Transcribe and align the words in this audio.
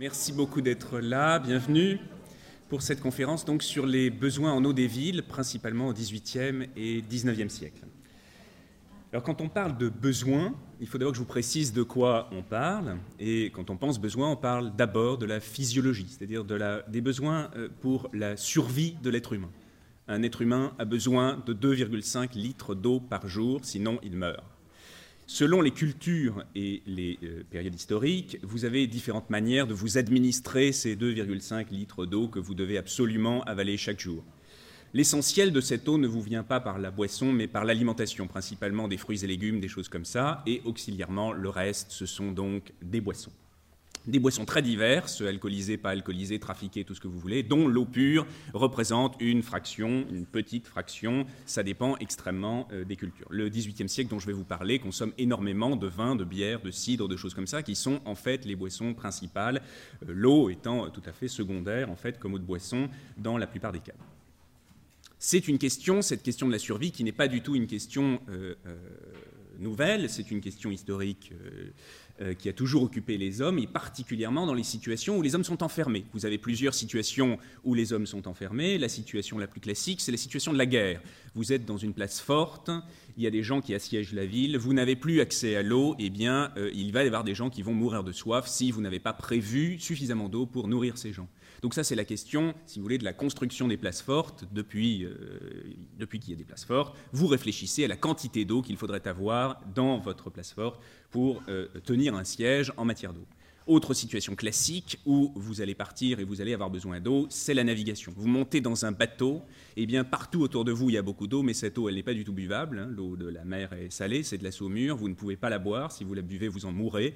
Merci 0.00 0.32
beaucoup 0.32 0.60
d'être 0.60 1.00
là, 1.00 1.40
bienvenue 1.40 1.98
pour 2.68 2.82
cette 2.82 3.00
conférence 3.00 3.44
donc 3.44 3.64
sur 3.64 3.84
les 3.84 4.10
besoins 4.10 4.52
en 4.52 4.64
eau 4.64 4.72
des 4.72 4.86
villes, 4.86 5.24
principalement 5.24 5.88
au 5.88 5.92
XVIIIe 5.92 6.68
et 6.76 7.02
XIXe 7.02 7.52
siècle. 7.52 7.84
Alors 9.10 9.24
quand 9.24 9.40
on 9.40 9.48
parle 9.48 9.76
de 9.76 9.88
besoins, 9.88 10.54
il 10.80 10.86
faut 10.86 10.98
d'abord 10.98 11.10
que 11.10 11.16
je 11.16 11.22
vous 11.22 11.28
précise 11.28 11.72
de 11.72 11.82
quoi 11.82 12.30
on 12.30 12.42
parle. 12.44 12.98
Et 13.18 13.46
quand 13.46 13.70
on 13.70 13.76
pense 13.76 14.00
besoin, 14.00 14.30
on 14.30 14.36
parle 14.36 14.70
d'abord 14.76 15.18
de 15.18 15.26
la 15.26 15.40
physiologie, 15.40 16.06
c'est-à-dire 16.08 16.44
de 16.44 16.88
des 16.88 17.00
besoins 17.00 17.50
euh, 17.56 17.68
pour 17.80 18.08
la 18.12 18.36
survie 18.36 18.94
de 19.02 19.10
l'être 19.10 19.32
humain. 19.32 19.50
Un 20.06 20.22
être 20.22 20.42
humain 20.42 20.74
a 20.78 20.84
besoin 20.84 21.42
de 21.44 21.52
2,5 21.52 22.38
litres 22.38 22.76
d'eau 22.76 23.00
par 23.00 23.26
jour, 23.26 23.62
sinon 23.64 23.98
il 24.04 24.16
meurt. 24.16 24.44
Selon 25.30 25.60
les 25.60 25.72
cultures 25.72 26.42
et 26.54 26.82
les 26.86 27.18
euh, 27.22 27.42
périodes 27.50 27.74
historiques, 27.74 28.38
vous 28.42 28.64
avez 28.64 28.86
différentes 28.86 29.28
manières 29.28 29.66
de 29.66 29.74
vous 29.74 29.98
administrer 29.98 30.72
ces 30.72 30.96
2,5 30.96 31.68
litres 31.70 32.06
d'eau 32.06 32.28
que 32.28 32.38
vous 32.38 32.54
devez 32.54 32.78
absolument 32.78 33.42
avaler 33.42 33.76
chaque 33.76 34.00
jour. 34.00 34.24
L'essentiel 34.94 35.52
de 35.52 35.60
cette 35.60 35.86
eau 35.86 35.98
ne 35.98 36.06
vous 36.06 36.22
vient 36.22 36.44
pas 36.44 36.60
par 36.60 36.78
la 36.78 36.90
boisson, 36.90 37.30
mais 37.30 37.46
par 37.46 37.66
l'alimentation, 37.66 38.26
principalement 38.26 38.88
des 38.88 38.96
fruits 38.96 39.22
et 39.22 39.26
légumes, 39.26 39.60
des 39.60 39.68
choses 39.68 39.90
comme 39.90 40.06
ça, 40.06 40.42
et 40.46 40.62
auxiliairement, 40.64 41.34
le 41.34 41.50
reste, 41.50 41.90
ce 41.90 42.06
sont 42.06 42.32
donc 42.32 42.72
des 42.80 43.02
boissons 43.02 43.32
des 44.08 44.18
boissons 44.18 44.46
très 44.46 44.62
diverses, 44.62 45.20
alcoolisées, 45.20 45.76
pas 45.76 45.90
alcoolisées, 45.90 46.38
trafiquées, 46.38 46.84
tout 46.84 46.94
ce 46.94 47.00
que 47.00 47.08
vous 47.08 47.18
voulez, 47.18 47.42
dont 47.42 47.68
l'eau 47.68 47.84
pure 47.84 48.26
représente 48.54 49.16
une 49.20 49.42
fraction, 49.42 50.06
une 50.10 50.24
petite 50.24 50.66
fraction, 50.66 51.26
ça 51.44 51.62
dépend 51.62 51.96
extrêmement 51.98 52.66
euh, 52.72 52.84
des 52.84 52.96
cultures. 52.96 53.28
Le 53.30 53.48
XVIIIe 53.48 53.88
siècle 53.88 54.10
dont 54.10 54.18
je 54.18 54.26
vais 54.26 54.32
vous 54.32 54.44
parler 54.44 54.78
consomme 54.78 55.12
énormément 55.18 55.76
de 55.76 55.86
vin, 55.86 56.16
de 56.16 56.24
bière, 56.24 56.62
de 56.62 56.70
cidre, 56.70 57.06
de 57.06 57.16
choses 57.16 57.34
comme 57.34 57.46
ça, 57.46 57.62
qui 57.62 57.74
sont 57.74 58.00
en 58.06 58.14
fait 58.14 58.46
les 58.46 58.56
boissons 58.56 58.94
principales, 58.94 59.60
euh, 60.08 60.12
l'eau 60.14 60.48
étant 60.48 60.86
euh, 60.86 60.88
tout 60.88 61.02
à 61.04 61.12
fait 61.12 61.28
secondaire 61.28 61.90
en 61.90 61.96
fait 61.96 62.18
comme 62.18 62.34
eau 62.34 62.38
de 62.38 62.44
boisson 62.44 62.88
dans 63.18 63.36
la 63.36 63.46
plupart 63.46 63.72
des 63.72 63.80
cas. 63.80 63.92
C'est 65.18 65.48
une 65.48 65.58
question, 65.58 66.00
cette 66.00 66.22
question 66.22 66.46
de 66.46 66.52
la 66.52 66.58
survie, 66.58 66.92
qui 66.92 67.04
n'est 67.04 67.12
pas 67.12 67.28
du 67.28 67.42
tout 67.42 67.56
une 67.56 67.66
question 67.66 68.20
nouvelle, 69.58 70.08
c'est 70.08 70.30
une 70.30 70.40
question 70.40 70.70
historique 70.70 71.32
qui 72.38 72.48
a 72.48 72.52
toujours 72.52 72.82
occupé 72.82 73.16
les 73.16 73.40
hommes, 73.40 73.58
et 73.58 73.66
particulièrement 73.66 74.46
dans 74.46 74.54
les 74.54 74.64
situations 74.64 75.18
où 75.18 75.22
les 75.22 75.34
hommes 75.34 75.44
sont 75.44 75.62
enfermés. 75.62 76.04
Vous 76.12 76.26
avez 76.26 76.38
plusieurs 76.38 76.74
situations 76.74 77.38
où 77.64 77.74
les 77.74 77.92
hommes 77.92 78.06
sont 78.06 78.26
enfermés. 78.26 78.78
La 78.78 78.88
situation 78.88 79.38
la 79.38 79.46
plus 79.46 79.60
classique, 79.60 80.00
c'est 80.00 80.12
la 80.12 80.18
situation 80.18 80.52
de 80.52 80.58
la 80.58 80.66
guerre. 80.66 81.00
Vous 81.34 81.52
êtes 81.52 81.64
dans 81.64 81.76
une 81.76 81.92
place 81.92 82.20
forte, 82.20 82.70
il 83.16 83.22
y 83.22 83.26
a 83.26 83.30
des 83.30 83.42
gens 83.42 83.60
qui 83.60 83.74
assiègent 83.74 84.12
la 84.12 84.26
ville, 84.26 84.58
vous 84.58 84.72
n'avez 84.72 84.96
plus 84.96 85.20
accès 85.20 85.56
à 85.56 85.62
l'eau, 85.62 85.94
eh 85.98 86.10
bien, 86.10 86.52
euh, 86.56 86.70
il 86.74 86.92
va 86.92 87.04
y 87.04 87.06
avoir 87.06 87.24
des 87.24 87.34
gens 87.34 87.50
qui 87.50 87.62
vont 87.62 87.74
mourir 87.74 88.04
de 88.04 88.12
soif 88.12 88.46
si 88.46 88.70
vous 88.70 88.80
n'avez 88.80 89.00
pas 89.00 89.12
prévu 89.12 89.78
suffisamment 89.78 90.28
d'eau 90.28 90.46
pour 90.46 90.68
nourrir 90.68 90.98
ces 90.98 91.12
gens. 91.12 91.28
Donc 91.62 91.74
ça, 91.74 91.84
c'est 91.84 91.94
la 91.94 92.04
question, 92.04 92.54
si 92.66 92.78
vous 92.78 92.84
voulez, 92.84 92.98
de 92.98 93.04
la 93.04 93.12
construction 93.12 93.68
des 93.68 93.76
places 93.76 94.02
fortes 94.02 94.44
depuis, 94.52 95.04
euh, 95.04 95.14
depuis 95.98 96.20
qu'il 96.20 96.30
y 96.30 96.34
a 96.34 96.36
des 96.36 96.44
places 96.44 96.64
fortes. 96.64 96.96
Vous 97.12 97.26
réfléchissez 97.26 97.84
à 97.84 97.88
la 97.88 97.96
quantité 97.96 98.44
d'eau 98.44 98.62
qu'il 98.62 98.76
faudrait 98.76 99.06
avoir 99.06 99.60
dans 99.74 99.98
votre 99.98 100.30
place 100.30 100.52
forte 100.52 100.80
pour 101.10 101.42
euh, 101.48 101.66
tenir 101.84 102.14
un 102.14 102.24
siège 102.24 102.72
en 102.76 102.84
matière 102.84 103.12
d'eau. 103.12 103.26
Autre 103.66 103.92
situation 103.92 104.34
classique 104.34 104.98
où 105.04 105.30
vous 105.36 105.60
allez 105.60 105.74
partir 105.74 106.20
et 106.20 106.24
vous 106.24 106.40
allez 106.40 106.54
avoir 106.54 106.70
besoin 106.70 107.00
d'eau, 107.00 107.26
c'est 107.28 107.52
la 107.52 107.64
navigation. 107.64 108.14
Vous 108.16 108.26
montez 108.26 108.62
dans 108.62 108.86
un 108.86 108.92
bateau, 108.92 109.42
eh 109.80 109.86
bien 109.86 110.02
partout 110.02 110.40
autour 110.40 110.64
de 110.64 110.72
vous 110.72 110.90
il 110.90 110.94
y 110.94 110.98
a 110.98 111.02
beaucoup 111.02 111.28
d'eau, 111.28 111.44
mais 111.44 111.54
cette 111.54 111.78
eau 111.78 111.88
elle 111.88 111.94
n'est 111.94 112.02
pas 112.02 112.14
du 112.14 112.24
tout 112.24 112.32
buvable. 112.32 112.80
Hein. 112.80 112.88
L'eau 112.90 113.16
de 113.16 113.28
la 113.28 113.44
mer 113.44 113.72
est 113.72 113.90
salée, 113.90 114.24
c'est 114.24 114.36
de 114.36 114.42
la 114.42 114.50
saumure, 114.50 114.96
vous 114.96 115.08
ne 115.08 115.14
pouvez 115.14 115.36
pas 115.36 115.50
la 115.50 115.60
boire. 115.60 115.92
Si 115.92 116.02
vous 116.02 116.14
la 116.14 116.22
buvez, 116.22 116.48
vous 116.48 116.66
en 116.66 116.72
mourrez. 116.72 117.14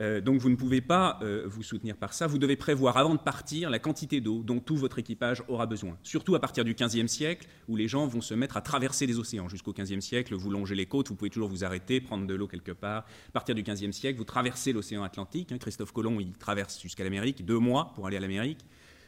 Euh, 0.00 0.20
donc 0.20 0.40
vous 0.40 0.50
ne 0.50 0.56
pouvez 0.56 0.80
pas 0.80 1.20
euh, 1.22 1.44
vous 1.46 1.62
soutenir 1.62 1.96
par 1.96 2.12
ça. 2.12 2.26
Vous 2.26 2.38
devez 2.38 2.56
prévoir 2.56 2.96
avant 2.96 3.14
de 3.14 3.20
partir 3.20 3.70
la 3.70 3.78
quantité 3.78 4.20
d'eau 4.20 4.42
dont 4.42 4.58
tout 4.58 4.76
votre 4.76 4.98
équipage 4.98 5.44
aura 5.46 5.66
besoin. 5.66 5.96
Surtout 6.02 6.34
à 6.34 6.40
partir 6.40 6.64
du 6.64 6.74
XVe 6.74 7.06
siècle, 7.06 7.46
où 7.68 7.76
les 7.76 7.86
gens 7.86 8.06
vont 8.06 8.20
se 8.20 8.34
mettre 8.34 8.56
à 8.56 8.60
traverser 8.60 9.06
les 9.06 9.18
océans. 9.18 9.48
Jusqu'au 9.48 9.72
XVe 9.72 10.00
siècle, 10.00 10.34
vous 10.34 10.50
longez 10.50 10.74
les 10.74 10.86
côtes, 10.86 11.08
vous 11.08 11.14
pouvez 11.14 11.30
toujours 11.30 11.48
vous 11.48 11.64
arrêter, 11.64 12.00
prendre 12.00 12.26
de 12.26 12.34
l'eau 12.34 12.48
quelque 12.48 12.72
part. 12.72 13.04
À 13.28 13.32
partir 13.32 13.54
du 13.54 13.62
XVe 13.62 13.92
siècle, 13.92 14.18
vous 14.18 14.24
traversez 14.24 14.72
l'océan 14.72 15.04
Atlantique. 15.04 15.52
Hein. 15.52 15.58
Christophe 15.58 15.92
Colomb, 15.92 16.18
il 16.18 16.32
traverse 16.32 16.80
jusqu'à 16.80 17.04
l'Amérique, 17.04 17.44
deux 17.44 17.58
mois 17.58 17.92
pour 17.94 18.08
aller 18.08 18.16
à 18.16 18.20
l'Amérique. 18.20 18.64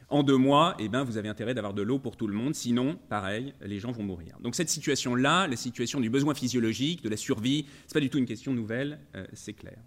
En 0.08 0.22
deux 0.22 0.36
mois, 0.36 0.76
eh 0.78 0.88
ben, 0.88 1.04
vous 1.04 1.16
avez 1.16 1.28
intérêt 1.28 1.54
d'avoir 1.54 1.74
de 1.74 1.82
l'eau 1.82 1.98
pour 1.98 2.16
tout 2.16 2.26
le 2.26 2.34
monde, 2.34 2.54
sinon, 2.54 2.98
pareil, 3.08 3.54
les 3.62 3.78
gens 3.78 3.92
vont 3.92 4.02
mourir. 4.02 4.36
Donc 4.40 4.54
cette 4.54 4.68
situation-là, 4.68 5.46
la 5.46 5.56
situation 5.56 6.00
du 6.00 6.10
besoin 6.10 6.34
physiologique, 6.34 7.02
de 7.02 7.08
la 7.08 7.16
survie, 7.16 7.66
c'est 7.86 7.94
pas 7.94 8.00
du 8.00 8.10
tout 8.10 8.18
une 8.18 8.26
question 8.26 8.52
nouvelle, 8.52 8.98
euh, 9.14 9.24
c'est 9.32 9.54
clair. 9.54 9.78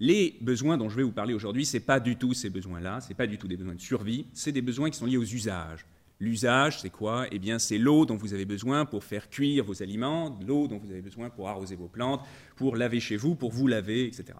Les 0.00 0.36
besoins 0.40 0.78
dont 0.78 0.88
je 0.88 0.96
vais 0.96 1.02
vous 1.02 1.12
parler 1.12 1.34
aujourd'hui, 1.34 1.66
ce 1.66 1.76
n'est 1.76 1.82
pas 1.82 1.98
du 1.98 2.16
tout 2.16 2.32
ces 2.32 2.50
besoins-là, 2.50 3.00
ce 3.00 3.08
n'est 3.08 3.16
pas 3.16 3.26
du 3.26 3.36
tout 3.36 3.48
des 3.48 3.56
besoins 3.56 3.74
de 3.74 3.80
survie, 3.80 4.26
c'est 4.32 4.52
des 4.52 4.62
besoins 4.62 4.90
qui 4.90 4.98
sont 4.98 5.06
liés 5.06 5.16
aux 5.16 5.24
usages. 5.24 5.84
L'usage, 6.20 6.80
c'est 6.80 6.90
quoi? 6.90 7.26
Eh 7.30 7.38
bien, 7.38 7.58
c'est 7.58 7.78
l'eau 7.78 8.04
dont 8.04 8.16
vous 8.16 8.34
avez 8.34 8.44
besoin 8.44 8.84
pour 8.84 9.04
faire 9.04 9.28
cuire 9.28 9.64
vos 9.64 9.82
aliments, 9.82 10.38
l'eau 10.46 10.66
dont 10.66 10.78
vous 10.78 10.90
avez 10.90 11.02
besoin 11.02 11.30
pour 11.30 11.48
arroser 11.48 11.76
vos 11.76 11.88
plantes, 11.88 12.24
pour 12.56 12.76
laver 12.76 13.00
chez 13.00 13.16
vous, 13.16 13.34
pour 13.34 13.52
vous 13.52 13.66
laver, 13.68 14.06
etc. 14.06 14.34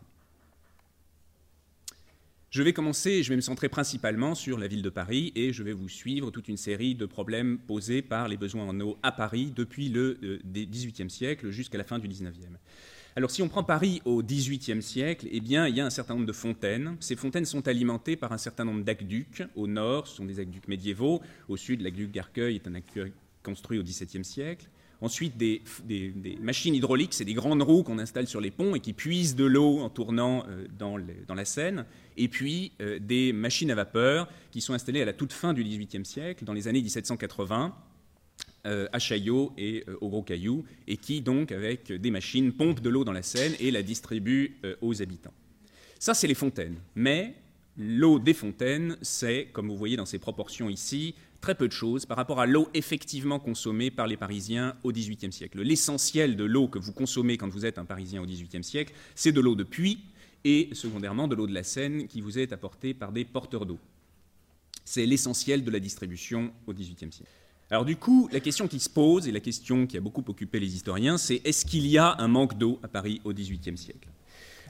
Je 2.50 2.62
vais 2.62 2.72
commencer, 2.72 3.22
je 3.22 3.28
vais 3.28 3.36
me 3.36 3.42
centrer 3.42 3.68
principalement 3.68 4.34
sur 4.34 4.56
la 4.56 4.68
ville 4.68 4.80
de 4.80 4.88
Paris 4.88 5.32
et 5.34 5.52
je 5.52 5.62
vais 5.62 5.74
vous 5.74 5.90
suivre 5.90 6.30
toute 6.30 6.48
une 6.48 6.56
série 6.56 6.94
de 6.94 7.04
problèmes 7.04 7.58
posés 7.58 8.00
par 8.00 8.26
les 8.26 8.38
besoins 8.38 8.64
en 8.64 8.80
eau 8.80 8.96
à 9.02 9.12
Paris 9.12 9.52
depuis 9.54 9.90
le 9.90 10.18
XVIIIe 10.46 11.04
euh, 11.04 11.10
siècle 11.10 11.50
jusqu'à 11.50 11.76
la 11.76 11.84
fin 11.84 11.98
du 11.98 12.08
XIXe. 12.08 12.32
Alors 13.16 13.30
si 13.30 13.42
on 13.42 13.50
prend 13.50 13.62
Paris 13.64 14.00
au 14.06 14.22
XVIIIe 14.22 14.80
siècle, 14.80 15.28
eh 15.30 15.40
bien 15.40 15.68
il 15.68 15.76
y 15.76 15.80
a 15.82 15.84
un 15.84 15.90
certain 15.90 16.14
nombre 16.14 16.24
de 16.24 16.32
fontaines. 16.32 16.96
Ces 17.00 17.16
fontaines 17.16 17.44
sont 17.44 17.68
alimentées 17.68 18.16
par 18.16 18.32
un 18.32 18.38
certain 18.38 18.64
nombre 18.64 18.82
d'aqueducs. 18.82 19.42
Au 19.54 19.66
nord, 19.66 20.06
ce 20.06 20.16
sont 20.16 20.24
des 20.24 20.40
aqueducs 20.40 20.68
médiévaux. 20.68 21.20
Au 21.50 21.58
sud, 21.58 21.82
l'aqueduc 21.82 22.12
d'Arcueil 22.12 22.54
est 22.54 22.66
un 22.66 22.76
aqueduc 22.76 23.12
construit 23.42 23.78
au 23.78 23.82
XVIIe 23.82 24.24
siècle. 24.24 24.70
Ensuite, 25.00 25.36
des, 25.36 25.62
machines 26.40 26.74
hydrauliques, 26.74 27.14
c'est 27.14 27.24
des 27.24 27.34
grandes 27.34 27.62
roues 27.62 27.84
qu'on 27.84 28.00
installe 28.00 28.26
sur 28.26 28.40
les 28.40 28.50
ponts 28.50 28.74
et 28.74 28.80
qui 28.80 28.92
puisent 28.92 29.36
de 29.36 29.44
l'eau 29.44 29.78
en 29.78 29.90
tournant 29.90 30.44
euh, 30.48 30.66
dans, 30.76 31.34
la 31.34 31.44
Seine. 31.44 31.84
Et 32.16 32.26
puis, 32.26 32.72
euh, 32.80 32.98
des 32.98 33.32
machines 33.32 33.70
à 33.70 33.76
vapeur 33.76 34.28
qui 34.50 34.60
sont 34.60 34.74
installées 34.74 35.02
à 35.02 35.04
la 35.04 35.12
toute 35.12 35.32
fin 35.32 35.52
du 35.52 35.62
XVIIIe 35.62 36.04
siècle, 36.04 36.44
dans 36.44 36.52
les 36.52 36.66
années 36.66 36.82
1780, 36.82 37.76
euh, 38.66 38.88
à 38.92 38.98
Chaillot 38.98 39.52
et 39.56 39.84
au 40.00 40.08
Gros 40.08 40.22
Caillou, 40.22 40.64
et 40.88 40.96
qui, 40.96 41.20
donc, 41.20 41.52
avec 41.52 41.92
des 41.92 42.10
machines, 42.10 42.52
pompent 42.52 42.80
de 42.80 42.90
l'eau 42.90 43.04
dans 43.04 43.12
la 43.12 43.22
Seine 43.22 43.52
et 43.60 43.70
la 43.70 43.84
distribuent 43.84 44.56
aux 44.80 45.00
habitants. 45.00 45.34
Ça, 46.00 46.12
c'est 46.12 46.26
les 46.26 46.34
fontaines. 46.34 46.76
Mais 46.96 47.34
l'eau 47.76 48.18
des 48.18 48.34
fontaines, 48.34 48.96
c'est, 49.00 49.46
comme 49.52 49.68
vous 49.68 49.76
voyez 49.76 49.96
dans 49.96 50.06
ces 50.06 50.18
proportions 50.18 50.68
ici, 50.68 51.14
très 51.40 51.54
peu 51.54 51.68
de 51.68 51.72
choses 51.72 52.06
par 52.06 52.16
rapport 52.16 52.40
à 52.40 52.46
l'eau 52.46 52.68
effectivement 52.74 53.38
consommée 53.38 53.90
par 53.90 54.06
les 54.06 54.16
Parisiens 54.16 54.76
au 54.82 54.92
XVIIIe 54.92 55.32
siècle. 55.32 55.60
L'essentiel 55.62 56.36
de 56.36 56.44
l'eau 56.44 56.68
que 56.68 56.78
vous 56.78 56.92
consommez 56.92 57.36
quand 57.36 57.48
vous 57.48 57.64
êtes 57.64 57.78
un 57.78 57.84
Parisien 57.84 58.22
au 58.22 58.26
XVIIIe 58.26 58.64
siècle, 58.64 58.92
c'est 59.14 59.32
de 59.32 59.40
l'eau 59.40 59.54
de 59.54 59.64
puits 59.64 60.00
et 60.44 60.68
secondairement 60.72 61.28
de 61.28 61.34
l'eau 61.34 61.46
de 61.46 61.54
la 61.54 61.62
Seine 61.62 62.06
qui 62.06 62.20
vous 62.20 62.38
est 62.38 62.52
apportée 62.52 62.94
par 62.94 63.12
des 63.12 63.24
porteurs 63.24 63.66
d'eau. 63.66 63.78
C'est 64.84 65.06
l'essentiel 65.06 65.64
de 65.64 65.70
la 65.70 65.80
distribution 65.80 66.52
au 66.66 66.72
XVIIIe 66.72 67.12
siècle. 67.12 67.30
Alors 67.70 67.84
du 67.84 67.96
coup, 67.96 68.28
la 68.32 68.40
question 68.40 68.66
qui 68.66 68.80
se 68.80 68.88
pose, 68.88 69.28
et 69.28 69.32
la 69.32 69.40
question 69.40 69.86
qui 69.86 69.98
a 69.98 70.00
beaucoup 70.00 70.24
occupé 70.26 70.58
les 70.58 70.74
historiens, 70.74 71.18
c'est 71.18 71.42
est-ce 71.44 71.66
qu'il 71.66 71.86
y 71.86 71.98
a 71.98 72.16
un 72.18 72.28
manque 72.28 72.56
d'eau 72.56 72.78
à 72.82 72.88
Paris 72.88 73.20
au 73.24 73.32
XVIIIe 73.32 73.76
siècle? 73.76 74.08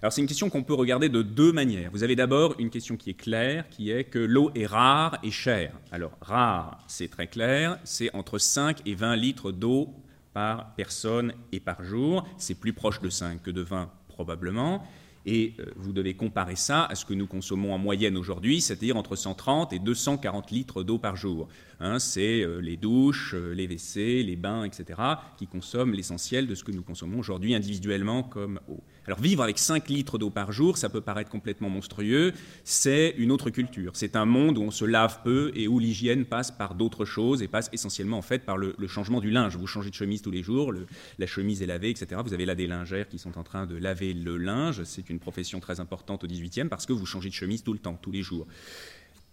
Alors 0.00 0.12
c'est 0.12 0.20
une 0.20 0.28
question 0.28 0.48
qu'on 0.48 0.62
peut 0.62 0.74
regarder 0.74 1.08
de 1.08 1.22
deux 1.22 1.52
manières. 1.52 1.90
Vous 1.92 2.04
avez 2.04 2.14
d'abord 2.14 2.54
une 2.60 2.70
question 2.70 2.96
qui 2.96 3.10
est 3.10 3.14
claire, 3.14 3.68
qui 3.68 3.90
est 3.90 4.04
que 4.04 4.20
l'eau 4.20 4.52
est 4.54 4.66
rare 4.66 5.18
et 5.24 5.32
chère. 5.32 5.72
Alors 5.90 6.12
rare, 6.20 6.78
c'est 6.86 7.08
très 7.08 7.26
clair, 7.26 7.80
c'est 7.82 8.14
entre 8.14 8.38
5 8.38 8.82
et 8.86 8.94
20 8.94 9.16
litres 9.16 9.50
d'eau 9.50 9.92
par 10.32 10.74
personne 10.76 11.32
et 11.50 11.58
par 11.58 11.82
jour. 11.82 12.24
C'est 12.36 12.54
plus 12.54 12.72
proche 12.72 13.00
de 13.00 13.10
5 13.10 13.42
que 13.42 13.50
de 13.50 13.62
20 13.62 13.90
probablement. 14.08 14.84
Et 15.30 15.52
euh, 15.60 15.66
vous 15.76 15.92
devez 15.92 16.14
comparer 16.14 16.56
ça 16.56 16.86
à 16.86 16.94
ce 16.94 17.04
que 17.04 17.12
nous 17.12 17.26
consommons 17.26 17.74
en 17.74 17.78
moyenne 17.78 18.16
aujourd'hui, 18.16 18.62
c'est-à-dire 18.62 18.96
entre 18.96 19.14
130 19.14 19.74
et 19.74 19.78
240 19.78 20.50
litres 20.50 20.82
d'eau 20.82 20.96
par 20.96 21.16
jour. 21.16 21.48
Hein, 21.80 21.98
c'est 21.98 22.40
euh, 22.40 22.60
les 22.60 22.78
douches, 22.78 23.34
euh, 23.34 23.52
les 23.52 23.66
WC, 23.66 24.22
les 24.22 24.36
bains, 24.36 24.64
etc., 24.64 24.98
qui 25.36 25.46
consomment 25.46 25.92
l'essentiel 25.92 26.46
de 26.46 26.54
ce 26.54 26.64
que 26.64 26.72
nous 26.72 26.82
consommons 26.82 27.18
aujourd'hui 27.18 27.54
individuellement 27.54 28.22
comme 28.22 28.58
eau. 28.68 28.82
Alors 29.06 29.20
vivre 29.20 29.42
avec 29.42 29.58
5 29.58 29.88
litres 29.88 30.18
d'eau 30.18 30.28
par 30.28 30.50
jour, 30.50 30.76
ça 30.76 30.88
peut 30.88 31.00
paraître 31.00 31.30
complètement 31.30 31.70
monstrueux, 31.70 32.32
c'est 32.64 33.14
une 33.16 33.30
autre 33.30 33.48
culture. 33.50 33.92
C'est 33.94 34.16
un 34.16 34.26
monde 34.26 34.58
où 34.58 34.62
on 34.62 34.70
se 34.70 34.84
lave 34.84 35.20
peu 35.22 35.52
et 35.54 35.68
où 35.68 35.78
l'hygiène 35.78 36.24
passe 36.24 36.50
par 36.50 36.74
d'autres 36.74 37.04
choses 37.04 37.42
et 37.42 37.48
passe 37.48 37.70
essentiellement 37.72 38.18
en 38.18 38.22
fait 38.22 38.44
par 38.44 38.58
le, 38.58 38.74
changement 38.86 39.20
du 39.20 39.30
linge. 39.30 39.56
Vous 39.56 39.66
changez 39.66 39.90
de 39.90 39.94
chemise 39.94 40.20
tous 40.20 40.30
les 40.30 40.42
jours, 40.42 40.74
la 41.18 41.26
chemise 41.26 41.62
est 41.62 41.66
lavée, 41.66 41.90
etc. 41.90 42.20
Vous 42.24 42.34
avez 42.34 42.44
là 42.44 42.54
des 42.54 42.66
lingères 42.66 43.08
qui 43.08 43.18
sont 43.18 43.38
en 43.38 43.44
train 43.44 43.66
de 43.66 43.76
laver 43.76 44.12
le 44.12 44.36
linge. 44.36 44.82
C'est 44.84 45.08
une 45.08 45.17
profession 45.18 45.60
très 45.60 45.80
importante 45.80 46.24
au 46.24 46.26
18e 46.26 46.68
parce 46.68 46.86
que 46.86 46.92
vous 46.92 47.06
changez 47.06 47.28
de 47.28 47.34
chemise 47.34 47.62
tout 47.62 47.72
le 47.72 47.78
temps, 47.78 47.98
tous 48.00 48.12
les 48.12 48.22
jours. 48.22 48.46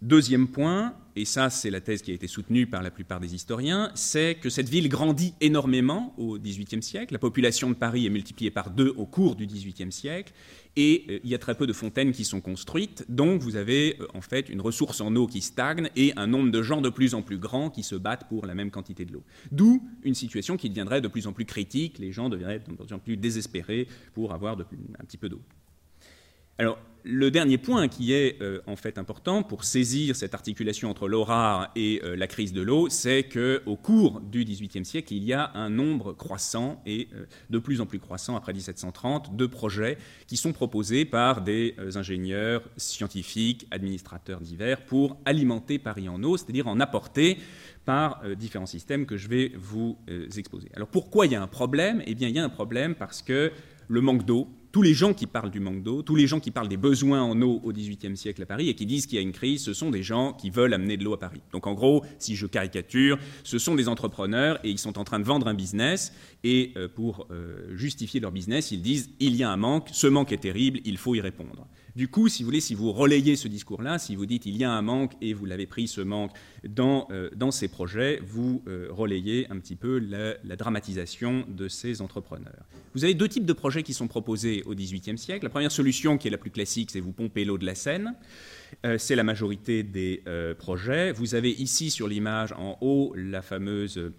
Deuxième 0.02 0.46
point, 0.48 0.92
et 1.16 1.24
ça 1.24 1.48
c'est 1.48 1.70
la 1.70 1.80
thèse 1.80 2.02
qui 2.02 2.10
a 2.10 2.14
été 2.14 2.26
soutenue 2.26 2.66
par 2.66 2.82
la 2.82 2.90
plupart 2.90 3.18
des 3.18 3.34
historiens, 3.34 3.90
c'est 3.94 4.34
que 4.34 4.50
cette 4.50 4.68
ville 4.68 4.90
grandit 4.90 5.32
énormément 5.40 6.12
au 6.18 6.38
XVIIIe 6.38 6.82
siècle. 6.82 7.14
La 7.14 7.18
population 7.18 7.70
de 7.70 7.74
Paris 7.74 8.04
est 8.04 8.10
multipliée 8.10 8.50
par 8.50 8.68
deux 8.68 8.92
au 8.98 9.06
cours 9.06 9.36
du 9.36 9.46
XVIIIe 9.46 9.90
siècle, 9.90 10.34
et 10.76 11.06
euh, 11.08 11.18
il 11.24 11.30
y 11.30 11.34
a 11.34 11.38
très 11.38 11.54
peu 11.54 11.66
de 11.66 11.72
fontaines 11.72 12.12
qui 12.12 12.26
sont 12.26 12.42
construites, 12.42 13.06
donc 13.08 13.40
vous 13.40 13.56
avez 13.56 13.96
euh, 13.98 14.06
en 14.12 14.20
fait 14.20 14.50
une 14.50 14.60
ressource 14.60 15.00
en 15.00 15.16
eau 15.16 15.26
qui 15.26 15.40
stagne 15.40 15.88
et 15.96 16.12
un 16.16 16.26
nombre 16.26 16.50
de 16.50 16.62
gens 16.62 16.82
de 16.82 16.90
plus 16.90 17.14
en 17.14 17.22
plus 17.22 17.38
grand 17.38 17.70
qui 17.70 17.82
se 17.82 17.94
battent 17.94 18.28
pour 18.28 18.44
la 18.44 18.54
même 18.54 18.70
quantité 18.70 19.06
de 19.06 19.14
l'eau. 19.14 19.24
D'où 19.50 19.82
une 20.02 20.14
situation 20.14 20.58
qui 20.58 20.68
deviendrait 20.68 21.00
de 21.00 21.08
plus 21.08 21.26
en 21.26 21.32
plus 21.32 21.46
critique, 21.46 21.98
les 21.98 22.12
gens 22.12 22.28
deviendraient 22.28 22.58
de 22.58 22.64
plus 22.64 22.92
en 22.92 22.98
plus 22.98 23.16
désespérés 23.16 23.88
pour 24.12 24.34
avoir 24.34 24.58
un 24.58 25.04
petit 25.06 25.16
peu 25.16 25.30
d'eau. 25.30 25.40
Alors, 26.58 26.78
le 27.08 27.30
dernier 27.30 27.56
point 27.56 27.86
qui 27.86 28.12
est 28.12 28.42
euh, 28.42 28.60
en 28.66 28.74
fait 28.74 28.98
important 28.98 29.44
pour 29.44 29.62
saisir 29.62 30.16
cette 30.16 30.34
articulation 30.34 30.90
entre 30.90 31.06
l'eau 31.06 31.22
rare 31.22 31.70
et 31.76 32.00
euh, 32.02 32.16
la 32.16 32.26
crise 32.26 32.52
de 32.52 32.62
l'eau, 32.62 32.88
c'est 32.88 33.24
qu'au 33.24 33.76
cours 33.76 34.20
du 34.20 34.44
XVIIIe 34.44 34.84
siècle, 34.84 35.14
il 35.14 35.22
y 35.22 35.32
a 35.32 35.52
un 35.54 35.70
nombre 35.70 36.14
croissant 36.14 36.82
et 36.84 37.08
euh, 37.14 37.26
de 37.48 37.58
plus 37.60 37.80
en 37.80 37.86
plus 37.86 38.00
croissant 38.00 38.36
après 38.36 38.52
1730 38.52 39.36
de 39.36 39.46
projets 39.46 39.98
qui 40.26 40.36
sont 40.36 40.52
proposés 40.52 41.04
par 41.04 41.42
des 41.42 41.76
ingénieurs, 41.94 42.62
scientifiques, 42.76 43.68
administrateurs 43.70 44.40
divers 44.40 44.84
pour 44.84 45.16
alimenter 45.24 45.78
Paris 45.78 46.08
en 46.08 46.20
eau, 46.24 46.36
c'est-à-dire 46.36 46.66
en 46.66 46.80
apporter 46.80 47.38
par 47.84 48.22
différents 48.36 48.66
systèmes 48.66 49.06
que 49.06 49.16
je 49.16 49.28
vais 49.28 49.52
vous 49.54 49.96
exposer. 50.36 50.70
Alors 50.74 50.88
pourquoi 50.88 51.26
il 51.26 51.32
y 51.32 51.36
a 51.36 51.42
un 51.42 51.46
problème? 51.46 52.02
Eh 52.04 52.16
bien 52.16 52.26
il 52.26 52.34
y 52.34 52.40
a 52.40 52.44
un 52.44 52.48
problème 52.48 52.96
parce 52.96 53.22
que 53.22 53.52
le 53.86 54.00
manque 54.00 54.24
d'eau 54.24 54.48
tous 54.76 54.82
les 54.82 54.92
gens 54.92 55.14
qui 55.14 55.26
parlent 55.26 55.50
du 55.50 55.58
manque 55.58 55.82
d'eau, 55.82 56.02
tous 56.02 56.16
les 56.16 56.26
gens 56.26 56.38
qui 56.38 56.50
parlent 56.50 56.68
des 56.68 56.76
besoins 56.76 57.22
en 57.22 57.40
eau 57.40 57.62
au 57.64 57.72
XVIIIe 57.72 58.14
siècle 58.14 58.42
à 58.42 58.44
Paris 58.44 58.68
et 58.68 58.74
qui 58.74 58.84
disent 58.84 59.06
qu'il 59.06 59.16
y 59.16 59.18
a 59.18 59.22
une 59.22 59.32
crise, 59.32 59.64
ce 59.64 59.72
sont 59.72 59.88
des 59.88 60.02
gens 60.02 60.34
qui 60.34 60.50
veulent 60.50 60.74
amener 60.74 60.98
de 60.98 61.04
l'eau 61.04 61.14
à 61.14 61.18
Paris. 61.18 61.40
Donc 61.50 61.66
en 61.66 61.72
gros, 61.72 62.04
si 62.18 62.36
je 62.36 62.46
caricature, 62.46 63.18
ce 63.42 63.56
sont 63.56 63.74
des 63.74 63.88
entrepreneurs 63.88 64.58
et 64.64 64.68
ils 64.68 64.78
sont 64.78 64.98
en 64.98 65.04
train 65.04 65.18
de 65.18 65.24
vendre 65.24 65.48
un 65.48 65.54
business 65.54 66.12
et 66.44 66.74
euh, 66.76 66.88
pour 66.94 67.26
euh, 67.30 67.74
justifier 67.74 68.20
leur 68.20 68.32
business, 68.32 68.70
ils 68.70 68.82
disent 68.82 69.08
il 69.18 69.34
y 69.34 69.44
a 69.44 69.50
un 69.50 69.56
manque, 69.56 69.88
ce 69.92 70.08
manque 70.08 70.32
est 70.32 70.42
terrible, 70.42 70.80
il 70.84 70.98
faut 70.98 71.14
y 71.14 71.22
répondre. 71.22 71.66
Du 71.96 72.08
coup, 72.08 72.28
si 72.28 72.42
vous 72.42 72.48
voulez, 72.48 72.60
si 72.60 72.74
vous 72.74 72.92
relayez 72.92 73.36
ce 73.36 73.48
discours-là, 73.48 73.98
si 73.98 74.16
vous 74.16 74.26
dites 74.26 74.44
il 74.44 74.54
y 74.58 74.64
a 74.64 74.70
un 74.70 74.82
manque 74.82 75.12
et 75.22 75.32
vous 75.32 75.46
l'avez 75.46 75.66
pris 75.66 75.88
ce 75.88 76.02
manque 76.02 76.30
dans, 76.68 77.08
euh, 77.10 77.30
ces 77.50 77.68
projets, 77.68 78.20
vous 78.22 78.62
euh, 78.68 78.88
relayez 78.90 79.46
un 79.50 79.58
petit 79.58 79.76
peu 79.76 79.98
la, 79.98 80.56
dramatisation 80.56 81.46
de 81.48 81.68
ces 81.68 82.02
entrepreneurs. 82.02 82.66
Vous 82.94 83.04
avez 83.04 83.14
deux 83.14 83.28
types 83.28 83.46
de 83.46 83.52
projets 83.54 83.82
qui 83.82 83.94
sont 83.94 84.08
proposés 84.08 84.62
au 84.66 84.74
XVIIIe 84.74 85.16
siècle. 85.16 85.46
La 85.46 85.50
première 85.50 85.72
solution, 85.72 86.18
qui 86.18 86.28
est 86.28 86.30
la 86.30 86.36
plus 86.36 86.50
classique, 86.50 86.90
c'est 86.90 87.00
vous 87.00 87.12
pomper 87.12 87.46
l'eau 87.46 87.56
de 87.56 87.64
la 87.64 87.74
Seine. 87.74 88.14
Euh, 88.84 88.98
c'est 88.98 89.16
la 89.16 89.24
majorité 89.24 89.82
des 89.82 90.22
projets. 90.58 91.12
Vous 91.12 91.34
avez 91.34 91.50
ici 91.50 91.90
sur 91.90 92.08
l'image 92.08 92.52
en 92.52 92.76
haut 92.82 93.14
la 93.16 93.40
fameuse 93.40 94.12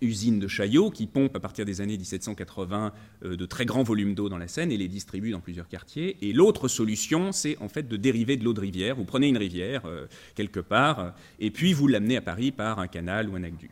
usine 0.00 0.38
de 0.38 0.48
Chaillot 0.48 0.90
qui 0.90 1.06
pompe 1.06 1.36
à 1.36 1.40
partir 1.40 1.64
des 1.64 1.80
années 1.80 1.96
1780 1.96 2.92
euh, 3.24 3.36
de 3.36 3.46
très 3.46 3.66
grands 3.66 3.82
volumes 3.82 4.14
d'eau 4.14 4.28
dans 4.28 4.38
la 4.38 4.48
Seine 4.48 4.72
et 4.72 4.76
les 4.76 4.88
distribue 4.88 5.30
dans 5.30 5.40
plusieurs 5.40 5.68
quartiers. 5.68 6.16
Et 6.22 6.32
l'autre 6.32 6.68
solution, 6.68 7.32
c'est 7.32 7.56
en 7.58 7.68
fait 7.68 7.88
de 7.88 7.96
dériver 7.96 8.36
de 8.36 8.44
l'eau 8.44 8.52
de 8.52 8.60
rivière. 8.60 8.96
Vous 8.96 9.04
prenez 9.04 9.28
une 9.28 9.38
rivière 9.38 9.82
euh, 9.86 10.06
quelque 10.34 10.60
part 10.60 11.00
euh, 11.00 11.10
et 11.38 11.50
puis 11.50 11.72
vous 11.72 11.86
l'amenez 11.86 12.16
à 12.16 12.22
Paris 12.22 12.52
par 12.52 12.78
un 12.78 12.88
canal 12.88 13.28
ou 13.28 13.36
un 13.36 13.42
aqueduc. 13.42 13.70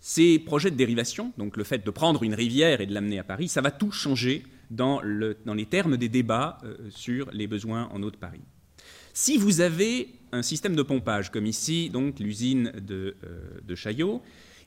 Ces 0.00 0.38
projets 0.38 0.70
de 0.70 0.76
dérivation, 0.76 1.32
donc 1.36 1.56
le 1.56 1.64
fait 1.64 1.84
de 1.84 1.90
prendre 1.90 2.22
une 2.22 2.34
rivière 2.34 2.80
et 2.80 2.86
de 2.86 2.94
l'amener 2.94 3.18
à 3.18 3.24
Paris, 3.24 3.48
ça 3.48 3.60
va 3.60 3.70
tout 3.70 3.92
changer 3.92 4.44
dans, 4.70 5.00
le, 5.02 5.36
dans 5.44 5.52
les 5.52 5.66
termes 5.66 5.98
des 5.98 6.08
débats 6.08 6.58
sur 6.88 7.30
les 7.32 7.46
besoins 7.46 7.90
en 7.92 8.02
eau 8.02 8.10
de 8.10 8.16
Paris. 8.16 8.40
Si 9.12 9.36
vous 9.36 9.60
avez 9.60 10.08
un 10.32 10.40
système 10.40 10.74
de 10.74 10.82
pompage, 10.82 11.30
comme 11.30 11.44
ici, 11.44 11.90
donc 11.90 12.18
l'usine 12.18 12.72
de 12.80 13.74
Chaillot, 13.74 14.22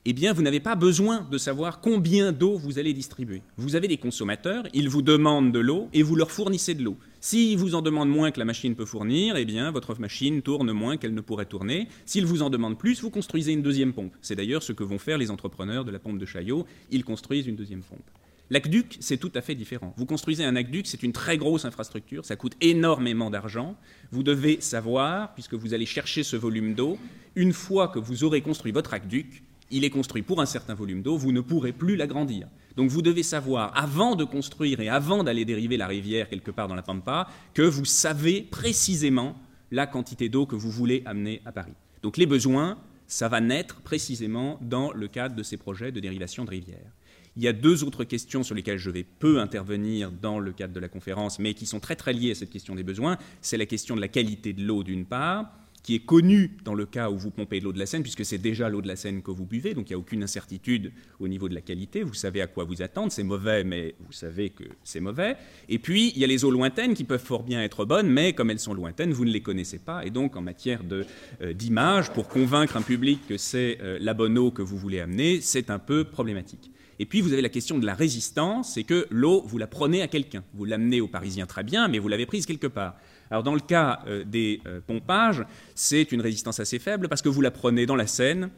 eh 0.06 0.12
bien, 0.12 0.34
vous 0.34 0.42
n'avez 0.42 0.60
pas 0.60 0.74
besoin 0.74 1.26
de 1.30 1.38
savoir 1.38 1.80
combien 1.80 2.30
d'eau 2.30 2.58
vous 2.58 2.78
allez 2.78 2.92
distribuer. 2.92 3.40
Vous 3.56 3.74
avez 3.74 3.88
des 3.88 3.96
consommateurs, 3.96 4.64
ils 4.74 4.90
vous 4.90 5.00
demandent 5.00 5.50
de 5.50 5.58
l'eau 5.58 5.88
et 5.94 6.02
vous 6.02 6.14
leur 6.14 6.30
fournissez 6.30 6.74
de 6.74 6.82
l'eau. 6.82 6.98
S'ils 7.20 7.56
vous 7.56 7.74
en 7.74 7.80
demandent 7.80 8.10
moins 8.10 8.30
que 8.30 8.38
la 8.38 8.44
machine 8.44 8.74
peut 8.74 8.84
fournir, 8.84 9.36
eh 9.36 9.46
bien, 9.46 9.70
votre 9.70 9.98
machine 9.98 10.42
tourne 10.42 10.72
moins 10.72 10.98
qu'elle 10.98 11.14
ne 11.14 11.22
pourrait 11.22 11.46
tourner. 11.46 11.88
S'ils 12.04 12.26
vous 12.26 12.42
en 12.42 12.50
demandent 12.50 12.78
plus, 12.78 13.00
vous 13.00 13.08
construisez 13.08 13.52
une 13.52 13.62
deuxième 13.62 13.94
pompe. 13.94 14.12
C'est 14.20 14.36
d'ailleurs 14.36 14.62
ce 14.62 14.72
que 14.72 14.84
vont 14.84 14.98
faire 14.98 15.16
les 15.16 15.30
entrepreneurs 15.30 15.86
de 15.86 15.90
la 15.90 15.98
pompe 15.98 16.18
de 16.18 16.26
Chaillot. 16.26 16.66
Ils 16.90 17.04
construisent 17.04 17.46
une 17.46 17.56
deuxième 17.56 17.82
pompe. 17.82 18.04
L'aqueduc, 18.50 18.98
c'est 19.00 19.16
tout 19.16 19.32
à 19.34 19.40
fait 19.40 19.54
différent. 19.54 19.94
Vous 19.96 20.04
construisez 20.04 20.44
un 20.44 20.54
aqueduc, 20.54 20.86
c'est 20.86 21.02
une 21.02 21.12
très 21.12 21.38
grosse 21.38 21.64
infrastructure, 21.64 22.26
ça 22.26 22.36
coûte 22.36 22.52
énormément 22.60 23.30
d'argent. 23.30 23.74
Vous 24.12 24.22
devez 24.22 24.60
savoir, 24.60 25.32
puisque 25.32 25.54
vous 25.54 25.72
allez 25.72 25.86
chercher 25.86 26.22
ce 26.22 26.36
volume 26.36 26.74
d'eau, 26.74 26.98
une 27.36 27.54
fois 27.54 27.88
que 27.88 27.98
vous 27.98 28.22
aurez 28.22 28.42
construit 28.42 28.70
votre 28.70 28.92
aqueduc, 28.92 29.42
il 29.74 29.84
est 29.84 29.90
construit 29.90 30.22
pour 30.22 30.40
un 30.40 30.46
certain 30.46 30.74
volume 30.74 31.02
d'eau, 31.02 31.16
vous 31.16 31.32
ne 31.32 31.40
pourrez 31.40 31.72
plus 31.72 31.96
l'agrandir. 31.96 32.46
Donc 32.76 32.90
vous 32.90 33.02
devez 33.02 33.24
savoir, 33.24 33.76
avant 33.76 34.14
de 34.14 34.22
construire 34.22 34.78
et 34.78 34.88
avant 34.88 35.24
d'aller 35.24 35.44
dériver 35.44 35.76
la 35.76 35.88
rivière 35.88 36.28
quelque 36.28 36.52
part 36.52 36.68
dans 36.68 36.76
la 36.76 36.82
Pampa, 36.82 37.28
que 37.54 37.62
vous 37.62 37.84
savez 37.84 38.42
précisément 38.42 39.36
la 39.72 39.88
quantité 39.88 40.28
d'eau 40.28 40.46
que 40.46 40.54
vous 40.54 40.70
voulez 40.70 41.02
amener 41.06 41.42
à 41.44 41.50
Paris. 41.50 41.72
Donc 42.04 42.18
les 42.18 42.26
besoins, 42.26 42.78
ça 43.08 43.28
va 43.28 43.40
naître 43.40 43.80
précisément 43.80 44.60
dans 44.62 44.92
le 44.92 45.08
cadre 45.08 45.34
de 45.34 45.42
ces 45.42 45.56
projets 45.56 45.90
de 45.90 45.98
dérivation 45.98 46.44
de 46.44 46.50
rivière. 46.50 46.92
Il 47.36 47.42
y 47.42 47.48
a 47.48 47.52
deux 47.52 47.82
autres 47.82 48.04
questions 48.04 48.44
sur 48.44 48.54
lesquelles 48.54 48.78
je 48.78 48.90
vais 48.90 49.02
peu 49.02 49.40
intervenir 49.40 50.12
dans 50.12 50.38
le 50.38 50.52
cadre 50.52 50.72
de 50.72 50.78
la 50.78 50.88
conférence, 50.88 51.40
mais 51.40 51.52
qui 51.54 51.66
sont 51.66 51.80
très 51.80 51.96
très 51.96 52.12
liées 52.12 52.30
à 52.30 52.34
cette 52.36 52.50
question 52.50 52.76
des 52.76 52.84
besoins. 52.84 53.18
C'est 53.40 53.56
la 53.56 53.66
question 53.66 53.96
de 53.96 54.00
la 54.00 54.06
qualité 54.06 54.52
de 54.52 54.64
l'eau 54.64 54.84
d'une 54.84 55.04
part, 55.04 55.50
qui 55.84 55.94
est 55.94 56.00
connu 56.00 56.56
dans 56.64 56.74
le 56.74 56.86
cas 56.86 57.10
où 57.10 57.18
vous 57.18 57.30
pompez 57.30 57.60
l'eau 57.60 57.72
de 57.72 57.78
la 57.78 57.84
Seine, 57.84 58.02
puisque 58.02 58.24
c'est 58.24 58.38
déjà 58.38 58.70
l'eau 58.70 58.80
de 58.80 58.88
la 58.88 58.96
Seine 58.96 59.22
que 59.22 59.30
vous 59.30 59.44
buvez, 59.44 59.74
donc 59.74 59.90
il 59.90 59.92
n'y 59.92 59.96
a 59.96 59.98
aucune 59.98 60.22
incertitude 60.22 60.92
au 61.20 61.28
niveau 61.28 61.46
de 61.48 61.54
la 61.54 61.60
qualité, 61.60 62.02
vous 62.02 62.14
savez 62.14 62.40
à 62.40 62.46
quoi 62.46 62.64
vous 62.64 62.80
attendre, 62.80 63.12
c'est 63.12 63.22
mauvais, 63.22 63.64
mais 63.64 63.94
vous 64.00 64.12
savez 64.12 64.48
que 64.48 64.64
c'est 64.82 65.00
mauvais. 65.00 65.36
Et 65.68 65.78
puis, 65.78 66.10
il 66.16 66.18
y 66.18 66.24
a 66.24 66.26
les 66.26 66.42
eaux 66.44 66.50
lointaines 66.50 66.94
qui 66.94 67.04
peuvent 67.04 67.22
fort 67.22 67.42
bien 67.42 67.62
être 67.62 67.84
bonnes, 67.84 68.08
mais 68.08 68.32
comme 68.32 68.50
elles 68.50 68.58
sont 68.58 68.72
lointaines, 68.72 69.12
vous 69.12 69.26
ne 69.26 69.30
les 69.30 69.42
connaissez 69.42 69.78
pas, 69.78 70.06
et 70.06 70.10
donc 70.10 70.36
en 70.36 70.42
matière 70.42 70.80
euh, 70.90 71.52
d'image, 71.52 72.10
pour 72.12 72.28
convaincre 72.28 72.78
un 72.78 72.82
public 72.82 73.20
que 73.28 73.36
c'est 73.36 73.78
euh, 73.82 73.98
la 74.00 74.14
bonne 74.14 74.38
eau 74.38 74.50
que 74.50 74.62
vous 74.62 74.78
voulez 74.78 75.00
amener, 75.00 75.42
c'est 75.42 75.68
un 75.68 75.78
peu 75.78 76.04
problématique. 76.04 76.70
Et 76.98 77.06
puis 77.06 77.20
vous 77.20 77.32
avez 77.32 77.42
la 77.42 77.48
question 77.48 77.78
de 77.78 77.86
la 77.86 77.94
résistance, 77.94 78.74
c'est 78.74 78.84
que 78.84 79.06
l'eau, 79.10 79.42
vous 79.46 79.58
la 79.58 79.66
prenez 79.66 80.00
à 80.02 80.08
quelqu'un. 80.08 80.44
Vous 80.54 80.64
l'amenez 80.64 81.00
aux 81.00 81.08
Parisiens 81.08 81.46
très 81.46 81.64
bien, 81.64 81.88
mais 81.88 81.98
vous 81.98 82.08
l'avez 82.08 82.26
prise 82.26 82.46
quelque 82.46 82.68
part. 82.68 82.94
Alors 83.34 83.42
dans 83.42 83.54
le 83.54 83.60
cas 83.60 83.98
euh, 84.06 84.22
des 84.22 84.60
euh, 84.64 84.80
pompages, 84.80 85.44
c'est 85.74 86.12
une 86.12 86.20
résistance 86.20 86.60
assez 86.60 86.78
faible 86.78 87.08
parce 87.08 87.20
que 87.20 87.28
vous 87.28 87.40
la 87.40 87.50
prenez 87.50 87.84
dans 87.84 87.96
la 87.96 88.06
Seine, 88.06 88.48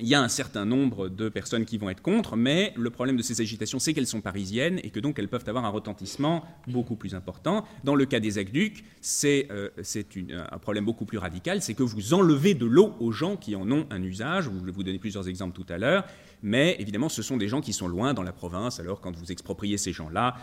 il 0.00 0.06
y 0.06 0.14
a 0.14 0.22
un 0.22 0.28
certain 0.28 0.64
nombre 0.64 1.08
de 1.08 1.28
personnes 1.28 1.64
qui 1.64 1.76
vont 1.76 1.90
être 1.90 2.02
contre, 2.02 2.36
mais 2.36 2.72
le 2.76 2.90
problème 2.90 3.16
de 3.16 3.22
ces 3.22 3.40
agitations, 3.40 3.80
c'est 3.80 3.94
qu'elles 3.94 4.06
sont 4.06 4.20
parisiennes 4.20 4.78
et 4.84 4.90
que 4.90 5.00
donc 5.00 5.18
elles 5.18 5.26
peuvent 5.26 5.48
avoir 5.48 5.64
un 5.64 5.70
retentissement 5.70 6.44
beaucoup 6.68 6.94
plus 6.94 7.16
important. 7.16 7.64
Dans 7.82 7.96
le 7.96 8.06
cas 8.06 8.20
des 8.20 8.38
aqueducs, 8.38 8.84
c'est 9.00 9.48
euh, 9.50 9.70
un 10.52 10.58
problème 10.58 10.84
beaucoup 10.84 11.04
plus 11.04 11.18
radical, 11.18 11.60
c'est 11.60 11.74
que 11.74 11.82
vous 11.82 12.14
enlevez 12.14 12.54
de 12.54 12.64
l'eau 12.64 12.94
aux 13.00 13.10
gens 13.10 13.36
qui 13.36 13.56
en 13.56 13.68
ont 13.72 13.88
un 13.90 14.04
usage. 14.04 14.44
Je 14.44 14.66
vais 14.66 14.70
vous 14.70 14.84
donner 14.84 15.00
plusieurs 15.00 15.28
exemples 15.28 15.56
tout 15.60 15.66
à 15.68 15.78
l'heure, 15.78 16.04
mais 16.44 16.76
évidemment, 16.78 17.08
ce 17.08 17.22
sont 17.22 17.38
des 17.38 17.48
gens 17.48 17.60
qui 17.60 17.72
sont 17.72 17.88
loin 17.88 18.14
dans 18.14 18.22
la 18.22 18.32
province, 18.32 18.78
alors 18.78 19.00
quand 19.00 19.16
vous 19.16 19.32
expropriez 19.32 19.78
ces 19.78 19.92
gens-là, 19.92 20.36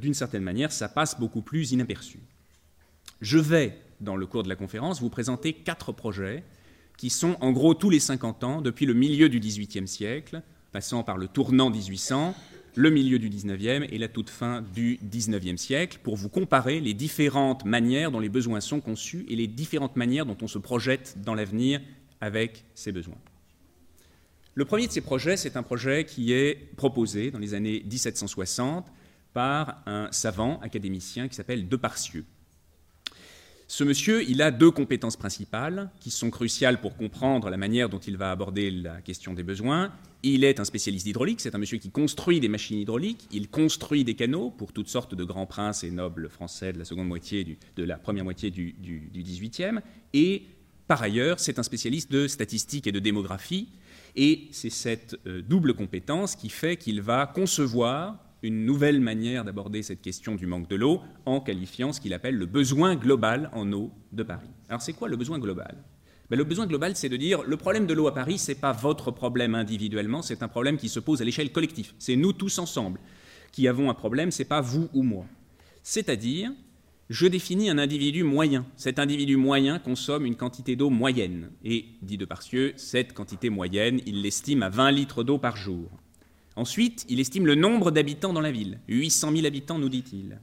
d'une 0.00 0.14
certaine 0.14 0.44
manière, 0.44 0.70
ça 0.70 0.88
passe 0.88 1.18
beaucoup 1.18 1.42
plus 1.42 1.72
inaperçu. 1.72 2.20
Je 3.20 3.38
vais, 3.38 3.78
dans 4.00 4.16
le 4.16 4.26
cours 4.26 4.42
de 4.42 4.48
la 4.48 4.56
conférence, 4.56 5.00
vous 5.00 5.10
présenter 5.10 5.52
quatre 5.52 5.92
projets 5.92 6.44
qui 6.96 7.10
sont 7.10 7.36
en 7.40 7.52
gros 7.52 7.74
tous 7.74 7.90
les 7.90 8.00
50 8.00 8.44
ans, 8.44 8.60
depuis 8.60 8.86
le 8.86 8.94
milieu 8.94 9.28
du 9.28 9.40
XVIIIe 9.40 9.88
siècle, 9.88 10.42
passant 10.72 11.02
par 11.02 11.16
le 11.16 11.28
tournant 11.28 11.70
1800, 11.70 12.34
le 12.74 12.90
milieu 12.90 13.18
du 13.18 13.28
XIXe 13.28 13.86
et 13.90 13.98
la 13.98 14.08
toute 14.08 14.30
fin 14.30 14.62
du 14.62 14.98
XIXe 15.02 15.60
siècle, 15.60 15.98
pour 16.02 16.16
vous 16.16 16.28
comparer 16.28 16.80
les 16.80 16.94
différentes 16.94 17.64
manières 17.64 18.10
dont 18.10 18.20
les 18.20 18.28
besoins 18.28 18.60
sont 18.60 18.80
conçus 18.80 19.24
et 19.28 19.36
les 19.36 19.46
différentes 19.46 19.96
manières 19.96 20.26
dont 20.26 20.36
on 20.42 20.46
se 20.46 20.58
projette 20.58 21.16
dans 21.24 21.34
l'avenir 21.34 21.80
avec 22.20 22.64
ces 22.74 22.92
besoins. 22.92 23.18
Le 24.54 24.64
premier 24.64 24.86
de 24.86 24.92
ces 24.92 25.00
projets, 25.00 25.36
c'est 25.36 25.56
un 25.56 25.62
projet 25.62 26.04
qui 26.04 26.32
est 26.32 26.54
proposé 26.76 27.30
dans 27.30 27.38
les 27.38 27.54
années 27.54 27.82
1760 27.84 28.86
par 29.32 29.82
un 29.86 30.08
savant 30.10 30.58
académicien 30.60 31.28
qui 31.28 31.36
s'appelle 31.36 31.68
Deparcieux. 31.68 32.24
Ce 33.70 33.84
monsieur, 33.84 34.26
il 34.26 34.40
a 34.40 34.50
deux 34.50 34.70
compétences 34.70 35.18
principales 35.18 35.90
qui 36.00 36.10
sont 36.10 36.30
cruciales 36.30 36.80
pour 36.80 36.96
comprendre 36.96 37.50
la 37.50 37.58
manière 37.58 37.90
dont 37.90 37.98
il 37.98 38.16
va 38.16 38.30
aborder 38.30 38.70
la 38.70 39.02
question 39.02 39.34
des 39.34 39.42
besoins. 39.42 39.92
Il 40.22 40.42
est 40.42 40.58
un 40.58 40.64
spécialiste 40.64 41.06
hydraulique, 41.06 41.42
c'est 41.42 41.54
un 41.54 41.58
monsieur 41.58 41.76
qui 41.76 41.90
construit 41.90 42.40
des 42.40 42.48
machines 42.48 42.78
hydrauliques, 42.78 43.28
il 43.30 43.50
construit 43.50 44.04
des 44.04 44.14
canaux 44.14 44.48
pour 44.48 44.72
toutes 44.72 44.88
sortes 44.88 45.14
de 45.14 45.22
grands 45.22 45.44
princes 45.44 45.84
et 45.84 45.90
nobles 45.90 46.30
français 46.30 46.72
de 46.72 46.78
la 46.78 46.86
seconde 46.86 47.08
moitié 47.08 47.58
de 47.76 47.84
la 47.84 47.98
première 47.98 48.24
moitié 48.24 48.50
du, 48.50 48.74
XVIIIe, 49.14 49.80
et 50.14 50.44
par 50.86 51.02
ailleurs, 51.02 51.38
c'est 51.38 51.58
un 51.58 51.62
spécialiste 51.62 52.10
de 52.10 52.26
statistique 52.26 52.86
et 52.86 52.92
de 52.92 53.00
démographie, 53.00 53.68
et 54.16 54.48
c'est 54.50 54.70
cette 54.70 55.20
euh, 55.26 55.42
double 55.42 55.74
compétence 55.74 56.36
qui 56.36 56.48
fait 56.48 56.78
qu'il 56.78 57.02
va 57.02 57.26
concevoir 57.26 58.16
une 58.42 58.64
nouvelle 58.64 59.00
manière 59.00 59.44
d'aborder 59.44 59.82
cette 59.82 60.00
question 60.00 60.34
du 60.34 60.46
manque 60.46 60.68
de 60.68 60.76
l'eau 60.76 61.00
en 61.26 61.40
qualifiant 61.40 61.92
ce 61.92 62.00
qu'il 62.00 62.14
appelle 62.14 62.36
le 62.36 62.46
besoin 62.46 62.96
global 62.96 63.50
en 63.52 63.72
eau 63.72 63.90
de 64.12 64.22
Paris. 64.22 64.50
Alors 64.68 64.82
c'est 64.82 64.92
quoi 64.92 65.08
le 65.08 65.16
besoin 65.16 65.38
global? 65.38 65.76
Ben, 66.30 66.36
Le 66.36 66.44
besoin 66.44 66.66
global, 66.66 66.94
c'est 66.94 67.08
de 67.08 67.16
dire 67.16 67.42
le 67.42 67.56
problème 67.56 67.86
de 67.86 67.94
l'eau 67.94 68.06
à 68.06 68.14
Paris, 68.14 68.38
ce 68.38 68.52
n'est 68.52 68.58
pas 68.58 68.72
votre 68.72 69.10
problème 69.10 69.54
individuellement, 69.54 70.22
c'est 70.22 70.42
un 70.42 70.48
problème 70.48 70.76
qui 70.76 70.88
se 70.88 71.00
pose 71.00 71.22
à 71.22 71.24
l'échelle 71.24 71.52
collective. 71.52 71.92
C'est 71.98 72.16
nous 72.16 72.32
tous 72.32 72.58
ensemble 72.58 73.00
qui 73.50 73.66
avons 73.66 73.90
un 73.90 73.94
problème, 73.94 74.30
ce 74.30 74.42
n'est 74.42 74.48
pas 74.48 74.60
vous 74.60 74.88
ou 74.92 75.02
moi. 75.02 75.24
C'est-à-dire, 75.82 76.52
je 77.08 77.26
définis 77.26 77.70
un 77.70 77.78
individu 77.78 78.22
moyen. 78.22 78.66
Cet 78.76 78.98
individu 78.98 79.36
moyen 79.36 79.78
consomme 79.78 80.26
une 80.26 80.36
quantité 80.36 80.76
d'eau 80.76 80.90
moyenne. 80.90 81.50
Et, 81.64 81.86
dit 82.02 82.18
de 82.18 82.26
Parcieux, 82.26 82.74
cette 82.76 83.14
quantité 83.14 83.48
moyenne, 83.48 84.00
il 84.04 84.20
l'estime 84.20 84.62
à 84.62 84.68
20 84.68 84.90
litres 84.90 85.24
d'eau 85.24 85.38
par 85.38 85.56
jour. 85.56 85.90
Ensuite, 86.58 87.06
il 87.08 87.20
estime 87.20 87.46
le 87.46 87.54
nombre 87.54 87.92
d'habitants 87.92 88.32
dans 88.32 88.40
la 88.40 88.50
ville. 88.50 88.80
800 88.88 89.30
000 89.30 89.46
habitants, 89.46 89.78
nous 89.78 89.88
dit-il. 89.88 90.40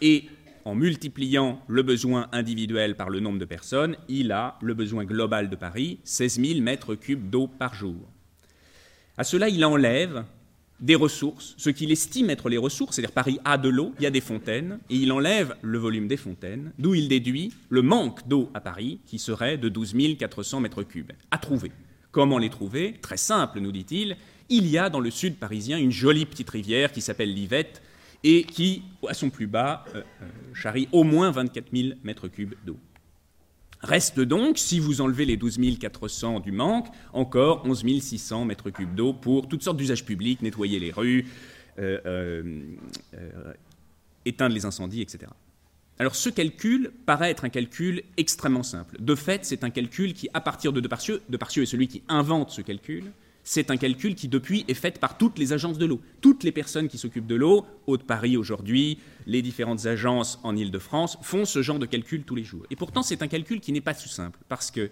Et 0.00 0.24
en 0.64 0.74
multipliant 0.74 1.60
le 1.68 1.82
besoin 1.82 2.28
individuel 2.32 2.96
par 2.96 3.10
le 3.10 3.20
nombre 3.20 3.38
de 3.38 3.44
personnes, 3.44 3.94
il 4.08 4.32
a 4.32 4.58
le 4.62 4.72
besoin 4.72 5.04
global 5.04 5.50
de 5.50 5.56
Paris, 5.56 5.98
16 6.04 6.40
000 6.40 6.60
mètres 6.62 6.94
cubes 6.94 7.28
d'eau 7.28 7.48
par 7.48 7.74
jour. 7.74 8.08
À 9.18 9.24
cela, 9.24 9.50
il 9.50 9.62
enlève 9.62 10.24
des 10.80 10.94
ressources, 10.94 11.54
ce 11.58 11.68
qu'il 11.68 11.92
estime 11.92 12.30
être 12.30 12.48
les 12.48 12.56
ressources, 12.56 12.96
c'est-à-dire 12.96 13.12
Paris 13.12 13.38
a 13.44 13.58
de 13.58 13.68
l'eau, 13.68 13.92
il 13.98 14.04
y 14.04 14.06
a 14.06 14.10
des 14.10 14.22
fontaines, 14.22 14.78
et 14.88 14.96
il 14.96 15.12
enlève 15.12 15.54
le 15.60 15.76
volume 15.76 16.08
des 16.08 16.16
fontaines, 16.16 16.72
d'où 16.78 16.94
il 16.94 17.08
déduit 17.08 17.52
le 17.68 17.82
manque 17.82 18.26
d'eau 18.26 18.48
à 18.54 18.62
Paris, 18.62 19.00
qui 19.04 19.18
serait 19.18 19.58
de 19.58 19.68
12 19.68 20.16
400 20.18 20.60
mètres 20.60 20.82
cubes. 20.82 21.12
À 21.30 21.36
trouver. 21.36 21.72
Comment 22.10 22.38
les 22.38 22.48
trouver? 22.48 22.94
Très 23.02 23.18
simple, 23.18 23.60
nous 23.60 23.70
dit-il, 23.70 24.16
il 24.48 24.66
y 24.66 24.78
a 24.78 24.90
dans 24.90 25.00
le 25.00 25.10
sud 25.10 25.36
parisien 25.36 25.78
une 25.78 25.90
jolie 25.90 26.26
petite 26.26 26.50
rivière 26.50 26.92
qui 26.92 27.00
s'appelle 27.00 27.32
l'Yvette 27.32 27.82
et 28.24 28.44
qui, 28.44 28.82
à 29.06 29.14
son 29.14 29.30
plus 29.30 29.46
bas, 29.46 29.84
euh, 29.94 30.02
euh, 30.22 30.26
charrie 30.54 30.88
au 30.92 31.04
moins 31.04 31.30
24 31.30 31.66
000 31.72 31.94
mètres 32.02 32.28
cubes 32.28 32.54
d'eau. 32.64 32.76
Reste 33.80 34.18
donc, 34.18 34.58
si 34.58 34.80
vous 34.80 35.00
enlevez 35.00 35.24
les 35.24 35.36
12 35.36 35.78
400 35.78 36.40
du 36.40 36.50
manque, 36.50 36.88
encore 37.12 37.64
11 37.64 38.00
600 38.00 38.44
mètres 38.44 38.70
cubes 38.70 38.94
d'eau 38.94 39.12
pour 39.12 39.46
toutes 39.46 39.62
sortes 39.62 39.76
d'usages 39.76 40.04
publics, 40.04 40.42
nettoyer 40.42 40.80
les 40.80 40.90
rues, 40.90 41.26
euh, 41.78 42.60
éteindre 44.24 44.54
les 44.54 44.64
incendies, 44.64 45.00
etc. 45.00 45.30
Alors 46.00 46.16
ce 46.16 46.28
calcul 46.28 46.92
paraît 47.06 47.30
être 47.30 47.44
un 47.44 47.48
calcul 47.48 48.02
extrêmement 48.16 48.62
simple. 48.64 48.96
De 49.00 49.14
fait, 49.14 49.44
c'est 49.44 49.62
un 49.62 49.70
calcul 49.70 50.12
qui, 50.12 50.28
à 50.34 50.40
partir 50.40 50.72
de 50.72 50.80
Depardieu, 50.80 51.22
Depardieu 51.28 51.62
est 51.62 51.66
celui 51.66 51.86
qui 51.86 52.02
invente 52.08 52.50
ce 52.50 52.62
calcul, 52.62 53.12
c'est 53.50 53.70
un 53.70 53.78
calcul 53.78 54.14
qui, 54.14 54.28
depuis, 54.28 54.66
est 54.68 54.74
fait 54.74 55.00
par 55.00 55.16
toutes 55.16 55.38
les 55.38 55.54
agences 55.54 55.78
de 55.78 55.86
l'eau. 55.86 56.02
Toutes 56.20 56.44
les 56.44 56.52
personnes 56.52 56.86
qui 56.86 56.98
s'occupent 56.98 57.26
de 57.26 57.34
l'eau, 57.34 57.64
Haute-Paris 57.86 58.36
aujourd'hui, 58.36 58.98
les 59.26 59.40
différentes 59.40 59.86
agences 59.86 60.38
en 60.42 60.54
Ile-de-France, 60.54 61.16
font 61.22 61.46
ce 61.46 61.62
genre 61.62 61.78
de 61.78 61.86
calcul 61.86 62.24
tous 62.24 62.34
les 62.34 62.44
jours. 62.44 62.66
Et 62.70 62.76
pourtant, 62.76 63.02
c'est 63.02 63.22
un 63.22 63.26
calcul 63.26 63.60
qui 63.60 63.72
n'est 63.72 63.80
pas 63.80 63.94
si 63.94 64.10
simple, 64.10 64.38
parce 64.50 64.70
que 64.70 64.90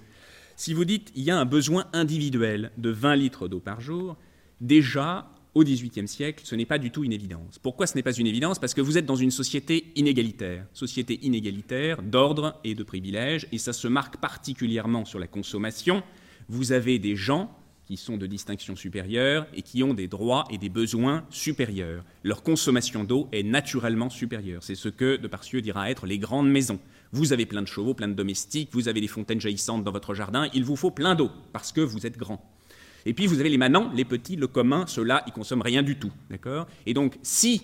si 0.57 0.73
vous 0.73 0.87
dites 0.87 1.13
il 1.15 1.23
y 1.23 1.31
a 1.31 1.37
un 1.39 1.45
besoin 1.45 1.85
individuel 1.93 2.73
de 2.79 2.89
20 2.89 3.17
litres 3.17 3.47
d'eau 3.47 3.61
par 3.61 3.83
jour, 3.83 4.17
déjà, 4.63 5.29
au 5.55 5.63
XVIIIe 5.63 6.09
siècle, 6.09 6.43
ce 6.47 6.55
n'est 6.55 6.65
pas 6.65 6.79
du 6.79 6.91
tout 6.91 7.05
une 7.05 7.13
évidence. 7.13 7.59
Pourquoi 7.59 7.87
ce 7.87 7.95
n'est 7.95 8.03
pas 8.03 8.15
une 8.15 8.27
évidence? 8.27 8.59
Parce 8.59 8.73
que 8.73 8.81
vous 8.81 8.97
êtes 8.97 9.05
dans 9.05 9.17
une 9.17 9.31
société 9.31 9.93
inégalitaire, 9.97 10.65
société 10.73 11.19
inégalitaire 11.23 12.03
d'ordre 12.03 12.59
et 12.65 12.75
de 12.75 12.83
privilèges, 12.85 13.49
et 13.53 13.59
ça 13.59 13.75
se 13.75 13.87
marque 13.87 14.17
particulièrement 14.17 15.05
sur 15.05 15.19
la 15.19 15.27
consommation. 15.27 16.03
Vous 16.49 16.73
avez 16.73 16.99
des 16.99 17.17
gens 17.17 17.55
qui 17.87 17.97
sont 17.97 18.17
de 18.17 18.27
distinction 18.27 18.75
supérieure 18.75 19.47
et 19.55 19.63
qui 19.63 19.83
ont 19.83 19.95
des 19.95 20.09
droits 20.09 20.45
et 20.51 20.59
des 20.59 20.69
besoins 20.69 21.25
supérieurs. 21.31 22.05
Leur 22.25 22.43
consommation 22.43 23.05
d'eau 23.05 23.29
est 23.33 23.45
naturellement 23.45 24.11
supérieure. 24.11 24.63
C'est 24.63 24.75
ce 24.75 24.89
que 24.89 25.17
de 25.17 25.29
Parcieux 25.29 25.61
dira 25.61 25.91
être 25.91 26.07
les 26.07 26.19
grandes 26.19 26.51
maisons. 26.51 26.81
Vous 27.13 27.33
avez 27.33 27.47
plein 27.47 27.63
de 27.63 27.69
chevaux, 27.69 27.95
plein 27.95 28.09
de 28.09 28.15
domestiques, 28.15 28.71
vous 28.73 28.89
avez 28.89 29.01
des 29.01 29.07
fontaines 29.07 29.41
jaillissantes 29.41 29.85
dans 29.85 29.93
votre 29.93 30.15
jardin, 30.15 30.49
il 30.53 30.65
vous 30.65 30.77
faut 30.77 30.91
plein 30.91 31.15
d'eau 31.15 31.31
parce 31.53 31.71
que 31.71 31.81
vous 31.81 32.07
êtes 32.07 32.19
grand. 32.19 32.45
Et 33.07 33.15
puis 33.15 33.29
vous 33.29 33.39
avez 33.39 33.49
les 33.49 33.59
manants, 33.59 33.93
les 33.95 34.05
petits, 34.05 34.35
le 34.35 34.49
commun, 34.49 34.85
ceux-là, 34.89 35.23
ils 35.29 35.33
consomment 35.33 35.63
rien 35.63 35.85
du 35.85 35.97
tout. 35.97 36.13
D'accord? 36.29 36.67
Et 36.87 36.95
donc, 36.95 37.17
si 37.23 37.63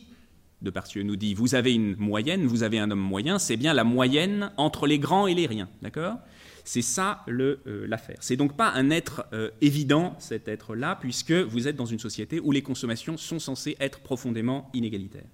de 0.63 0.71
Parcieux 0.71 1.03
nous 1.03 1.17
dit 1.17 1.35
vous 1.35 1.57
avez 1.57 1.75
une 1.75 1.97
moyenne, 1.97 2.47
vous 2.47 2.63
avez 2.63 2.79
un 2.79 2.93
homme 2.93 3.01
moyen, 3.01 3.41
c'est 3.41 3.57
bien 3.57 3.75
la 3.75 3.83
moyenne 3.83 4.53
entre 4.57 4.87
les 4.87 5.01
grands 5.01 5.27
et 5.27 5.35
les 5.35 5.47
riens. 5.47 5.69
D'accord? 5.83 6.19
C'est 6.65 6.83
ça 6.83 7.25
euh, 7.29 7.57
l'affaire. 7.87 8.19
c'est 8.21 8.37
donc 8.37 8.57
pas 8.57 8.71
un 8.71 8.91
être 8.91 9.27
euh, 9.33 9.51
évident, 9.61 10.15
cet 10.19 10.49
être-là, 10.49 10.97
puisque 11.01 11.33
vous 11.33 11.69
êtes 11.69 11.77
dans 11.77 11.87
une 11.87 11.99
société 11.99 12.41
où 12.41 12.53
les 12.53 12.63
consommations 12.63 13.17
sont 13.17 13.39
censées 13.39 13.77
être 13.81 14.01
profondément 14.01 14.71
inégalitaires. 14.73 15.27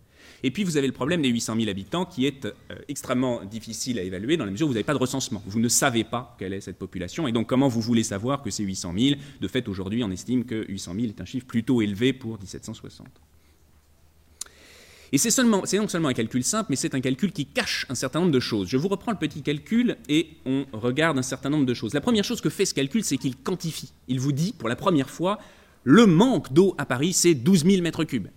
Et 0.42 0.50
puis 0.50 0.64
vous 0.64 0.76
avez 0.76 0.86
le 0.86 0.92
problème 0.92 1.22
des 1.22 1.28
800 1.28 1.56
000 1.56 1.70
habitants 1.70 2.04
qui 2.04 2.26
est 2.26 2.44
euh, 2.44 2.50
extrêmement 2.88 3.44
difficile 3.44 3.98
à 3.98 4.02
évaluer 4.02 4.36
dans 4.36 4.44
la 4.44 4.50
mesure 4.50 4.66
où 4.66 4.70
vous 4.70 4.74
n'avez 4.74 4.84
pas 4.84 4.94
de 4.94 4.98
recensement. 4.98 5.42
Vous 5.46 5.60
ne 5.60 5.68
savez 5.68 6.04
pas 6.04 6.36
quelle 6.38 6.52
est 6.52 6.60
cette 6.60 6.78
population. 6.78 7.26
Et 7.28 7.32
donc 7.32 7.48
comment 7.48 7.68
vous 7.68 7.80
voulez 7.80 8.02
savoir 8.02 8.42
que 8.42 8.50
c'est 8.50 8.62
800 8.62 8.94
000 8.96 9.20
De 9.40 9.48
fait, 9.48 9.68
aujourd'hui, 9.68 10.04
on 10.04 10.10
estime 10.10 10.44
que 10.44 10.64
800 10.68 10.94
000 10.94 11.06
est 11.08 11.20
un 11.20 11.24
chiffre 11.24 11.46
plutôt 11.46 11.82
élevé 11.82 12.12
pour 12.12 12.38
1760. 12.38 13.06
Et 15.12 15.18
c'est 15.18 15.42
non 15.42 15.64
seulement 15.64 16.08
un 16.08 16.12
calcul 16.12 16.44
simple, 16.44 16.66
mais 16.70 16.76
c'est 16.76 16.94
un 16.94 17.00
calcul 17.00 17.32
qui 17.32 17.46
cache 17.46 17.86
un 17.88 17.94
certain 17.94 18.20
nombre 18.20 18.32
de 18.32 18.40
choses. 18.40 18.68
Je 18.68 18.76
vous 18.76 18.88
reprends 18.88 19.12
le 19.12 19.18
petit 19.18 19.42
calcul 19.42 19.96
et 20.08 20.36
on 20.44 20.66
regarde 20.72 21.18
un 21.18 21.22
certain 21.22 21.48
nombre 21.48 21.66
de 21.66 21.74
choses. 21.74 21.94
La 21.94 22.00
première 22.00 22.24
chose 22.24 22.40
que 22.40 22.50
fait 22.50 22.66
ce 22.66 22.74
calcul, 22.74 23.04
c'est 23.04 23.16
qu'il 23.16 23.36
quantifie. 23.36 23.92
Il 24.06 24.20
vous 24.20 24.32
dit, 24.32 24.52
pour 24.52 24.68
la 24.68 24.76
première 24.76 25.08
fois, 25.08 25.38
le 25.84 26.06
manque 26.06 26.52
d'eau 26.52 26.74
à 26.76 26.84
Paris, 26.84 27.14
c'est 27.14 27.34
12 27.34 27.64
000 27.64 27.82
mètres 27.82 28.04
cubes. 28.04 28.28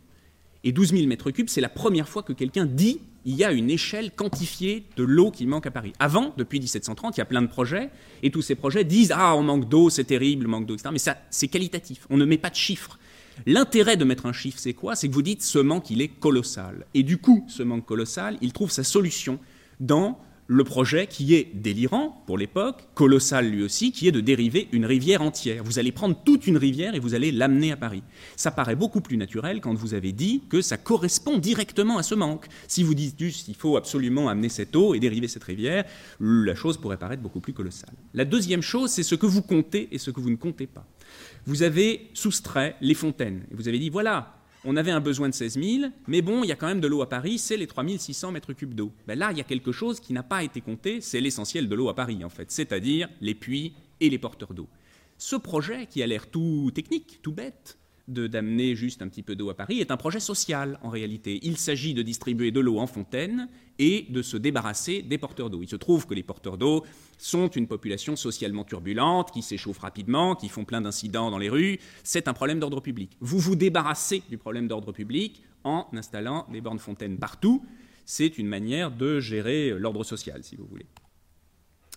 Et 0.63 0.72
12 0.72 0.92
000 0.92 1.08
mètres 1.08 1.32
cubes, 1.32 1.50
c'est 1.50 1.62
la 1.62 1.70
première 1.70 2.08
fois 2.08 2.24
que 2.24 2.34
quelqu'un 2.34 2.66
dit 2.66 3.00
il 3.25 3.36
y 3.36 3.44
a 3.44 3.51
une 3.51 3.70
échelle 3.70 4.12
quantifiée 4.12 4.86
de 4.98 5.04
l'eau 5.04 5.32
qui 5.32 5.46
manque 5.46 5.68
à 5.68 5.72
Paris. 5.72 5.94
Avant, 6.00 6.34
depuis 6.38 6.60
1730, 6.60 7.18
il 7.18 7.20
y 7.20 7.22
a 7.22 7.25
plein 7.25 7.42
de 7.42 7.48
projets, 7.48 7.90
et 8.24 8.32
tous 8.32 8.42
ces 8.42 8.56
projets 8.56 8.84
disent 8.84 9.13
Ah, 9.16 9.36
on 9.36 9.44
manque 9.44 9.70
d'eau, 9.70 9.90
c'est 9.90 10.06
terrible, 10.06 10.48
manque 10.48 10.66
d'eau, 10.66 10.74
etc. 10.74 10.90
Mais 10.92 11.00
ça, 11.00 11.18
c'est 11.30 11.48
qualitatif. 11.48 12.08
On 12.10 12.18
ne 12.18 12.25
met 12.25 12.38
pas 12.38 12.50
de 12.50 12.56
chiffres. 12.56 12.98
L'intérêt 13.45 13.98
de 13.98 14.05
mettre 14.05 14.25
un 14.25 14.33
chiffre, 14.33 14.60
c'est 14.60 14.74
quoi? 14.74 14.95
C'est 14.95 15.07
que 15.10 15.13
vous 15.13 15.21
dites 15.21 15.41
ce 15.41 15.60
manque, 15.60 15.89
il 15.89 16.01
est 16.01 16.07
colossal. 16.07 16.86
Et 16.93 17.03
du 17.03 17.17
coup, 17.17 17.45
ce 17.48 17.63
manque 17.63 17.86
colossal, 17.86 18.38
il 18.41 18.53
trouve 18.53 18.71
sa 18.71 18.83
solution 18.83 19.39
dans 19.79 20.19
le 20.51 20.65
projet 20.65 21.07
qui 21.07 21.33
est 21.33 21.48
délirant 21.53 22.24
pour 22.27 22.38
l'époque, 22.38 22.83
colossal 22.93 23.50
lui 23.50 23.63
aussi, 23.63 23.93
qui 23.93 24.10
est 24.10 24.12
de 24.12 24.19
dériver 24.19 24.67
une 24.74 24.86
rivière 24.86 25.21
entière. 25.21 25.63
Vous 25.63 25.79
allez 25.79 25.93
prendre 25.93 26.17
toute 26.25 26.45
une 26.45 26.57
rivière 26.57 26.93
et 26.93 27.00
vous 27.00 27.13
allez 27.13 27.31
l'amener 27.31 27.71
à 27.71 27.77
Paris. 27.77 28.03
Ça 28.36 28.51
paraît 28.51 28.75
beaucoup 28.75 29.00
plus 29.00 29.15
naturel 29.15 29.62
quand 29.62 29.74
vous 29.74 29.93
avez 29.93 30.12
dit 30.12 30.43
que 30.50 30.62
ça 30.62 30.75
correspond 30.75 31.38
directement 31.38 31.98
à 31.98 32.03
ce 32.03 32.15
manque. 32.15 32.48
Si 32.67 32.83
vous 32.83 32.95
dites 32.95 33.17
juste 33.17 33.45
qu'il 33.45 33.55
faut 33.55 33.77
absolument 33.77 34.27
amener 34.27 34.50
cette 34.50 34.75
eau 34.75 34.93
et 34.93 35.00
dériver 35.00 35.29
cette 35.29 35.45
rivière, 35.45 35.86
la 36.19 36.53
chose 36.53 36.77
pourrait 36.77 36.98
paraître 36.98 37.24
beaucoup 37.24 37.39
plus 37.39 37.53
colossale. 37.53 37.93
La 38.13 38.25
deuxième 38.25 38.62
chose, 38.62 38.91
c'est 38.91 39.03
ce 39.03 39.15
que 39.15 39.25
vous 39.25 39.43
comptez 39.43 39.88
et 39.93 40.00
ce 40.00 40.12
que 40.12 40.19
vous 40.19 40.31
ne 40.31 40.36
comptez 40.36 40.67
pas 40.67 40.86
vous 41.46 41.63
avez 41.63 42.10
soustrait 42.13 42.75
les 42.82 42.94
fontaines. 42.94 43.46
Vous 43.51 43.68
avez 43.68 43.80
dit, 43.80 43.89
voilà, 43.89 44.36
on 44.63 44.77
avait 44.77 44.91
un 44.91 45.00
besoin 45.00 45.30
de 45.30 45.34
16 45.34 45.60
000, 45.60 45.91
mais 46.08 46.22
bon, 46.22 46.44
il 46.44 46.48
y 46.48 46.51
a 46.51 46.56
quand 46.56 46.68
même 46.68 46.82
de 46.82 46.88
l'eau 46.88 47.01
à 47.01 47.10
Paris, 47.10 47.39
c'est 47.39 47.58
les 47.58 47.68
3 47.68 47.84
600 47.98 48.32
mètres 48.32 48.53
cubes 48.53 48.75
d'eau. 48.75 48.91
Ben 49.08 49.18
là, 49.18 49.32
il 49.32 49.38
y 49.38 49.41
a 49.41 49.46
quelque 49.46 49.72
chose 49.72 50.00
qui 50.00 50.13
n'a 50.13 50.24
pas 50.24 50.44
été 50.44 50.62
compté, 50.62 51.01
c'est 51.01 51.22
l'essentiel 51.22 51.68
de 51.68 51.75
l'eau 51.75 51.89
à 51.89 51.96
Paris, 51.96 52.24
en 52.24 52.30
fait, 52.30 52.51
c'est-à-dire 52.51 53.10
les 53.22 53.34
puits 53.34 53.74
et 54.00 54.10
les 54.10 54.20
porteurs 54.20 54.53
d'eau. 54.53 54.68
Ce 55.18 55.36
projet, 55.36 55.88
qui 55.88 56.01
a 56.03 56.08
l'air 56.08 56.27
tout 56.30 56.72
technique, 56.74 57.20
tout 57.22 57.32
bête, 57.32 57.77
d'amener 58.08 58.75
juste 58.75 59.01
un 59.01 59.08
petit 59.08 59.24
peu 59.24 59.36
d'eau 59.36 59.50
à 59.50 59.55
Paris 59.55 59.79
est 59.79 59.91
un 59.91 59.98
projet 59.98 60.20
social 60.20 60.79
en 60.81 60.89
réalité. 60.89 61.39
Il 61.43 61.58
s'agit 61.58 61.93
de 61.93 62.01
distribuer 62.01 62.51
de 62.51 62.60
l'eau 62.60 62.79
en 62.79 62.88
fontaine 62.88 63.48
et 63.79 64.05
de 64.10 64.22
se 64.22 64.38
débarrasser 64.38 65.01
des 65.01 65.17
porteurs 65.17 65.50
d'eau. 65.50 65.62
Il 65.62 65.70
se 65.70 65.75
trouve 65.75 66.05
que 66.08 66.13
les 66.13 66.24
porteurs 66.24 66.58
d'eau 66.58 66.84
sont 67.17 67.48
une 67.48 67.67
population 67.67 68.15
socialement 68.15 68.63
turbulente, 68.63 69.31
qui 69.31 69.41
s'échauffe 69.41 69.79
rapidement, 69.79 70.36
qui 70.36 70.50
font 70.50 70.65
plein 70.65 70.81
d'incidents 70.81 71.31
dans 71.31 71.38
les 71.38 71.50
rues. 71.50 71.79
C'est 72.03 72.27
un 72.27 72.34
problème 72.34 72.60
d'ordre 72.60 72.81
public. 72.81 73.17
Vous 73.22 73.39
vous 73.39 73.55
débarrassez 73.55 74.24
du 74.29 74.38
problème 74.38 74.67
d'ordre 74.67 74.91
public 74.91 75.41
en 75.63 75.88
installant 75.93 76.48
des 76.51 76.62
bornes 76.62 76.79
fontaines 76.79 77.17
partout. 77.17 77.65
C'est 78.05 78.38
une 78.38 78.48
manière 78.48 78.91
de 78.91 79.20
gérer 79.20 79.72
l'ordre 79.77 80.03
social, 80.03 80.43
si 80.43 80.55
vous 80.55 80.65
voulez. 80.65 80.86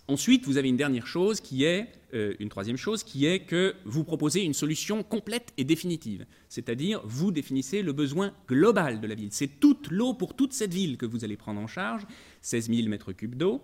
Ensuite, 0.07 0.45
vous 0.45 0.57
avez 0.57 0.69
une 0.69 0.77
dernière 0.77 1.07
chose 1.07 1.41
qui 1.41 1.63
est, 1.63 1.91
euh, 2.13 2.35
une 2.39 2.49
troisième 2.49 2.77
chose, 2.77 3.03
qui 3.03 3.25
est 3.25 3.39
que 3.39 3.73
vous 3.85 4.03
proposez 4.03 4.43
une 4.43 4.53
solution 4.53 5.01
complète 5.01 5.51
et 5.57 5.63
définitive. 5.63 6.27
C'est-à-dire, 6.47 7.01
vous 7.05 7.31
définissez 7.31 7.81
le 7.81 7.91
besoin 7.91 8.31
global 8.47 9.01
de 9.01 9.07
la 9.07 9.15
ville. 9.15 9.29
C'est 9.31 9.59
toute 9.59 9.89
l'eau 9.89 10.13
pour 10.13 10.35
toute 10.35 10.53
cette 10.53 10.71
ville 10.71 10.97
que 10.97 11.07
vous 11.07 11.23
allez 11.25 11.37
prendre 11.37 11.59
en 11.59 11.65
charge, 11.65 12.05
16 12.43 12.69
000 12.69 12.87
mètres 12.87 13.13
cubes 13.13 13.33
d'eau. 13.33 13.63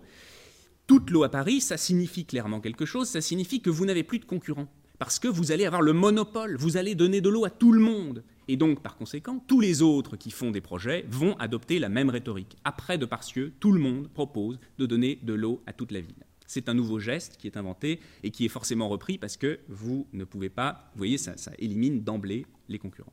Toute 0.88 1.10
l'eau 1.10 1.22
à 1.22 1.28
Paris, 1.28 1.60
ça 1.60 1.76
signifie 1.76 2.24
clairement 2.24 2.60
quelque 2.60 2.86
chose, 2.86 3.08
ça 3.08 3.20
signifie 3.20 3.60
que 3.60 3.70
vous 3.70 3.86
n'avez 3.86 4.02
plus 4.02 4.18
de 4.18 4.24
concurrents. 4.24 4.68
Parce 4.98 5.20
que 5.20 5.28
vous 5.28 5.52
allez 5.52 5.64
avoir 5.64 5.80
le 5.80 5.92
monopole, 5.92 6.56
vous 6.56 6.76
allez 6.76 6.96
donner 6.96 7.20
de 7.20 7.28
l'eau 7.28 7.44
à 7.44 7.50
tout 7.50 7.70
le 7.70 7.80
monde. 7.80 8.24
Et 8.48 8.56
donc, 8.56 8.82
par 8.82 8.96
conséquent, 8.96 9.42
tous 9.46 9.60
les 9.60 9.80
autres 9.80 10.16
qui 10.16 10.32
font 10.32 10.50
des 10.50 10.60
projets 10.60 11.04
vont 11.08 11.36
adopter 11.36 11.78
la 11.78 11.88
même 11.88 12.10
rhétorique. 12.10 12.56
Après 12.64 12.98
de 12.98 13.06
Parcieux, 13.06 13.52
tout 13.60 13.70
le 13.70 13.80
monde 13.80 14.08
propose 14.08 14.58
de 14.78 14.86
donner 14.86 15.20
de 15.22 15.34
l'eau 15.34 15.62
à 15.66 15.72
toute 15.72 15.92
la 15.92 16.00
ville 16.00 16.24
c'est 16.52 16.68
un 16.68 16.74
nouveau 16.74 16.98
geste 16.98 17.38
qui 17.38 17.46
est 17.46 17.56
inventé 17.56 17.98
et 18.22 18.30
qui 18.30 18.44
est 18.44 18.50
forcément 18.50 18.88
repris 18.88 19.16
parce 19.16 19.38
que 19.38 19.60
vous 19.68 20.06
ne 20.12 20.24
pouvez 20.24 20.50
pas, 20.50 20.90
vous 20.92 20.98
voyez, 20.98 21.16
ça, 21.16 21.34
élimine 21.58 22.02
d'emblée 22.02 22.44
les 22.68 22.78
concurrents. 22.78 23.12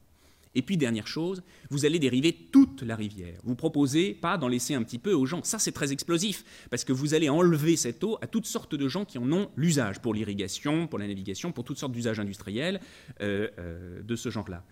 Et 0.55 0.61
puis, 0.61 0.77
dernière 0.77 1.07
chose, 1.07 1.43
vous 1.69 1.85
allez 1.85 1.99
dériver 1.99 2.33
toute 2.33 2.81
la 2.81 2.95
rivière. 2.95 3.39
Vous 3.43 3.55
proposez 3.55 4.13
pas 4.13 4.37
d'en 4.37 4.47
laisser 4.47 4.73
un 4.73 4.83
petit 4.83 4.97
peu 4.97 5.13
aux 5.13 5.25
gens. 5.25 5.43
Ça, 5.43 5.59
c'est 5.59 5.71
très 5.71 5.93
explosif, 5.93 6.43
parce 6.69 6.83
que 6.83 6.91
vous 6.91 7.13
allez 7.13 7.29
enlever 7.29 7.77
cette 7.77 8.03
eau 8.03 8.17
à 8.21 8.27
toutes 8.27 8.47
sortes 8.47 8.75
de 8.75 8.87
gens 8.87 9.05
qui 9.05 9.19
en 9.19 9.31
ont 9.31 9.51
l'usage, 9.55 10.01
pour 10.01 10.13
l'irrigation, 10.13 10.87
pour 10.87 10.97
la 10.97 11.07
navigation, 11.07 11.51
pour 11.51 11.63
toutes 11.63 11.77
sortes 11.77 11.93
d'usages 11.93 12.19
industriels 12.19 12.81
euh, 13.21 13.47
euh, 13.59 14.01
de 14.01 14.15
ce 14.15 14.29
genre-là. 14.29 14.65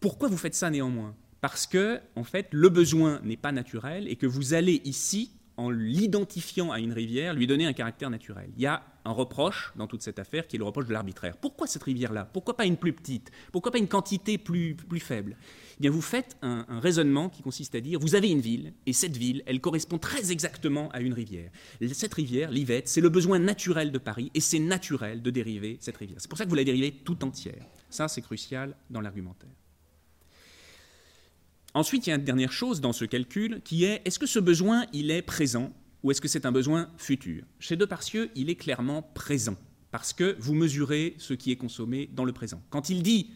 Pourquoi 0.00 0.28
vous 0.28 0.36
faites 0.36 0.54
ça 0.54 0.70
néanmoins? 0.70 1.16
Parce 1.40 1.66
que, 1.66 1.98
en 2.14 2.24
fait, 2.24 2.48
le 2.52 2.68
besoin 2.68 3.20
n'est 3.24 3.38
pas 3.38 3.52
naturel 3.52 4.06
et 4.08 4.16
que 4.16 4.26
vous 4.26 4.52
allez 4.52 4.82
ici 4.84 5.32
en 5.56 5.70
l'identifiant 5.70 6.70
à 6.70 6.80
une 6.80 6.92
rivière, 6.92 7.34
lui 7.34 7.46
donner 7.46 7.66
un 7.66 7.72
caractère 7.72 8.10
naturel. 8.10 8.50
Il 8.56 8.62
y 8.62 8.66
a 8.66 8.82
un 9.04 9.12
reproche 9.12 9.72
dans 9.76 9.86
toute 9.86 10.02
cette 10.02 10.18
affaire 10.18 10.46
qui 10.46 10.56
est 10.56 10.58
le 10.58 10.64
reproche 10.64 10.86
de 10.86 10.92
l'arbitraire. 10.92 11.36
Pourquoi 11.36 11.66
cette 11.66 11.82
rivière-là? 11.82 12.28
Pourquoi 12.32 12.56
pas 12.56 12.66
une 12.66 12.76
plus 12.76 12.92
petite? 12.92 13.30
Pourquoi 13.52 13.72
pas 13.72 13.78
une 13.78 13.88
quantité 13.88 14.36
plus, 14.36 14.74
plus 14.74 15.00
faible? 15.00 15.36
Eh 15.78 15.82
bien, 15.82 15.90
vous 15.90 16.02
faites 16.02 16.36
un, 16.42 16.64
raisonnement 16.80 17.28
qui 17.28 17.42
consiste 17.42 17.74
à 17.74 17.80
dire, 17.80 17.98
vous 18.00 18.14
avez 18.14 18.30
une 18.30 18.40
ville, 18.40 18.72
et 18.86 18.92
cette 18.92 19.16
ville, 19.16 19.42
elle 19.46 19.60
correspond 19.60 19.98
très 19.98 20.32
exactement 20.32 20.88
à 20.90 21.00
une 21.00 21.12
rivière. 21.12 21.50
Cette 21.92 22.14
rivière, 22.14 22.50
l'Yvette, 22.50 22.88
c'est 22.88 23.00
le 23.00 23.08
besoin 23.08 23.38
naturel 23.38 23.92
de 23.92 23.98
Paris, 23.98 24.30
et 24.34 24.40
c'est 24.40 24.58
naturel 24.58 25.22
de 25.22 25.30
dériver 25.30 25.76
cette 25.80 25.96
rivière. 25.96 26.18
C'est 26.20 26.28
pour 26.28 26.38
ça 26.38 26.44
que 26.44 26.50
vous 26.50 26.56
la 26.56 26.64
dérivez 26.64 26.92
tout 26.92 27.24
entière. 27.24 27.66
Ça, 27.90 28.08
c'est 28.08 28.22
crucial 28.22 28.74
dans 28.90 29.00
l'argumentaire. 29.00 29.50
Ensuite, 31.76 32.06
il 32.06 32.10
y 32.10 32.12
a 32.14 32.16
une 32.16 32.24
dernière 32.24 32.52
chose 32.52 32.80
dans 32.80 32.94
ce 32.94 33.04
calcul 33.04 33.60
qui 33.62 33.84
est 33.84 34.00
est-ce 34.06 34.18
que 34.18 34.24
ce 34.24 34.38
besoin, 34.38 34.86
il 34.94 35.10
est 35.10 35.20
présent 35.20 35.74
ou 36.02 36.10
est-ce 36.10 36.22
que 36.22 36.26
c'est 36.26 36.46
un 36.46 36.50
besoin 36.50 36.88
futur? 36.96 37.44
Chez 37.58 37.76
Deparcieux, 37.76 38.30
il 38.34 38.48
est 38.48 38.54
clairement 38.54 39.02
présent 39.02 39.56
parce 39.90 40.14
que 40.14 40.36
vous 40.38 40.54
mesurez 40.54 41.16
ce 41.18 41.34
qui 41.34 41.52
est 41.52 41.56
consommé 41.56 42.08
dans 42.14 42.24
le 42.24 42.32
présent. 42.32 42.62
Quand 42.70 42.88
il 42.88 43.02
dit 43.02 43.30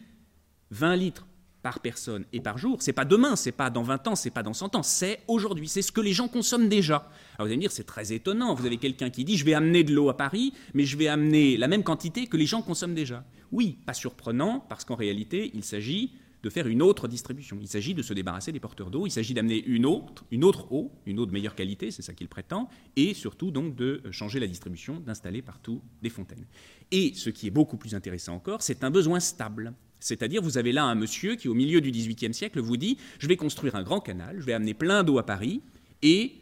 20 0.71 0.95
litres 0.95 1.27
par 1.61 1.81
personne 1.81 2.25
et 2.33 2.41
par 2.41 2.57
jour, 2.57 2.81
c'est 2.81 2.93
pas 2.93 3.05
demain, 3.05 3.35
c'est 3.35 3.51
pas 3.51 3.69
dans 3.69 3.83
20 3.83 4.07
ans, 4.07 4.15
c'est 4.15 4.31
pas 4.31 4.41
dans 4.41 4.53
100 4.53 4.75
ans, 4.75 4.81
c'est 4.81 5.19
aujourd'hui, 5.27 5.67
c'est 5.67 5.83
ce 5.83 5.91
que 5.91 6.01
les 6.01 6.13
gens 6.13 6.27
consomment 6.27 6.67
déjà. 6.67 6.95
Alors 7.35 7.41
vous 7.41 7.45
allez 7.45 7.57
me 7.57 7.61
dire, 7.61 7.71
c'est 7.71 7.83
très 7.83 8.11
étonnant, 8.11 8.55
vous 8.55 8.65
avez 8.65 8.77
quelqu'un 8.77 9.11
qui 9.11 9.23
dit, 9.23 9.37
je 9.37 9.45
vais 9.45 9.53
amener 9.53 9.83
de 9.83 9.93
l'eau 9.93 10.09
à 10.09 10.17
Paris, 10.17 10.51
mais 10.73 10.85
je 10.85 10.97
vais 10.97 11.07
amener 11.07 11.57
la 11.57 11.67
même 11.67 11.83
quantité 11.83 12.25
que 12.25 12.37
les 12.37 12.47
gens 12.47 12.63
consomment 12.63 12.95
déjà. 12.95 13.23
Oui, 13.51 13.77
pas 13.85 13.93
surprenant, 13.93 14.65
parce 14.67 14.83
qu'en 14.83 14.95
réalité, 14.95 15.51
il 15.53 15.63
s'agit 15.63 16.13
de 16.43 16.49
faire 16.49 16.67
une 16.67 16.81
autre 16.81 17.07
distribution. 17.07 17.57
Il 17.61 17.67
s'agit 17.67 17.93
de 17.93 18.01
se 18.01 18.13
débarrasser 18.13 18.51
des 18.51 18.59
porteurs 18.59 18.89
d'eau, 18.89 19.05
il 19.05 19.11
s'agit 19.11 19.33
d'amener 19.33 19.63
une 19.65 19.85
autre, 19.85 20.25
une 20.31 20.43
autre 20.43 20.71
eau, 20.71 20.91
une 21.05 21.19
eau 21.19 21.25
de 21.25 21.31
meilleure 21.31 21.55
qualité, 21.55 21.91
c'est 21.91 22.01
ça 22.01 22.13
qu'il 22.13 22.27
prétend, 22.27 22.69
et 22.95 23.13
surtout 23.13 23.51
donc 23.51 23.75
de 23.75 24.01
changer 24.11 24.39
la 24.39 24.47
distribution, 24.47 24.99
d'installer 24.99 25.41
partout 25.41 25.81
des 26.01 26.09
fontaines. 26.09 26.45
Et 26.91 27.13
ce 27.15 27.29
qui 27.29 27.47
est 27.47 27.51
beaucoup 27.51 27.77
plus 27.77 27.95
intéressant 27.95 28.35
encore, 28.35 28.61
c'est 28.61 28.83
un 28.83 28.91
besoin 28.91 29.19
stable. 29.19 29.73
C'est-à-dire, 29.99 30.41
vous 30.41 30.57
avez 30.57 30.71
là 30.71 30.83
un 30.83 30.95
monsieur 30.95 31.35
qui, 31.35 31.47
au 31.47 31.53
milieu 31.53 31.79
du 31.79 31.91
XVIIIe 31.91 32.33
siècle, 32.33 32.59
vous 32.59 32.77
dit 32.77 32.97
Je 33.19 33.27
vais 33.27 33.37
construire 33.37 33.75
un 33.75 33.83
grand 33.83 33.99
canal, 33.99 34.37
je 34.39 34.45
vais 34.45 34.53
amener 34.53 34.73
plein 34.73 35.03
d'eau 35.03 35.19
à 35.19 35.25
Paris, 35.25 35.61
et 36.01 36.33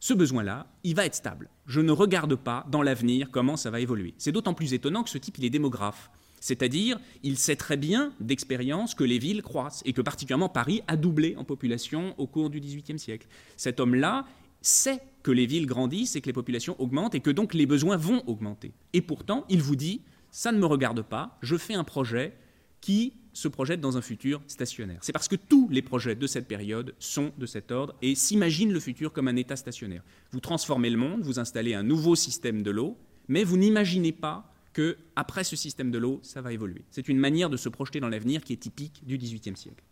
ce 0.00 0.12
besoin-là, 0.12 0.66
il 0.82 0.94
va 0.94 1.06
être 1.06 1.14
stable. 1.14 1.48
Je 1.66 1.80
ne 1.80 1.92
regarde 1.92 2.34
pas 2.34 2.66
dans 2.70 2.82
l'avenir 2.82 3.30
comment 3.30 3.56
ça 3.56 3.70
va 3.70 3.80
évoluer. 3.80 4.14
C'est 4.18 4.32
d'autant 4.32 4.52
plus 4.52 4.74
étonnant 4.74 5.02
que 5.02 5.08
ce 5.08 5.16
type, 5.16 5.38
il 5.38 5.44
est 5.44 5.50
démographe. 5.50 6.10
C'est-à-dire, 6.44 7.00
il 7.22 7.38
sait 7.38 7.56
très 7.56 7.78
bien 7.78 8.12
d'expérience 8.20 8.94
que 8.94 9.02
les 9.02 9.18
villes 9.18 9.40
croissent 9.40 9.80
et 9.86 9.94
que 9.94 10.02
particulièrement 10.02 10.50
Paris 10.50 10.82
a 10.88 10.98
doublé 10.98 11.36
en 11.38 11.44
population 11.44 12.14
au 12.18 12.26
cours 12.26 12.50
du 12.50 12.60
XVIIIe 12.60 12.98
siècle. 12.98 13.26
Cet 13.56 13.80
homme-là 13.80 14.26
sait 14.60 15.00
que 15.22 15.30
les 15.30 15.46
villes 15.46 15.64
grandissent 15.64 16.16
et 16.16 16.20
que 16.20 16.26
les 16.26 16.34
populations 16.34 16.78
augmentent 16.78 17.14
et 17.14 17.20
que 17.20 17.30
donc 17.30 17.54
les 17.54 17.64
besoins 17.64 17.96
vont 17.96 18.22
augmenter. 18.26 18.74
Et 18.92 19.00
pourtant, 19.00 19.46
il 19.48 19.62
vous 19.62 19.74
dit, 19.74 20.02
ça 20.30 20.52
ne 20.52 20.58
me 20.58 20.66
regarde 20.66 21.00
pas, 21.00 21.38
je 21.40 21.56
fais 21.56 21.72
un 21.72 21.82
projet 21.82 22.34
qui 22.82 23.14
se 23.32 23.48
projette 23.48 23.80
dans 23.80 23.96
un 23.96 24.02
futur 24.02 24.42
stationnaire. 24.46 24.98
C'est 25.00 25.12
parce 25.12 25.28
que 25.28 25.36
tous 25.36 25.70
les 25.70 25.80
projets 25.80 26.14
de 26.14 26.26
cette 26.26 26.46
période 26.46 26.94
sont 26.98 27.32
de 27.38 27.46
cet 27.46 27.72
ordre 27.72 27.94
et 28.02 28.14
s'imaginent 28.14 28.74
le 28.74 28.80
futur 28.80 29.14
comme 29.14 29.28
un 29.28 29.36
état 29.36 29.56
stationnaire. 29.56 30.02
Vous 30.30 30.40
transformez 30.40 30.90
le 30.90 30.98
monde, 30.98 31.22
vous 31.22 31.38
installez 31.38 31.72
un 31.72 31.82
nouveau 31.82 32.14
système 32.14 32.62
de 32.62 32.70
l'eau, 32.70 32.98
mais 33.28 33.44
vous 33.44 33.56
n'imaginez 33.56 34.12
pas 34.12 34.53
que 34.74 34.98
après 35.16 35.44
ce 35.44 35.56
système 35.56 35.90
de 35.90 35.96
l'eau, 35.96 36.20
ça 36.22 36.42
va 36.42 36.52
évoluer. 36.52 36.82
C'est 36.90 37.08
une 37.08 37.18
manière 37.18 37.48
de 37.48 37.56
se 37.56 37.70
projeter 37.70 38.00
dans 38.00 38.10
l'avenir 38.10 38.44
qui 38.44 38.52
est 38.52 38.58
typique 38.58 39.02
du 39.06 39.16
XVIIIe 39.16 39.56
siècle. 39.56 39.82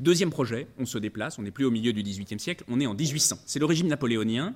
Deuxième 0.00 0.30
projet, 0.30 0.66
on 0.78 0.86
se 0.86 0.98
déplace, 0.98 1.38
on 1.38 1.42
n'est 1.42 1.52
plus 1.52 1.64
au 1.64 1.70
milieu 1.70 1.92
du 1.92 2.02
XVIIIe 2.02 2.40
siècle, 2.40 2.64
on 2.66 2.80
est 2.80 2.86
en 2.86 2.94
1800. 2.94 3.38
C'est 3.46 3.60
le 3.60 3.66
régime 3.66 3.86
napoléonien. 3.86 4.54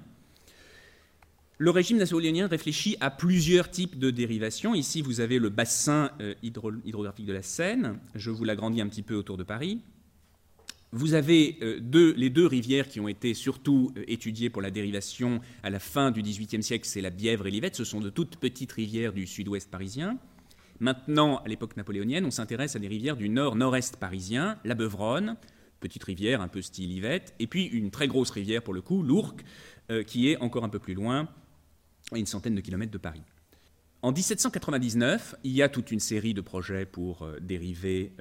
Le 1.58 1.70
régime 1.70 1.98
napoléonien 1.98 2.48
réfléchit 2.48 2.96
à 3.00 3.10
plusieurs 3.10 3.70
types 3.70 3.98
de 3.98 4.10
dérivations. 4.10 4.74
Ici, 4.74 5.02
vous 5.02 5.20
avez 5.20 5.38
le 5.38 5.48
bassin 5.48 6.10
euh, 6.20 6.34
hydrographique 6.42 7.26
de 7.26 7.32
la 7.32 7.42
Seine. 7.42 7.98
Je 8.14 8.30
vous 8.30 8.44
l'agrandis 8.44 8.80
un 8.80 8.88
petit 8.88 9.02
peu 9.02 9.14
autour 9.14 9.36
de 9.36 9.44
Paris. 9.44 9.80
Vous 10.96 11.12
avez 11.12 11.58
euh, 11.60 12.14
les 12.16 12.30
deux 12.30 12.46
rivières 12.46 12.88
qui 12.88 13.00
ont 13.00 13.08
été 13.08 13.34
surtout 13.34 13.92
euh, 13.98 14.04
étudiées 14.08 14.48
pour 14.48 14.62
la 14.62 14.70
dérivation 14.70 15.42
à 15.62 15.68
la 15.68 15.78
fin 15.78 16.10
du 16.10 16.22
XVIIIe 16.22 16.62
siècle, 16.62 16.86
c'est 16.86 17.02
la 17.02 17.10
Bièvre 17.10 17.46
et 17.46 17.50
l'Yvette. 17.50 17.76
Ce 17.76 17.84
sont 17.84 18.00
de 18.00 18.08
toutes 18.08 18.36
petites 18.36 18.72
rivières 18.72 19.12
du 19.12 19.26
sud-ouest 19.26 19.70
parisien. 19.70 20.16
Maintenant, 20.80 21.42
à 21.44 21.48
l'époque 21.48 21.76
napoléonienne, 21.76 22.24
on 22.24 22.30
s'intéresse 22.30 22.76
à 22.76 22.78
des 22.78 22.88
rivières 22.88 23.18
du 23.18 23.28
nord-nord-est 23.28 23.98
parisien, 23.98 24.58
la 24.64 24.74
Beuvronne, 24.74 25.36
petite 25.80 26.02
rivière 26.02 26.40
un 26.40 26.48
peu 26.48 26.62
style 26.62 26.90
Yvette, 26.90 27.34
et 27.40 27.46
puis 27.46 27.66
une 27.66 27.90
très 27.90 28.08
grosse 28.08 28.30
rivière 28.30 28.62
pour 28.62 28.72
le 28.72 28.80
coup, 28.80 29.02
l'Ourcq, 29.02 29.44
euh, 29.90 30.02
qui 30.02 30.30
est 30.30 30.38
encore 30.38 30.64
un 30.64 30.70
peu 30.70 30.78
plus 30.78 30.94
loin, 30.94 31.28
à 32.10 32.16
une 32.16 32.24
centaine 32.24 32.54
de 32.54 32.62
kilomètres 32.62 32.92
de 32.92 32.96
Paris. 32.96 33.22
En 34.06 34.12
1799, 34.12 35.34
il 35.42 35.50
y 35.50 35.62
a 35.62 35.68
toute 35.68 35.90
une 35.90 35.98
série 35.98 36.32
de 36.32 36.40
projets 36.40 36.86
pour 36.86 37.26
dériver 37.40 38.12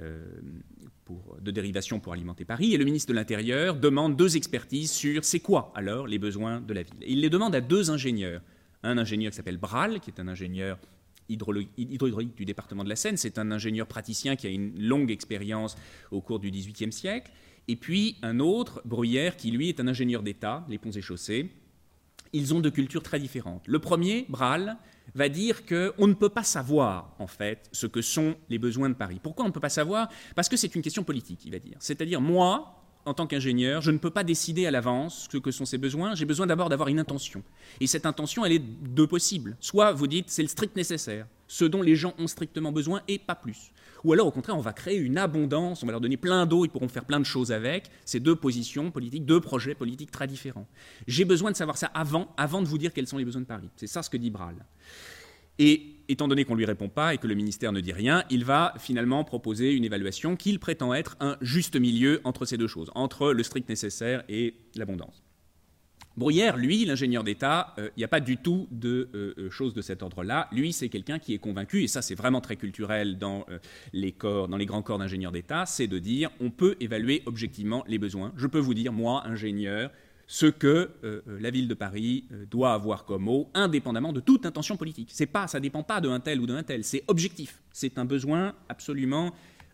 de 1.40 1.50
dérivation 1.52 2.00
pour 2.00 2.12
alimenter 2.12 2.44
Paris, 2.44 2.74
et 2.74 2.76
le 2.76 2.84
ministre 2.84 3.12
de 3.12 3.14
l'Intérieur 3.14 3.76
demande 3.76 4.16
deux 4.16 4.36
expertises 4.36 4.90
sur 4.90 5.24
c'est 5.24 5.38
quoi 5.38 5.70
alors 5.76 6.08
les 6.08 6.18
besoins 6.18 6.60
de 6.60 6.74
la 6.74 6.82
ville. 6.82 6.96
il 7.06 7.20
les 7.20 7.30
demande 7.30 7.54
à 7.54 7.60
deux 7.60 7.92
ingénieurs. 7.92 8.42
Un 8.82 8.98
ingénieur 8.98 9.30
qui 9.30 9.36
s'appelle 9.36 9.58
Bral, 9.58 10.00
qui 10.00 10.10
est 10.10 10.18
un 10.18 10.26
ingénieur 10.26 10.76
hydraulique 11.28 12.36
du 12.36 12.44
département 12.44 12.82
de 12.82 12.88
la 12.88 12.96
Seine, 12.96 13.16
c'est 13.16 13.38
un 13.38 13.52
ingénieur 13.52 13.86
praticien 13.86 14.34
qui 14.34 14.48
a 14.48 14.50
une 14.50 14.76
longue 14.88 15.12
expérience 15.12 15.76
au 16.10 16.20
cours 16.20 16.40
du 16.40 16.50
XVIIIe 16.50 16.92
siècle, 16.92 17.30
et 17.68 17.76
puis 17.76 18.16
un 18.22 18.40
autre, 18.40 18.82
Bruyère, 18.84 19.36
qui 19.36 19.52
lui 19.52 19.68
est 19.68 19.78
un 19.78 19.86
ingénieur 19.86 20.24
d'État, 20.24 20.66
les 20.68 20.78
ponts 20.78 20.90
et 20.90 21.00
chaussées. 21.00 21.48
Ils 22.32 22.54
ont 22.54 22.60
deux 22.60 22.70
cultures 22.70 23.02
très 23.02 23.18
différentes. 23.18 23.62
Le 23.66 23.78
premier, 23.78 24.26
Bral, 24.28 24.76
va 25.14 25.28
dire 25.28 25.64
qu'on 25.64 26.06
ne 26.06 26.14
peut 26.14 26.28
pas 26.28 26.42
savoir, 26.42 27.14
en 27.18 27.26
fait, 27.26 27.68
ce 27.72 27.86
que 27.86 28.02
sont 28.02 28.36
les 28.48 28.58
besoins 28.58 28.88
de 28.88 28.94
Paris. 28.94 29.20
Pourquoi 29.22 29.44
on 29.44 29.48
ne 29.48 29.52
peut 29.52 29.60
pas 29.60 29.68
savoir? 29.68 30.08
Parce 30.34 30.48
que 30.48 30.56
c'est 30.56 30.74
une 30.74 30.82
question 30.82 31.04
politique, 31.04 31.44
il 31.44 31.52
va 31.52 31.58
dire. 31.58 31.76
C'est-à-dire, 31.80 32.20
moi, 32.20 32.82
en 33.06 33.14
tant 33.14 33.26
qu'ingénieur, 33.26 33.82
je 33.82 33.92
ne 33.92 33.98
peux 33.98 34.10
pas 34.10 34.24
décider 34.24 34.66
à 34.66 34.70
l'avance 34.70 35.28
ce 35.30 35.38
que 35.38 35.50
sont 35.52 35.64
ces 35.64 35.78
besoins. 35.78 36.14
J'ai 36.14 36.24
besoin 36.24 36.46
d'abord 36.46 36.68
d'avoir 36.68 36.88
une 36.88 36.98
intention. 36.98 37.42
Et 37.80 37.86
cette 37.86 38.04
intention, 38.04 38.44
elle 38.44 38.52
est 38.52 38.58
deux 38.58 39.06
possibles. 39.06 39.56
Soit 39.60 39.92
vous 39.92 40.08
dites, 40.08 40.28
c'est 40.28 40.42
le 40.42 40.48
strict 40.48 40.74
nécessaire, 40.76 41.26
ce 41.46 41.64
dont 41.64 41.82
les 41.82 41.94
gens 41.94 42.14
ont 42.18 42.26
strictement 42.26 42.72
besoin 42.72 43.02
et 43.06 43.18
pas 43.18 43.36
plus. 43.36 43.72
Ou 44.04 44.12
alors, 44.12 44.26
au 44.26 44.30
contraire, 44.30 44.56
on 44.56 44.60
va 44.60 44.72
créer 44.72 44.96
une 44.96 45.18
abondance, 45.18 45.82
on 45.82 45.86
va 45.86 45.92
leur 45.92 46.00
donner 46.00 46.16
plein 46.16 46.46
d'eau, 46.46 46.64
ils 46.64 46.68
pourront 46.68 46.88
faire 46.88 47.04
plein 47.04 47.20
de 47.20 47.24
choses 47.24 47.52
avec. 47.52 47.90
C'est 48.04 48.20
deux 48.20 48.36
positions 48.36 48.90
politiques, 48.90 49.24
deux 49.24 49.40
projets 49.40 49.74
politiques 49.74 50.10
très 50.10 50.26
différents. 50.26 50.66
J'ai 51.06 51.24
besoin 51.24 51.50
de 51.50 51.56
savoir 51.56 51.76
ça 51.76 51.86
avant, 51.94 52.34
avant 52.36 52.62
de 52.62 52.66
vous 52.66 52.78
dire 52.78 52.92
quels 52.92 53.06
sont 53.06 53.18
les 53.18 53.24
besoins 53.24 53.42
de 53.42 53.46
Paris. 53.46 53.68
C'est 53.76 53.86
ça 53.86 54.02
ce 54.02 54.10
que 54.10 54.16
dit 54.16 54.30
Bral. 54.30 54.56
Et 55.58 55.96
étant 56.08 56.28
donné 56.28 56.44
qu'on 56.44 56.52
ne 56.52 56.58
lui 56.58 56.66
répond 56.66 56.88
pas 56.88 57.14
et 57.14 57.18
que 57.18 57.26
le 57.26 57.34
ministère 57.34 57.72
ne 57.72 57.80
dit 57.80 57.92
rien, 57.92 58.24
il 58.30 58.44
va 58.44 58.74
finalement 58.78 59.24
proposer 59.24 59.72
une 59.72 59.84
évaluation 59.84 60.36
qu'il 60.36 60.58
prétend 60.58 60.92
être 60.92 61.16
un 61.20 61.36
juste 61.40 61.76
milieu 61.76 62.20
entre 62.24 62.44
ces 62.44 62.58
deux 62.58 62.66
choses, 62.66 62.90
entre 62.94 63.32
le 63.32 63.42
strict 63.42 63.68
nécessaire 63.68 64.22
et 64.28 64.54
l'abondance. 64.74 65.25
Bruyère, 66.16 66.56
lui, 66.56 66.86
l'ingénieur 66.86 67.24
d'État, 67.24 67.74
euh, 67.78 67.90
il 67.94 68.00
n'y 68.00 68.04
a 68.04 68.08
pas 68.08 68.20
du 68.20 68.38
tout 68.38 68.68
de 68.70 69.10
euh, 69.14 69.34
euh, 69.36 69.50
choses 69.50 69.74
de 69.74 69.82
cet 69.82 70.02
ordre-là. 70.02 70.48
Lui, 70.50 70.72
c'est 70.72 70.88
quelqu'un 70.88 71.18
qui 71.18 71.34
est 71.34 71.38
convaincu, 71.38 71.82
et 71.82 71.88
ça 71.88 72.00
c'est 72.00 72.14
vraiment 72.14 72.40
très 72.40 72.56
culturel 72.56 73.18
dans, 73.18 73.44
les 73.92 74.12
grands 74.12 74.82
corps 74.82 74.98
d'ingénieurs 74.98 75.32
d'État, 75.32 75.66
c'est 75.66 75.86
de 75.86 75.98
dire 75.98 76.30
on 76.40 76.50
peut 76.50 76.76
évaluer 76.80 77.22
objectivement 77.26 77.84
les 77.86 77.98
besoins. 77.98 78.32
Je 78.36 78.46
peux 78.46 78.58
vous 78.58 78.72
dire, 78.72 78.92
moi, 78.92 79.26
ingénieur, 79.26 79.90
ce 80.26 80.46
que 80.46 80.90
la 81.26 81.50
ville 81.50 81.68
de 81.68 81.74
Paris 81.74 82.24
doit 82.50 82.72
avoir 82.72 83.04
comme 83.04 83.28
eau, 83.28 83.50
indépendamment 83.54 84.12
de 84.12 84.20
toute 84.20 84.46
intention 84.46 84.76
politique. 84.76 85.10
C'est 85.12 85.26
pas, 85.26 85.46
ça 85.46 85.58
ne 85.58 85.62
dépend 85.62 85.82
pas 85.82 86.00
d'un 86.00 86.18
tel 86.20 86.40
ou 86.40 86.46
d'un 86.46 86.62
tel, 86.62 86.82
c'est 86.82 87.04
objectif. 87.08 87.62
C'est 87.72 87.98
un 87.98 88.04
besoin 88.04 88.54
absolument 88.68 89.32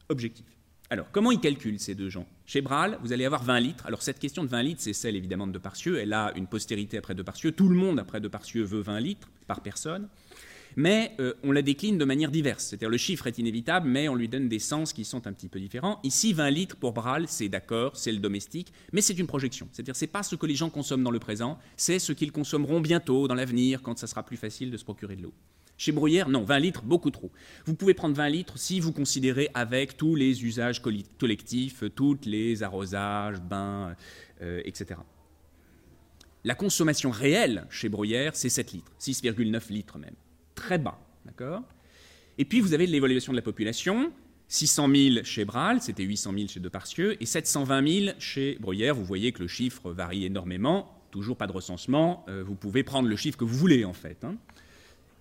objectif. 0.09 0.47
Alors, 0.93 1.11
comment 1.11 1.33
ils 1.33 1.41
calculent 1.41 1.81
ces 1.81 1.95
deux 1.95 2.11
gens? 2.11 2.27
Chez 2.45 2.61
Bral, 2.61 2.99
vous 3.03 3.15
allez 3.15 3.25
avoir 3.25 3.43
20 3.43 3.61
litres. 3.61 3.87
Alors, 3.87 4.03
cette 4.03 4.19
question 4.19 4.45
de 4.45 4.51
20 4.51 4.63
litres, 4.63 4.83
c'est 4.83 4.93
celle 4.93 5.17
évidemment 5.17 5.47
de 5.47 5.53
Deparcieux. 5.53 5.99
Elle 5.99 6.13
a 6.13 6.35
une 6.37 6.47
postérité 6.47 6.99
après 6.99 7.15
Deparcieux. 7.15 7.53
Tout 7.53 7.71
le 7.71 7.77
monde 7.77 7.99
après 7.99 8.21
Deparcieux 8.21 8.63
veut 8.63 8.83
20 8.83 9.01
litres 9.01 9.31
par 9.47 9.63
personne. 9.63 10.07
Mais 10.77 11.13
euh, 11.19 11.33
on 11.45 11.53
la 11.53 11.63
décline 11.63 11.97
de 11.97 12.05
manière 12.05 12.31
diverse. 12.31 12.65
C'est-à-dire, 12.65 12.91
le 12.91 12.99
chiffre 12.99 13.27
est 13.27 13.39
inévitable, 13.39 13.89
mais 13.89 14.07
on 14.11 14.15
lui 14.15 14.29
donne 14.29 14.51
des 14.51 14.59
sens 14.59 14.93
qui 14.93 15.07
sont 15.07 15.27
un 15.27 15.33
petit 15.33 15.49
peu 15.49 15.61
différents. 15.61 15.99
Ici, 16.03 16.35
20 16.35 16.51
litres 16.51 16.77
pour 16.77 16.93
Bral, 16.93 17.25
c'est 17.27 17.49
d'accord, 17.49 17.97
c'est 17.97 18.13
le 18.13 18.19
domestique, 18.19 18.71
mais 18.93 19.01
c'est 19.01 19.19
une 19.19 19.27
projection. 19.27 19.69
C'est-à-dire, 19.73 19.97
c'est 19.97 20.07
pas 20.07 20.23
ce 20.23 20.37
que 20.37 20.45
les 20.45 20.57
gens 20.57 20.69
consomment 20.69 21.05
dans 21.05 21.11
le 21.11 21.21
présent, 21.21 21.59
c'est 21.75 22.01
ce 22.01 22.13
qu'ils 22.13 22.33
consommeront 22.33 22.81
bientôt, 22.81 23.29
dans 23.29 23.35
l'avenir, 23.35 23.81
quand 23.81 23.97
ça 23.97 24.07
sera 24.07 24.25
plus 24.25 24.37
facile 24.37 24.71
de 24.71 24.77
se 24.77 24.85
procurer 24.85 25.17
de 25.17 25.23
l'eau. 25.23 25.33
Chez 25.83 25.91
Bruyères, 25.91 26.29
non, 26.29 26.45
20 26.45 26.59
litres, 26.61 26.83
beaucoup 26.83 27.11
trop. 27.11 27.33
Vous 27.67 27.75
pouvez 27.75 27.93
prendre 27.93 28.15
20 28.15 28.29
litres 28.29 28.57
si 28.57 28.79
vous 28.79 28.93
considérez 28.93 29.49
avec 29.53 29.97
tous 29.97 30.15
les 30.15 30.45
usages 30.45 30.81
collectifs, 30.81 31.83
tous 31.97 32.19
les 32.25 32.63
arrosages, 32.63 33.41
bains, 33.41 33.97
euh, 34.43 34.63
etc. 34.65 35.01
La 36.45 36.55
consommation 36.55 37.11
réelle 37.11 37.67
chez 37.69 37.89
Bruyères, 37.89 38.37
c'est 38.37 38.49
7 38.49 38.75
litres, 38.75 38.93
6,9 39.01 39.73
litres 39.73 39.99
même. 39.99 40.15
Très 40.55 40.79
bas, 40.79 41.01
Et 42.39 42.45
puis 42.45 42.61
vous 42.61 42.75
avez 42.75 42.87
l'évaluation 42.87 43.33
de 43.33 43.39
la 43.39 43.43
population, 43.43 44.13
600 44.47 44.89
000 44.95 45.25
chez 45.25 45.45
Bral, 45.45 45.83
c'était 45.83 46.05
800 46.05 46.33
000 46.33 46.47
chez 46.47 46.61
Deparcieux, 46.61 47.21
et 47.21 47.27
720 47.27 47.89
000 48.05 48.15
chez 48.21 48.57
Bruyères. 48.61 48.95
Vous 48.95 49.05
voyez 49.05 49.33
que 49.33 49.43
le 49.43 49.49
chiffre 49.49 49.91
varie 49.91 50.27
énormément, 50.27 51.03
toujours 51.11 51.37
pas 51.37 51.49
de 51.49 51.53
recensement, 51.53 52.25
euh, 52.29 52.45
vous 52.47 52.55
pouvez 52.55 52.85
prendre 52.85 53.09
le 53.09 53.17
chiffre 53.17 53.37
que 53.37 53.45
vous 53.45 53.57
voulez 53.57 53.85
en 53.85 53.93
fait. 53.93 54.23
Hein. 54.23 54.37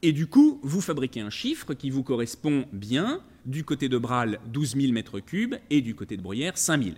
Et 0.03 0.13
du 0.13 0.25
coup, 0.25 0.59
vous 0.63 0.81
fabriquez 0.81 1.21
un 1.21 1.29
chiffre 1.29 1.75
qui 1.75 1.91
vous 1.91 2.01
correspond 2.01 2.65
bien, 2.73 3.21
du 3.45 3.63
côté 3.63 3.87
de 3.87 3.99
Bral, 3.99 4.39
12 4.47 4.75
000 4.75 4.93
m3, 4.93 5.59
et 5.69 5.81
du 5.81 5.93
côté 5.93 6.17
de 6.17 6.23
Bruyères, 6.23 6.57
5 6.57 6.83
000. 6.83 6.95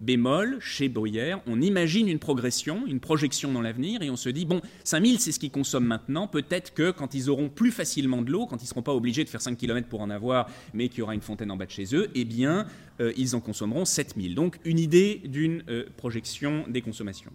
Bémol, 0.00 0.56
chez 0.60 0.88
Bruyère, 0.88 1.40
on 1.46 1.60
imagine 1.60 2.08
une 2.08 2.18
progression, 2.18 2.86
une 2.86 3.00
projection 3.00 3.52
dans 3.52 3.60
l'avenir, 3.60 4.00
et 4.00 4.08
on 4.08 4.16
se 4.16 4.30
dit, 4.30 4.46
bon, 4.46 4.62
5000, 4.84 5.20
c'est 5.20 5.32
ce 5.32 5.38
qu'ils 5.38 5.50
consomment 5.50 5.86
maintenant, 5.86 6.26
peut-être 6.26 6.72
que 6.72 6.90
quand 6.90 7.14
ils 7.14 7.28
auront 7.28 7.50
plus 7.50 7.70
facilement 7.70 8.22
de 8.22 8.30
l'eau, 8.30 8.46
quand 8.46 8.56
ils 8.56 8.64
ne 8.64 8.68
seront 8.68 8.82
pas 8.82 8.94
obligés 8.94 9.24
de 9.24 9.28
faire 9.28 9.42
5 9.42 9.56
km 9.58 9.86
pour 9.86 10.00
en 10.00 10.08
avoir, 10.08 10.48
mais 10.72 10.88
qu'il 10.88 11.00
y 11.00 11.02
aura 11.02 11.14
une 11.14 11.20
fontaine 11.20 11.50
en 11.50 11.56
bas 11.56 11.66
de 11.66 11.70
chez 11.70 11.94
eux, 11.94 12.08
eh 12.14 12.24
bien, 12.24 12.66
euh, 13.00 13.12
ils 13.18 13.36
en 13.36 13.40
consommeront 13.40 13.84
7000. 13.84 14.34
Donc, 14.34 14.58
une 14.64 14.78
idée 14.78 15.20
d'une 15.26 15.62
euh, 15.68 15.84
projection 15.98 16.64
des 16.68 16.80
consommations. 16.80 17.32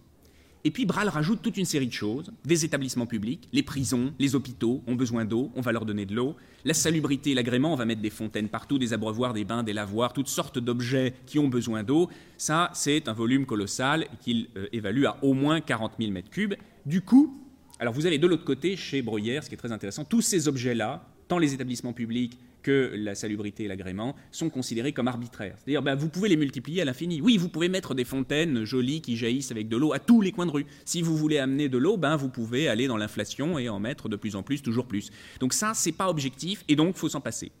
Et 0.64 0.70
puis 0.70 0.86
Bral 0.86 1.08
rajoute 1.08 1.42
toute 1.42 1.56
une 1.56 1.64
série 1.64 1.88
de 1.88 1.92
choses. 1.92 2.32
Des 2.44 2.64
établissements 2.64 3.06
publics, 3.06 3.48
les 3.52 3.64
prisons, 3.64 4.12
les 4.20 4.36
hôpitaux 4.36 4.82
ont 4.86 4.94
besoin 4.94 5.24
d'eau, 5.24 5.50
on 5.56 5.60
va 5.60 5.72
leur 5.72 5.84
donner 5.84 6.06
de 6.06 6.14
l'eau. 6.14 6.36
La 6.64 6.74
salubrité, 6.74 7.34
l'agrément, 7.34 7.72
on 7.72 7.76
va 7.76 7.84
mettre 7.84 8.00
des 8.00 8.10
fontaines 8.10 8.48
partout, 8.48 8.78
des 8.78 8.92
abreuvoirs, 8.92 9.32
des 9.32 9.44
bains, 9.44 9.64
des 9.64 9.72
lavoirs, 9.72 10.12
toutes 10.12 10.28
sortes 10.28 10.60
d'objets 10.60 11.14
qui 11.26 11.40
ont 11.40 11.48
besoin 11.48 11.82
d'eau. 11.82 12.08
Ça, 12.36 12.70
c'est 12.74 13.08
un 13.08 13.12
volume 13.12 13.44
colossal 13.44 14.06
qu'il 14.20 14.48
euh, 14.56 14.66
évalue 14.72 15.04
à 15.04 15.16
au 15.22 15.34
moins 15.34 15.60
40 15.60 15.94
000 15.98 16.12
m3. 16.12 16.56
Du 16.86 17.02
coup, 17.02 17.36
alors 17.80 17.92
vous 17.92 18.06
avez 18.06 18.18
de 18.18 18.26
l'autre 18.28 18.44
côté, 18.44 18.76
chez 18.76 19.02
Bruyère, 19.02 19.42
ce 19.42 19.48
qui 19.48 19.56
est 19.56 19.58
très 19.58 19.72
intéressant, 19.72 20.04
tous 20.04 20.20
ces 20.20 20.46
objets-là, 20.46 21.04
tant 21.26 21.38
les 21.38 21.54
établissements 21.54 21.92
publics 21.92 22.38
que 22.62 22.92
la 22.94 23.14
salubrité 23.14 23.64
et 23.64 23.68
l'agrément 23.68 24.14
sont 24.30 24.50
considérés 24.50 24.92
comme 24.92 25.08
arbitraires. 25.08 25.56
C'est-à-dire, 25.58 25.82
ben, 25.82 25.94
vous 25.94 26.08
pouvez 26.08 26.28
les 26.28 26.36
multiplier 26.36 26.82
à 26.82 26.84
l'infini. 26.84 27.20
Oui, 27.20 27.36
vous 27.36 27.48
pouvez 27.48 27.68
mettre 27.68 27.94
des 27.94 28.04
fontaines 28.04 28.64
jolies 28.64 29.00
qui 29.00 29.16
jaillissent 29.16 29.50
avec 29.50 29.68
de 29.68 29.76
l'eau 29.76 29.92
à 29.92 29.98
tous 29.98 30.20
les 30.20 30.32
coins 30.32 30.46
de 30.46 30.52
rue. 30.52 30.66
Si 30.84 31.02
vous 31.02 31.16
voulez 31.16 31.38
amener 31.38 31.68
de 31.68 31.78
l'eau, 31.78 31.96
ben, 31.96 32.16
vous 32.16 32.28
pouvez 32.28 32.68
aller 32.68 32.86
dans 32.86 32.96
l'inflation 32.96 33.58
et 33.58 33.68
en 33.68 33.80
mettre 33.80 34.08
de 34.08 34.16
plus 34.16 34.36
en 34.36 34.42
plus, 34.42 34.62
toujours 34.62 34.86
plus. 34.86 35.10
Donc 35.40 35.52
ça, 35.52 35.72
c'est 35.74 35.92
pas 35.92 36.08
objectif 36.08 36.64
et 36.68 36.76
donc 36.76 36.96
faut 36.96 37.08
s'en 37.08 37.20
passer. 37.20 37.52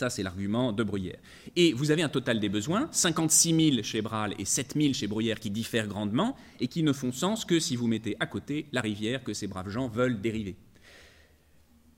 Ça, 0.00 0.08
c'est 0.08 0.22
l'argument 0.22 0.72
de 0.72 0.82
Bruyère. 0.82 1.18
Et 1.56 1.74
vous 1.74 1.90
avez 1.90 2.00
un 2.02 2.08
total 2.08 2.40
des 2.40 2.48
besoins, 2.48 2.88
56 2.90 3.72
000 3.72 3.82
chez 3.82 4.00
Bral 4.00 4.34
et 4.38 4.46
7 4.46 4.72
000 4.74 4.94
chez 4.94 5.06
Bruyère 5.06 5.38
qui 5.38 5.50
diffèrent 5.50 5.88
grandement 5.88 6.36
et 6.58 6.68
qui 6.68 6.82
ne 6.82 6.94
font 6.94 7.12
sens 7.12 7.44
que 7.44 7.60
si 7.60 7.76
vous 7.76 7.86
mettez 7.86 8.16
à 8.18 8.24
côté 8.24 8.64
la 8.72 8.80
rivière 8.80 9.22
que 9.22 9.34
ces 9.34 9.46
braves 9.46 9.68
gens 9.68 9.88
veulent 9.88 10.18
dériver. 10.18 10.56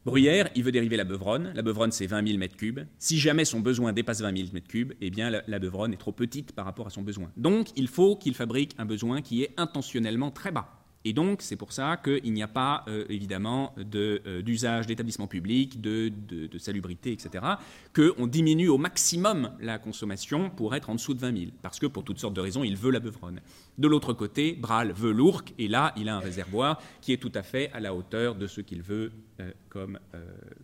Bruyère, 0.05 0.49
il 0.57 0.65
veut 0.65 0.73
dériver 0.73 0.97
la 0.97 1.05
Beuvronne. 1.05 1.53
La 1.55 1.63
Beuvronne, 1.63 1.93
c'est 1.93 2.09
20 2.09 2.27
000 2.27 2.39
m3. 2.41 2.87
Si 2.99 3.19
jamais 3.21 3.45
son 3.45 3.61
besoin 3.61 3.93
dépasse 3.93 4.21
20 4.21 4.37
000 4.37 4.49
m3, 4.49 4.95
eh 5.01 5.11
bien, 5.11 5.31
la, 5.31 5.43
la, 5.47 5.59
Beuvronne 5.61 5.93
est 5.93 5.97
trop 5.97 6.11
petite 6.11 6.53
par 6.53 6.65
rapport 6.65 6.89
à 6.89 6.91
son 6.91 7.03
besoin. 7.03 7.31
Donc, 7.37 7.69
il 7.77 7.87
faut 7.87 8.17
qu'il 8.17 8.35
fabrique 8.35 8.75
un 8.79 8.85
besoin 8.85 9.23
qui 9.23 9.45
est 9.45 9.55
intentionnellement 9.57 10.33
très 10.33 10.51
bas. 10.51 10.82
Et 11.05 11.13
donc, 11.13 11.43
c'est 11.43 11.57
pour 11.57 11.73
ça 11.73 11.97
qu'il 11.97 12.33
n'y 12.33 12.43
a 12.43 12.49
pas, 12.49 12.85
euh, 12.87 13.05
évidemment, 13.09 13.75
euh, 13.95 14.41
d'usage 14.43 14.87
d'établissements 14.87 15.27
publics, 15.27 15.81
de, 15.81 16.13
salubrité, 16.59 17.13
etc., 17.13 17.45
qu'on 17.93 18.27
diminue 18.27 18.69
au 18.69 18.79
maximum 18.79 19.51
la 19.61 19.79
consommation 19.79 20.49
pour 20.51 20.75
être 20.77 20.91
en 20.91 20.95
dessous 20.95 21.15
de 21.15 21.21
20 21.21 21.37
000, 21.37 21.51
parce 21.61 21.81
que 21.81 21.87
pour 21.87 22.05
toutes 22.05 22.19
sortes 22.19 22.35
de 22.35 22.41
raisons, 22.41 22.63
il 22.63 22.77
veut 22.77 22.93
la 22.93 23.01
Beuvronne. 23.01 23.41
De 23.79 23.89
l'autre 23.89 24.13
côté, 24.13 24.53
Bral 24.53 24.93
veut 24.93 25.13
l'Ourcq, 25.13 25.53
et 25.59 25.67
là, 25.67 25.93
il 25.97 26.09
a 26.09 26.17
un 26.17 26.21
réservoir 26.21 26.81
qui 27.01 27.13
est 27.13 27.19
tout 27.21 27.33
à 27.35 27.43
fait 27.43 27.71
à 27.73 27.81
la 27.81 27.95
hauteur 27.95 28.37
de 28.37 28.47
ce 28.47 28.61
qu'il 28.61 28.83
veut 28.83 29.11
euh, 29.41 29.51
comme, 29.69 29.99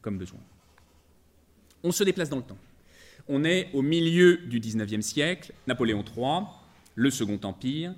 comme 0.02 0.18
besoin. 0.18 0.40
On 1.82 1.90
se 1.90 2.04
déplace 2.04 2.30
dans 2.30 2.36
le 2.36 2.42
temps. 2.42 2.58
On 3.28 3.44
est 3.44 3.70
au 3.72 3.82
milieu 3.82 4.36
du 4.36 4.60
XIXe 4.60 5.04
siècle, 5.04 5.52
Napoléon 5.66 6.04
III, 6.04 6.44
le 6.94 7.10
Second 7.10 7.38
Empire, 7.42 7.94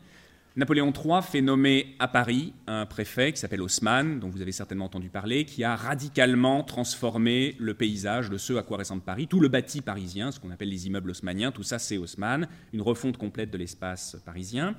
Napoléon 0.61 0.93
III 0.93 1.23
fait 1.23 1.41
nommer 1.41 1.97
à 1.99 2.07
Paris 2.07 2.53
un 2.67 2.85
préfet 2.85 3.33
qui 3.33 3.41
s'appelle 3.41 3.63
Haussmann, 3.63 4.21
dont 4.21 4.29
vous 4.29 4.43
avez 4.43 4.53
certainement 4.53 4.85
entendu 4.85 5.09
parler, 5.09 5.47
qui 5.47 5.65
a 5.65 5.75
radicalement 5.75 6.63
transformé 6.63 7.57
le 7.59 7.73
paysage 7.73 8.29
de 8.29 8.37
ce 8.37 8.53
à 8.53 8.63
quoi 8.63 8.77
ressemble 8.77 9.01
Paris, 9.01 9.27
tout 9.27 9.41
le 9.41 9.49
bâti 9.49 9.81
parisien, 9.81 10.31
ce 10.31 10.39
qu'on 10.39 10.51
appelle 10.51 10.69
les 10.69 10.87
immeubles 10.87 11.13
haussmanniens, 11.13 11.51
tout 11.51 11.63
ça 11.63 11.79
c'est 11.79 11.97
Haussmann, 11.97 12.47
une 12.75 12.83
refonte 12.83 13.17
complète 13.17 13.51
de 13.51 13.57
l'espace 13.57 14.19
parisien. 14.27 14.75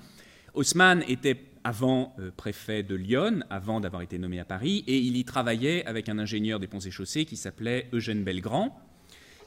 Haussmann 0.54 1.04
était 1.08 1.46
avant 1.64 2.14
euh, 2.20 2.30
préfet 2.30 2.84
de 2.84 2.94
Lyon, 2.94 3.40
avant 3.50 3.80
d'avoir 3.80 4.04
été 4.04 4.20
nommé 4.20 4.40
à 4.40 4.46
Paris, 4.46 4.84
et 4.86 5.00
il 5.00 5.18
y 5.18 5.26
travaillait 5.26 5.84
avec 5.88 6.10
un 6.10 6.20
ingénieur 6.20 6.60
des 6.60 6.68
ponts 6.68 6.78
et 6.78 6.92
chaussées 6.92 7.26
qui 7.26 7.38
s'appelait 7.38 7.90
Eugène 7.92 8.24
Belgrand, 8.24 8.80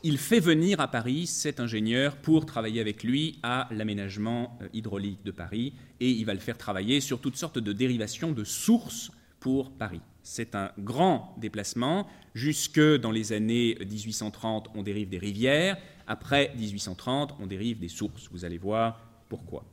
il 0.07 0.19
fait 0.19 0.39
venir 0.39 0.81
à 0.81 0.89
Paris 0.89 1.27
cet 1.27 1.61
ingénieur 1.61 2.17
pour 2.19 2.45
travailler 2.45 2.83
avec 2.83 3.03
lui 3.03 3.39
à 3.43 3.69
l'aménagement 3.71 4.59
euh, 4.61 4.69
hydraulique 4.75 5.25
de 5.25 5.31
Paris 5.31 5.73
et 5.99 6.11
il 6.11 6.27
va 6.27 6.35
le 6.35 6.41
faire 6.41 6.59
travailler 6.59 7.01
sur 7.01 7.21
toutes 7.21 7.37
sortes 7.37 7.59
de 7.59 7.73
dérivations 7.73 8.33
de 8.33 8.45
sources 8.45 9.11
pour 9.41 9.73
Paris. 9.73 10.03
C'est 10.23 10.55
un 10.55 10.73
grand 10.79 11.35
déplacement. 11.41 12.07
Jusque 12.35 12.81
dans 12.81 13.11
les 13.11 13.33
années 13.33 13.79
1830, 13.81 14.69
on 14.75 14.83
dérive 14.83 15.09
des 15.09 15.19
rivières. 15.19 15.79
Après 16.07 16.53
1830, 16.59 17.37
on 17.41 17.47
dérive 17.47 17.79
des 17.79 17.89
sources. 17.89 18.29
Vous 18.31 18.45
allez 18.45 18.59
voir 18.59 19.01
pourquoi. 19.31 19.65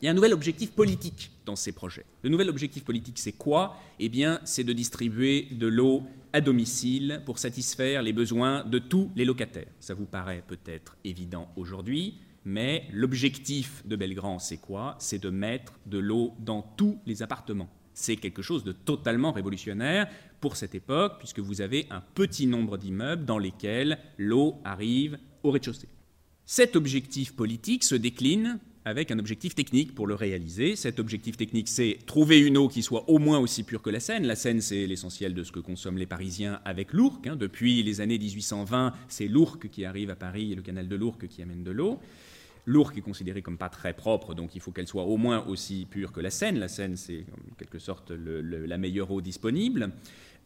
Il 0.00 0.06
y 0.06 0.08
a 0.08 0.12
un 0.12 0.14
nouvel 0.14 0.32
objectif 0.32 0.72
politique 0.72 1.30
dans 1.44 1.56
ces 1.56 1.72
projets. 1.72 2.06
Le 2.22 2.30
nouvel 2.30 2.48
objectif 2.48 2.84
politique, 2.84 3.18
c'est 3.18 3.32
quoi? 3.32 3.76
Eh 3.98 4.08
bien, 4.08 4.40
c'est 4.44 4.64
de 4.64 4.72
distribuer 4.72 5.48
de 5.50 5.66
l'eau 5.66 6.04
à 6.32 6.40
domicile 6.40 7.20
pour 7.26 7.38
satisfaire 7.38 8.02
les 8.02 8.14
besoins 8.14 8.64
de 8.64 8.78
tous 8.78 9.10
les 9.14 9.26
locataires. 9.26 9.68
Ça 9.78 9.92
vous 9.92 10.06
paraît 10.06 10.42
peut-être 10.46 10.96
évident 11.04 11.52
aujourd'hui, 11.56 12.14
mais 12.46 12.86
l'objectif 12.92 13.86
de 13.86 13.94
Belgrand, 13.94 14.38
c'est 14.38 14.56
quoi? 14.56 14.96
C'est 14.98 15.22
de 15.22 15.28
mettre 15.28 15.74
de 15.84 15.98
l'eau 15.98 16.32
dans 16.38 16.62
tous 16.62 16.98
les 17.04 17.22
appartements. 17.22 17.68
C'est 17.92 18.16
quelque 18.16 18.40
chose 18.40 18.64
de 18.64 18.72
totalement 18.72 19.32
révolutionnaire 19.32 20.08
pour 20.40 20.56
cette 20.56 20.74
époque, 20.74 21.18
puisque 21.18 21.40
vous 21.40 21.60
avez 21.60 21.86
un 21.90 22.00
petit 22.00 22.46
nombre 22.46 22.78
d'immeubles 22.78 23.26
dans 23.26 23.38
lesquels 23.38 23.98
l'eau 24.16 24.56
arrive 24.64 25.18
au 25.42 25.50
rez-de-chaussée. 25.50 25.88
Cet 26.46 26.74
objectif 26.74 27.36
politique 27.36 27.84
se 27.84 27.94
décline 27.94 28.58
avec 28.84 29.10
un 29.10 29.18
objectif 29.18 29.54
technique 29.54 29.94
pour 29.94 30.06
le 30.06 30.14
réaliser. 30.14 30.74
Cet 30.76 30.98
objectif 31.00 31.36
technique, 31.36 31.68
c'est 31.68 31.98
trouver 32.06 32.38
une 32.38 32.56
eau 32.56 32.68
qui 32.68 32.82
soit 32.82 33.08
au 33.08 33.18
moins 33.18 33.38
aussi 33.38 33.62
pure 33.62 33.82
que 33.82 33.90
la 33.90 34.00
Seine. 34.00 34.26
La 34.26 34.36
Seine, 34.36 34.60
c'est 34.60 34.86
l'essentiel 34.86 35.34
de 35.34 35.42
ce 35.44 35.52
que 35.52 35.60
consomment 35.60 35.98
les 35.98 36.06
Parisiens 36.06 36.60
avec 36.64 36.92
l'Ourcq. 36.92 37.26
Hein. 37.26 37.36
Depuis 37.36 37.82
les 37.82 38.00
années 38.00 38.18
1820, 38.18 38.92
c'est 39.08 39.28
l'Ourcq 39.28 39.68
qui 39.70 39.84
arrive 39.84 40.10
à 40.10 40.16
Paris 40.16 40.52
et 40.52 40.54
le 40.54 40.62
canal 40.62 40.88
de 40.88 40.96
l'Ourcq 40.96 41.28
qui 41.28 41.42
amène 41.42 41.62
de 41.62 41.70
l'eau. 41.70 41.98
L'Ourcq 42.66 42.96
est 42.96 43.02
considérée 43.02 43.42
comme 43.42 43.58
pas 43.58 43.68
très 43.68 43.94
propre, 43.94 44.34
donc 44.34 44.54
il 44.54 44.60
faut 44.60 44.70
qu'elle 44.70 44.86
soit 44.86 45.04
au 45.04 45.16
moins 45.16 45.44
aussi 45.46 45.86
pure 45.90 46.12
que 46.12 46.20
la 46.20 46.30
Seine. 46.30 46.58
La 46.58 46.68
Seine, 46.68 46.96
c'est 46.96 47.24
en 47.32 47.54
quelque 47.56 47.78
sorte 47.78 48.10
la 48.12 48.78
meilleure 48.78 49.10
eau 49.10 49.20
disponible. 49.20 49.92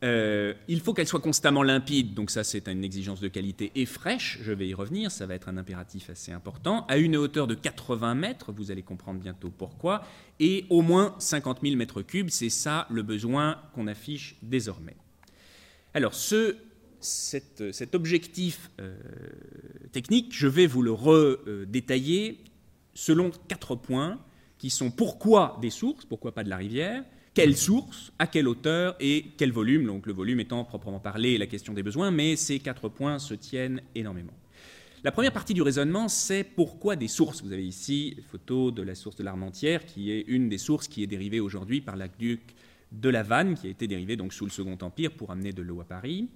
Euh, 0.05 0.53
il 0.69 0.81
faut 0.81 0.93
qu'elle 0.93 1.07
soit 1.07 1.21
constamment 1.21 1.63
limpide, 1.63 2.13
donc 2.13 2.31
ça 2.31 2.45
c'est 2.45 2.69
une 2.69 2.85
exigence 2.85 3.21
de 3.21 3.29
qualité, 3.29 3.73
et 3.75 3.87
fraîche, 3.87 4.39
je 4.43 4.53
vais 4.53 4.69
y 4.69 4.75
revenir, 4.75 5.11
ça 5.11 5.25
va 5.25 5.35
être 5.35 5.49
un 5.49 5.57
impératif 5.57 6.11
assez 6.11 6.31
important, 6.31 6.85
à 6.89 6.99
une 6.99 7.17
hauteur 7.17 7.47
de 7.47 7.55
80 7.55 8.15
mètres, 8.15 8.53
vous 8.53 8.71
allez 8.71 8.83
comprendre 8.83 9.19
bientôt 9.19 9.51
pourquoi, 9.51 10.05
et 10.41 10.67
au 10.69 10.83
moins 10.83 11.15
50 11.21 11.61
000 11.63 11.77
mètres 11.77 12.03
cubes, 12.03 12.29
c'est 12.29 12.51
ça 12.51 12.87
le 12.91 13.03
besoin 13.03 13.63
qu'on 13.75 13.87
affiche 13.87 14.37
désormais. 14.43 14.97
Alors 15.95 16.13
ce, 16.13 16.57
cet, 17.01 17.95
objectif 17.95 18.71
euh, 18.81 18.99
technique, 19.93 20.35
je 20.37 20.49
vais 20.49 20.67
vous 20.67 20.83
le 20.83 20.93
redétailler 20.93 22.41
selon 22.93 23.31
quatre 23.49 23.75
points 23.75 24.21
qui 24.59 24.69
sont 24.69 24.91
pourquoi 24.91 25.59
des 25.63 25.71
sources, 25.71 26.05
pourquoi 26.05 26.33
pas 26.33 26.45
de 26.45 26.51
la 26.51 26.59
rivière, 26.59 27.05
quelle 27.35 27.57
source, 27.57 28.13
à 28.19 28.29
quelle 28.29 28.47
hauteur 28.47 28.97
et 29.01 29.33
quel 29.37 29.51
volume, 29.51 29.87
donc 29.87 30.07
le 30.07 30.13
volume 30.13 30.41
étant 30.41 30.65
proprement 30.65 31.01
parlé 31.01 31.37
la 31.37 31.47
question 31.47 31.75
des 31.75 31.83
besoins, 31.83 32.13
mais 32.13 32.37
ces 32.37 32.61
quatre 32.61 32.89
points 32.89 33.19
se 33.19 33.35
tiennent 33.35 33.83
énormément. 33.97 34.33
La 35.03 35.13
première 35.13 35.33
partie 35.33 35.53
du 35.53 35.61
raisonnement, 35.61 36.09
c'est 36.09 36.45
pourquoi 36.45 36.97
des 36.97 37.09
sources. 37.09 37.43
Vous 37.43 37.53
avez 37.53 37.67
ici 37.67 38.15
une 38.17 38.23
photo 38.23 38.71
de 38.71 38.83
la 38.83 38.95
source 38.95 39.17
de 39.17 39.25
l'Armentière, 39.25 39.85
qui 39.85 40.11
est 40.13 40.25
une 40.29 40.49
des 40.49 40.57
sources 40.59 40.89
qui 40.89 41.03
est 41.03 41.07
dérivée 41.07 41.41
aujourd'hui 41.41 41.81
par 41.81 41.97
l'aqueduc 41.97 42.41
de 42.93 43.09
la 43.11 43.23
Vanne, 43.23 43.55
qui 43.55 43.67
a 43.67 43.71
été 43.71 43.87
dérivé 43.87 44.17
donc 44.17 44.33
sous 44.33 44.47
le 44.47 44.51
Second 44.51 44.79
Empire 44.81 45.13
pour 45.13 45.31
amener 45.31 45.53
de 45.53 45.61
l'eau 45.61 45.81
à 45.81 45.85
Paris. 45.85 46.29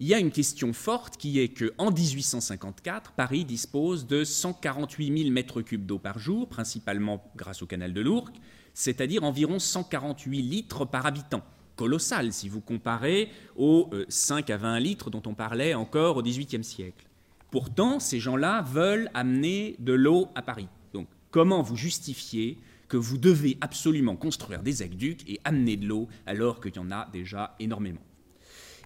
Il 0.00 0.06
y 0.06 0.14
a 0.14 0.18
une 0.18 0.30
question 0.30 0.72
forte 0.72 1.16
qui 1.16 1.38
est 1.38 1.48
qu'en 1.48 1.90
1854, 1.90 3.12
Paris 3.12 3.44
dispose 3.44 4.06
de 4.06 4.24
148 4.24 5.18
000 5.18 5.30
mètres 5.30 5.60
cubes 5.60 5.84
d'eau 5.84 5.98
par 5.98 6.18
jour, 6.18 6.48
principalement 6.48 7.30
grâce 7.36 7.62
au 7.62 7.66
canal 7.66 7.92
de 7.92 8.00
l'Ourcq, 8.00 8.34
c'est-à-dire 8.78 9.24
environ 9.24 9.58
148 9.58 10.40
litres 10.40 10.84
par 10.84 11.04
habitant. 11.04 11.42
colossal 11.74 12.32
si 12.32 12.48
vous 12.48 12.60
comparez 12.60 13.28
aux 13.56 13.90
5 14.08 14.48
à 14.50 14.56
20 14.56 14.78
litres 14.78 15.10
dont 15.10 15.22
on 15.26 15.34
parlait 15.34 15.74
encore 15.74 16.16
au 16.16 16.22
XVIIIe 16.22 16.62
siècle. 16.62 17.08
Pourtant, 17.50 17.98
ces 17.98 18.20
gens-là 18.20 18.62
veulent 18.62 19.10
amener 19.14 19.74
de 19.80 19.92
l'eau 19.94 20.28
à 20.36 20.42
Paris. 20.42 20.68
Donc, 20.92 21.08
comment 21.32 21.60
vous 21.60 21.76
justifiez 21.76 22.56
que 22.86 22.96
vous 22.96 23.18
devez 23.18 23.58
absolument 23.60 24.14
construire 24.14 24.62
des 24.62 24.80
aqueducs 24.82 25.28
et 25.28 25.40
amener 25.42 25.76
de 25.76 25.86
l'eau 25.86 26.06
alors 26.24 26.60
qu'il 26.60 26.76
y 26.76 26.78
en 26.78 26.92
a 26.92 27.08
déjà 27.12 27.56
énormément? 27.58 28.02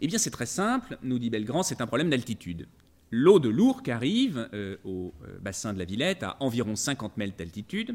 Eh 0.00 0.06
bien, 0.06 0.16
c'est 0.16 0.30
très 0.30 0.46
simple, 0.46 0.96
nous 1.02 1.18
dit 1.18 1.28
Belgrand, 1.28 1.62
c'est 1.62 1.82
un 1.82 1.86
problème 1.86 2.08
d'altitude. 2.08 2.66
L'eau 3.10 3.38
de 3.38 3.50
l'Ourcq 3.50 3.90
arrive 3.90 4.48
euh, 4.54 4.78
au 4.84 5.12
euh, 5.24 5.38
bassin 5.38 5.74
de 5.74 5.78
la 5.78 5.84
Villette 5.84 6.22
à 6.22 6.38
environ 6.40 6.76
50 6.76 7.18
mètres 7.18 7.36
d'altitude. 7.36 7.94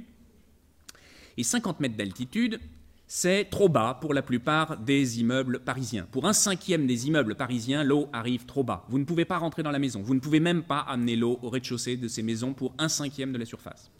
Et 1.37 1.43
50 1.43 1.79
mètres 1.79 1.95
d'altitude, 1.95 2.59
c'est 3.05 3.45
trop 3.45 3.69
bas 3.69 3.97
pour 4.01 4.13
la 4.13 4.21
plupart 4.21 4.77
des 4.77 5.19
immeubles 5.19 5.59
parisiens. 5.59 6.07
Pour 6.11 6.25
un 6.27 6.33
cinquième 6.33 6.87
des 6.87 7.07
immeubles 7.07 7.35
parisiens, 7.35 7.83
l'eau 7.83 8.09
arrive 8.11 8.45
trop 8.45 8.63
bas. 8.63 8.85
Vous 8.89 8.97
ne 8.97 9.05
pouvez 9.05 9.23
pas 9.23 9.37
rentrer 9.37 9.61
dans 9.63 9.71
la 9.71 9.79
maison. 9.79 10.01
Vous 10.01 10.15
ne 10.15 10.19
pouvez 10.19 10.39
même 10.39 10.63
pas 10.63 10.79
amener 10.79 11.15
l'eau 11.15 11.39
au 11.43 11.49
rez-de-chaussée 11.49 11.95
de 11.95 12.07
ces 12.07 12.23
maisons 12.23 12.53
pour 12.53 12.73
un 12.79 12.89
cinquième 12.89 13.31
de 13.31 13.37
la 13.37 13.45
surface. 13.45 13.91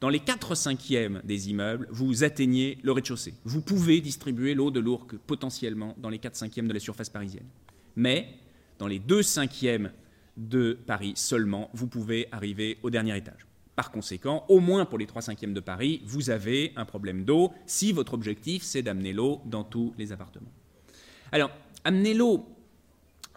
Dans 0.00 0.08
les 0.08 0.20
4 0.20 0.54
cinquièmes 0.54 1.20
des 1.24 1.50
immeubles, 1.50 1.88
vous 1.90 2.22
atteignez 2.22 2.78
le 2.84 2.92
rez-de-chaussée. 2.92 3.34
Vous 3.44 3.60
pouvez 3.60 4.00
distribuer 4.00 4.54
l'eau 4.54 4.70
de 4.70 4.78
l'Ourcq 4.78 5.16
potentiellement 5.26 5.96
dans 5.98 6.08
les 6.08 6.20
4 6.20 6.36
cinquièmes 6.36 6.68
de 6.68 6.74
la 6.74 6.80
surface 6.80 7.10
parisienne. 7.10 7.48
Mais 7.96 8.28
dans 8.78 8.86
les 8.86 9.00
2 9.00 9.22
cinquièmes 9.24 9.90
de 10.36 10.78
Paris 10.86 11.14
seulement, 11.16 11.68
vous 11.74 11.88
pouvez 11.88 12.28
arriver 12.30 12.78
au 12.84 12.90
dernier 12.90 13.16
étage. 13.16 13.47
Par 13.78 13.92
conséquent, 13.92 14.44
au 14.48 14.58
moins 14.58 14.86
pour 14.86 14.98
les 14.98 15.06
3 15.06 15.22
cinquièmes 15.22 15.54
de 15.54 15.60
Paris, 15.60 16.02
vous 16.04 16.30
avez 16.30 16.72
un 16.74 16.84
problème 16.84 17.24
d'eau 17.24 17.52
si 17.64 17.92
votre 17.92 18.12
objectif 18.12 18.64
c'est 18.64 18.82
d'amener 18.82 19.12
l'eau 19.12 19.40
dans 19.46 19.62
tous 19.62 19.94
les 19.96 20.10
appartements. 20.10 20.50
Alors, 21.30 21.52
amener 21.84 22.12
l'eau 22.12 22.44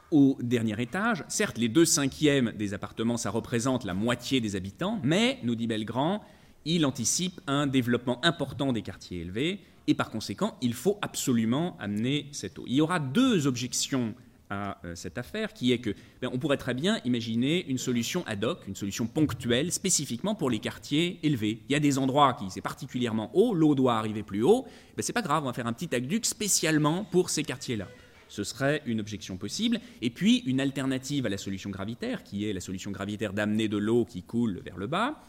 au 0.09 0.39
dernier 0.41 0.81
étage, 0.81 1.23
certes, 1.27 1.59
les 1.59 1.67
2 1.67 1.85
cinquièmes 1.85 2.53
des 2.57 2.73
appartements, 2.73 3.17
ça 3.17 3.29
représente 3.29 3.85
la 3.85 3.93
moitié 3.93 4.41
des 4.41 4.55
habitants, 4.55 4.99
mais, 5.03 5.37
nous 5.43 5.53
dit 5.53 5.67
Belgrand, 5.67 6.23
il 6.65 6.87
anticipe 6.87 7.39
un 7.45 7.67
développement 7.67 8.19
important 8.25 8.73
des 8.73 8.81
quartiers 8.81 9.21
élevés 9.21 9.59
et 9.85 9.93
par 9.93 10.09
conséquent, 10.09 10.57
il 10.63 10.73
faut 10.73 10.97
absolument 11.03 11.77
amener 11.79 12.29
cette 12.31 12.57
eau. 12.57 12.63
Il 12.65 12.73
y 12.73 12.81
aura 12.81 12.97
deux 12.97 13.45
objections 13.45 14.15
à 14.51 14.77
euh, 14.85 14.93
cette 14.95 15.17
affaire, 15.17 15.53
qui 15.53 15.71
est 15.71 15.79
que 15.79 15.95
ben, 16.21 16.29
on 16.31 16.37
pourrait 16.37 16.57
très 16.57 16.75
bien 16.75 16.99
imaginer 17.05 17.65
une 17.67 17.79
solution 17.79 18.23
ad 18.27 18.43
hoc, 18.43 18.59
une 18.67 18.75
solution 18.75 19.07
ponctuelle, 19.07 19.71
spécifiquement 19.71 20.35
pour 20.35 20.49
les 20.51 20.59
quartiers 20.59 21.19
élevés. 21.23 21.61
Il 21.69 21.71
y 21.71 21.75
a 21.75 21.79
des 21.79 21.97
endroits 21.97 22.33
qui 22.33 22.51
c'est 22.51 22.61
particulièrement 22.61 23.31
haut, 23.33 23.55
l'eau 23.55 23.73
doit 23.73 23.97
arriver 23.97 24.21
plus 24.21 24.43
haut. 24.43 24.65
Ben, 24.95 25.01
c'est 25.01 25.13
pas 25.13 25.21
grave, 25.21 25.43
on 25.43 25.47
va 25.47 25.53
faire 25.53 25.67
un 25.67 25.73
petit 25.73 25.95
aqueduc 25.95 26.25
spécialement 26.25 27.05
pour 27.05 27.29
ces 27.29 27.43
quartiers-là. 27.43 27.87
Ce 28.27 28.43
serait 28.43 28.81
une 28.85 28.99
objection 28.99 29.37
possible. 29.37 29.79
Et 30.01 30.09
puis 30.09 30.43
une 30.45 30.59
alternative 30.59 31.25
à 31.25 31.29
la 31.29 31.37
solution 31.37 31.69
gravitaire, 31.69 32.23
qui 32.23 32.45
est 32.45 32.53
la 32.53 32.61
solution 32.61 32.91
gravitaire 32.91 33.33
d'amener 33.33 33.67
de 33.67 33.77
l'eau 33.77 34.05
qui 34.05 34.21
coule 34.21 34.61
vers 34.63 34.77
le 34.77 34.87
bas. 34.87 35.23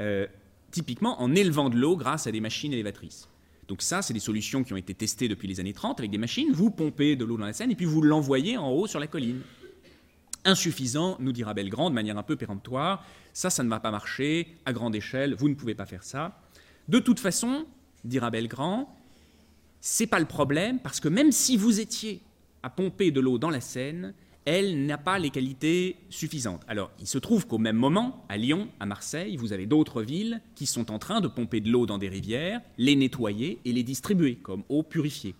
Euh, 0.00 0.26
typiquement 0.70 1.20
en 1.20 1.34
élevant 1.34 1.68
de 1.68 1.76
l'eau 1.76 1.96
grâce 1.96 2.26
à 2.26 2.32
des 2.32 2.40
machines 2.40 2.72
élévatrices. 2.72 3.29
Donc 3.70 3.82
ça, 3.82 4.02
c'est 4.02 4.12
des 4.12 4.18
solutions 4.18 4.64
qui 4.64 4.72
ont 4.72 4.76
été 4.76 4.94
testées 4.94 5.28
depuis 5.28 5.46
les 5.46 5.60
années 5.60 5.72
30 5.72 6.00
avec 6.00 6.10
des 6.10 6.18
machines. 6.18 6.50
Vous 6.50 6.72
pompez 6.72 7.14
de 7.14 7.24
l'eau 7.24 7.36
dans 7.36 7.46
la 7.46 7.52
Seine 7.52 7.70
et 7.70 7.76
puis 7.76 7.86
vous 7.86 8.02
l'envoyez 8.02 8.56
en 8.56 8.68
haut 8.68 8.88
sur 8.88 8.98
la 8.98 9.06
colline. 9.06 9.42
Insuffisant, 10.44 11.16
nous 11.20 11.30
dira 11.30 11.54
Belgrand 11.54 11.88
de 11.88 11.94
manière 11.94 12.18
un 12.18 12.24
peu 12.24 12.34
péremptoire. 12.34 13.06
Ça, 13.32 13.48
ça 13.48 13.62
ne 13.62 13.68
va 13.68 13.78
pas 13.78 13.92
marcher 13.92 14.56
à 14.66 14.72
grande 14.72 14.96
échelle. 14.96 15.36
Vous 15.36 15.48
ne 15.48 15.54
pouvez 15.54 15.76
pas 15.76 15.86
faire 15.86 16.02
ça. 16.02 16.40
De 16.88 16.98
toute 16.98 17.20
façon, 17.20 17.64
dira 18.02 18.32
Belgrand, 18.32 18.92
c'est 19.80 20.08
pas 20.08 20.18
le 20.18 20.26
problème 20.26 20.80
parce 20.80 20.98
que 20.98 21.06
même 21.08 21.30
si 21.30 21.56
vous 21.56 21.78
étiez 21.78 22.22
à 22.64 22.70
pomper 22.70 23.12
de 23.12 23.20
l'eau 23.20 23.38
dans 23.38 23.50
la 23.50 23.60
Seine, 23.60 24.14
elle 24.44 24.86
n'a 24.86 24.98
pas 24.98 25.18
les 25.18 25.30
qualités 25.30 25.96
suffisantes. 26.08 26.62
Alors, 26.66 26.90
il 26.98 27.06
se 27.06 27.18
trouve 27.18 27.46
qu'au 27.46 27.58
même 27.58 27.76
moment, 27.76 28.24
à 28.28 28.36
Lyon, 28.36 28.68
à 28.80 28.86
Marseille, 28.86 29.36
vous 29.36 29.52
avez 29.52 29.66
d'autres 29.66 30.02
villes 30.02 30.40
qui 30.54 30.66
sont 30.66 30.90
en 30.90 30.98
train 30.98 31.20
de 31.20 31.28
pomper 31.28 31.60
de 31.60 31.70
l'eau 31.70 31.86
dans 31.86 31.98
des 31.98 32.08
rivières, 32.08 32.60
les 32.78 32.96
nettoyer 32.96 33.60
et 33.64 33.72
les 33.72 33.82
distribuer 33.82 34.36
comme 34.36 34.64
eau 34.68 34.82
purifiée. 34.82 35.34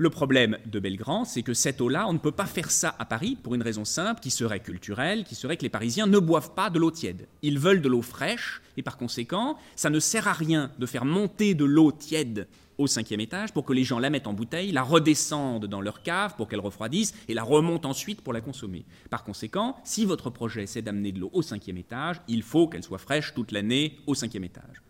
Le 0.00 0.10
problème 0.10 0.58
de 0.64 0.78
Belgrand, 0.78 1.24
c'est 1.24 1.42
que 1.42 1.54
cette 1.54 1.80
eau-là, 1.80 2.06
on 2.08 2.12
ne 2.12 2.18
peut 2.18 2.30
pas 2.30 2.46
faire 2.46 2.70
ça 2.70 2.94
à 3.00 3.04
Paris 3.04 3.36
pour 3.42 3.56
une 3.56 3.62
raison 3.62 3.84
simple 3.84 4.20
qui 4.20 4.30
serait 4.30 4.60
culturelle, 4.60 5.24
qui 5.24 5.34
serait 5.34 5.56
que 5.56 5.64
les 5.64 5.68
Parisiens 5.68 6.06
ne 6.06 6.20
boivent 6.20 6.54
pas 6.54 6.70
de 6.70 6.78
l'eau 6.78 6.92
tiède. 6.92 7.26
Ils 7.42 7.58
veulent 7.58 7.82
de 7.82 7.88
l'eau 7.88 8.02
fraîche 8.02 8.62
et 8.76 8.82
par 8.82 8.96
conséquent, 8.96 9.58
ça 9.74 9.90
ne 9.90 9.98
sert 9.98 10.28
à 10.28 10.34
rien 10.34 10.70
de 10.78 10.86
faire 10.86 11.04
monter 11.04 11.54
de 11.54 11.64
l'eau 11.64 11.90
tiède 11.90 12.46
au 12.78 12.86
cinquième 12.86 13.20
étage 13.20 13.52
pour 13.52 13.64
que 13.64 13.72
les 13.72 13.84
gens 13.84 13.98
la 13.98 14.08
mettent 14.08 14.26
en 14.26 14.32
bouteille, 14.32 14.72
la 14.72 14.82
redescendent 14.82 15.66
dans 15.66 15.80
leur 15.80 16.02
cave 16.02 16.36
pour 16.36 16.48
qu'elle 16.48 16.60
refroidisse 16.60 17.12
et 17.28 17.34
la 17.34 17.42
remontent 17.42 17.90
ensuite 17.90 18.22
pour 18.22 18.32
la 18.32 18.40
consommer. 18.40 18.86
Par 19.10 19.24
conséquent, 19.24 19.76
si 19.84 20.04
votre 20.04 20.30
projet 20.30 20.66
c'est 20.66 20.82
d'amener 20.82 21.12
de 21.12 21.20
l'eau 21.20 21.30
au 21.32 21.42
cinquième 21.42 21.76
étage, 21.76 22.20
il 22.28 22.42
faut 22.42 22.68
qu'elle 22.68 22.84
soit 22.84 22.98
fraîche 22.98 23.34
toute 23.34 23.52
l'année 23.52 23.98
au 24.06 24.14
cinquième 24.14 24.44
étage. 24.44 24.82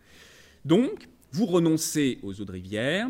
Donc, 0.65 1.09
vous 1.33 1.47
renoncez 1.47 2.19
aux 2.23 2.41
eaux 2.41 2.45
de 2.45 2.53
rivière 2.53 3.09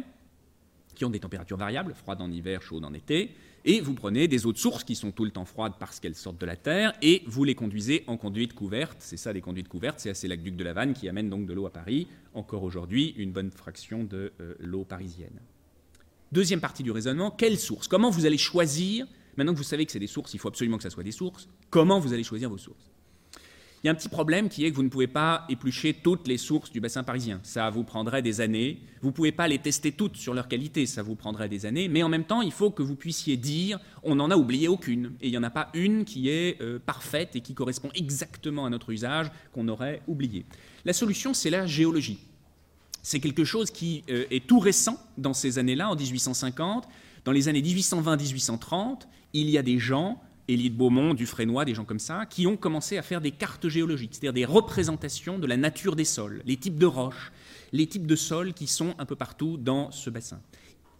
qui 0.94 1.04
ont 1.04 1.10
des 1.10 1.20
températures 1.20 1.56
variables, 1.56 1.94
froides 1.94 2.20
en 2.20 2.30
hiver, 2.30 2.62
chaudes 2.62 2.84
en 2.84 2.92
été, 2.92 3.34
et 3.68 3.82
vous 3.82 3.92
prenez 3.92 4.28
des 4.28 4.46
eaux 4.46 4.52
de 4.54 4.58
source 4.58 4.82
qui 4.82 4.94
sont 4.94 5.12
tout 5.12 5.26
le 5.26 5.30
temps 5.30 5.44
froides 5.44 5.74
parce 5.78 6.00
qu'elles 6.00 6.14
sortent 6.14 6.40
de 6.40 6.46
la 6.46 6.56
terre, 6.56 6.94
et 7.02 7.22
vous 7.26 7.44
les 7.44 7.54
conduisez 7.54 8.02
en 8.06 8.16
conduite 8.16 8.54
couverte. 8.54 8.96
C'est 8.98 9.18
ça 9.18 9.34
des 9.34 9.42
conduites 9.42 9.68
couvertes, 9.68 10.00
c'est 10.00 10.08
assez 10.08 10.26
l'aqueduc 10.26 10.56
de 10.56 10.64
la 10.64 10.72
Vanne 10.72 10.94
qui 10.94 11.06
amène 11.06 11.28
donc 11.28 11.44
de 11.44 11.52
l'eau 11.52 11.66
à 11.66 11.70
Paris, 11.70 12.08
encore 12.32 12.62
aujourd'hui 12.62 13.14
une 13.18 13.30
bonne 13.30 13.50
fraction 13.50 14.04
de 14.04 14.32
euh, 14.40 14.54
l'eau 14.58 14.84
parisienne. 14.84 15.38
Deuxième 16.32 16.62
partie 16.62 16.82
du 16.82 16.90
raisonnement, 16.90 17.30
quelles 17.30 17.58
sources 17.58 17.88
Comment 17.88 18.08
vous 18.08 18.24
allez 18.24 18.38
choisir, 18.38 19.06
maintenant 19.36 19.52
que 19.52 19.58
vous 19.58 19.64
savez 19.64 19.84
que 19.84 19.92
c'est 19.92 19.98
des 19.98 20.06
sources, 20.06 20.32
il 20.32 20.40
faut 20.40 20.48
absolument 20.48 20.78
que 20.78 20.82
ça 20.82 20.90
soit 20.90 21.04
des 21.04 21.12
sources, 21.12 21.46
comment 21.68 22.00
vous 22.00 22.14
allez 22.14 22.24
choisir 22.24 22.48
vos 22.48 22.56
sources? 22.56 22.87
Il 23.82 23.86
y 23.86 23.88
a 23.88 23.92
un 23.92 23.94
petit 23.94 24.08
problème 24.08 24.48
qui 24.48 24.64
est 24.64 24.70
que 24.70 24.76
vous 24.76 24.82
ne 24.82 24.88
pouvez 24.88 25.06
pas 25.06 25.44
éplucher 25.48 25.94
toutes 25.94 26.26
les 26.26 26.36
sources 26.36 26.72
du 26.72 26.80
bassin 26.80 27.04
parisien. 27.04 27.38
Ça 27.44 27.70
vous 27.70 27.84
prendrait 27.84 28.22
des 28.22 28.40
années. 28.40 28.80
Vous 29.02 29.08
ne 29.08 29.12
pouvez 29.12 29.30
pas 29.30 29.46
les 29.46 29.58
tester 29.58 29.92
toutes 29.92 30.16
sur 30.16 30.34
leur 30.34 30.48
qualité, 30.48 30.84
ça 30.84 31.02
vous 31.02 31.14
prendrait 31.14 31.48
des 31.48 31.64
années. 31.64 31.86
Mais 31.86 32.02
en 32.02 32.08
même 32.08 32.24
temps, 32.24 32.42
il 32.42 32.50
faut 32.50 32.70
que 32.70 32.82
vous 32.82 32.96
puissiez 32.96 33.36
dire 33.36 33.78
on 34.02 34.16
n'en 34.16 34.32
a 34.32 34.36
oublié 34.36 34.66
aucune. 34.66 35.12
Et 35.20 35.28
il 35.28 35.30
n'y 35.30 35.38
en 35.38 35.44
a 35.44 35.50
pas 35.50 35.70
une 35.74 36.04
qui 36.04 36.28
est 36.28 36.60
euh, 36.60 36.80
parfaite 36.84 37.36
et 37.36 37.40
qui 37.40 37.54
correspond 37.54 37.90
exactement 37.94 38.66
à 38.66 38.70
notre 38.70 38.90
usage 38.90 39.30
qu'on 39.52 39.68
aurait 39.68 40.02
oublié. 40.08 40.44
La 40.84 40.92
solution, 40.92 41.32
c'est 41.32 41.50
la 41.50 41.66
géologie. 41.66 42.18
C'est 43.02 43.20
quelque 43.20 43.44
chose 43.44 43.70
qui 43.70 44.02
euh, 44.10 44.24
est 44.32 44.44
tout 44.46 44.58
récent 44.58 45.00
dans 45.18 45.34
ces 45.34 45.58
années-là, 45.60 45.88
en 45.88 45.94
1850. 45.94 46.88
Dans 47.24 47.32
les 47.32 47.46
années 47.46 47.62
1820-1830, 47.62 49.02
il 49.34 49.50
y 49.50 49.56
a 49.56 49.62
des 49.62 49.78
gens 49.78 50.20
Élie 50.48 50.70
de 50.70 50.76
Beaumont, 50.76 51.12
Dufresnoy, 51.12 51.66
des 51.66 51.74
gens 51.74 51.84
comme 51.84 51.98
ça, 51.98 52.24
qui 52.24 52.46
ont 52.46 52.56
commencé 52.56 52.96
à 52.96 53.02
faire 53.02 53.20
des 53.20 53.32
cartes 53.32 53.68
géologiques, 53.68 54.14
c'est-à-dire 54.14 54.32
des 54.32 54.46
représentations 54.46 55.38
de 55.38 55.46
la 55.46 55.58
nature 55.58 55.94
des 55.94 56.06
sols, 56.06 56.42
les 56.46 56.56
types 56.56 56.78
de 56.78 56.86
roches, 56.86 57.32
les 57.72 57.86
types 57.86 58.06
de 58.06 58.16
sols 58.16 58.54
qui 58.54 58.66
sont 58.66 58.94
un 58.98 59.04
peu 59.04 59.14
partout 59.14 59.58
dans 59.58 59.90
ce 59.90 60.08
bassin. 60.08 60.40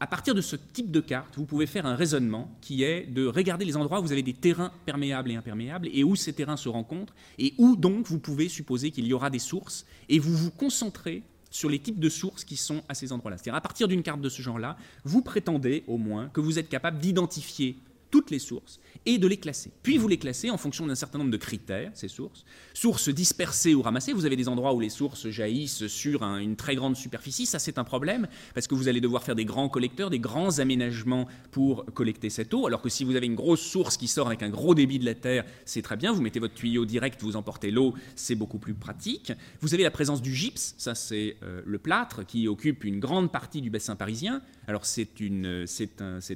À 0.01 0.07
partir 0.07 0.35
de 0.35 0.43
ce 0.43 0.55
type 0.55 0.93
de 0.93 1.01
carte, 1.01 1.37
vous 1.37 1.47
pouvez 1.47 1.67
faire 1.67 1.87
un 1.87 1.97
raisonnement 1.97 2.57
qui 2.61 2.85
est 2.85 3.07
de 3.07 3.27
regarder 3.27 3.65
les 3.65 3.77
endroits 3.77 3.99
où 3.99 4.03
vous 4.03 4.13
avez 4.13 4.23
des 4.23 4.35
terrains 4.35 4.71
perméables 4.87 5.31
et 5.33 5.35
imperméables 5.35 5.89
et 5.93 6.05
où 6.05 6.15
ces 6.15 6.35
terrains 6.35 6.57
se 6.57 6.69
rencontrent 6.69 7.15
et 7.39 7.55
où 7.59 7.75
donc 7.75 8.07
vous 8.07 8.21
pouvez 8.21 8.49
supposer 8.49 8.91
qu'il 8.93 9.07
y 9.07 9.13
aura 9.13 9.31
des 9.31 9.41
sources 9.41 9.87
et 10.09 10.21
vous 10.21 10.37
vous 10.37 10.51
concentrez 10.53 11.25
sur 11.51 11.69
les 11.69 11.79
types 11.79 11.99
de 11.99 12.09
sources 12.09 12.45
qui 12.45 12.57
sont 12.57 12.83
à 12.89 12.95
ces 12.95 13.13
endroits-là. 13.13 13.39
C'est-à-dire 13.39 13.57
à 13.57 13.61
partir 13.61 13.89
d'une 13.89 14.03
carte 14.03 14.21
de 14.21 14.29
ce 14.29 14.43
genre-là, 14.43 14.77
vous 15.05 15.23
prétendez 15.23 15.83
au 15.89 15.97
moins 15.97 16.29
que 16.29 16.41
vous 16.41 16.59
êtes 16.59 16.69
capable 16.69 16.99
d'identifier 16.99 17.77
toutes 18.11 18.31
les 18.31 18.39
sources 18.39 18.81
et 19.07 19.19
de 19.19 19.27
les 19.27 19.37
classer. 19.37 19.71
Puis 19.83 19.99
vous 19.99 20.09
les 20.09 20.19
classez 20.19 20.51
en 20.51 20.57
fonction 20.57 20.87
d'un 20.87 20.95
certain 20.95 21.19
nombre 21.19 21.31
de 21.31 21.37
critères, 21.37 21.91
ces 21.95 22.09
sources. 22.09 22.45
Sources 22.75 23.09
dispersées 23.09 23.75
ou 23.75 23.83
ramassées, 23.83 24.13
vous 24.13 24.27
avez 24.27 24.37
des 24.37 24.49
endroits 24.49 24.75
où 24.75 24.81
les 24.81 24.89
sources 24.89 25.29
jaillissent 25.29 25.87
sur 25.87 26.23
une 26.23 26.57
très 26.57 26.75
grande 26.75 26.97
superficie, 26.97 27.47
ça 27.47 27.59
c'est 27.59 27.79
un 27.79 27.85
problème, 27.85 28.29
parce 28.55 28.67
que 28.67 28.75
vous 28.75 28.89
allez 28.89 29.01
devoir 29.01 29.23
faire 29.23 29.35
des 29.35 29.45
grands 29.45 29.69
collecteurs, 29.69 30.11
des 30.11 30.19
grands 30.19 30.59
aménagements 30.59 31.27
pour 31.51 31.85
collecter 31.87 32.31
cette 32.31 32.53
eau, 32.55 32.67
alors 32.67 32.83
que 32.83 32.89
si 32.89 33.05
vous 33.05 33.17
avez 33.17 33.27
une 33.27 33.35
grosse 33.35 33.63
source 33.63 33.97
qui 33.97 34.09
sort 34.09 34.27
avec 34.27 34.43
un 34.43 34.51
gros 34.51 34.75
débit 34.75 34.99
de 34.99 35.05
la 35.05 35.15
terre, 35.15 35.45
c'est 35.65 35.83
très 35.83 35.97
bien, 35.97 36.13
vous 36.13 36.23
mettez 36.23 36.41
votre 36.41 36.55
tuyau 36.55 36.85
direct, 36.85 37.23
vous 37.23 37.37
emportez 37.37 37.71
l'eau, 37.71 37.95
c'est 38.17 38.35
beaucoup 38.35 38.59
plus 38.59 38.75
pratique. 38.75 39.33
Vous 39.61 39.75
avez 39.75 39.83
la 39.83 39.91
présence 39.91 40.23
du 40.23 40.35
gypse, 40.35 40.75
ça 40.79 40.95
c'est 40.95 41.37
euh, 41.43 41.63
le 41.65 41.79
plâtre, 41.79 42.27
qui 42.27 42.49
occupe 42.49 42.85
une 42.85 43.01
grande 43.01 43.31
partie 43.33 43.61
du 43.61 43.71
bassin 43.71 43.97
parisien. 43.97 44.43
Alors 44.67 44.85
c'est 44.85 45.09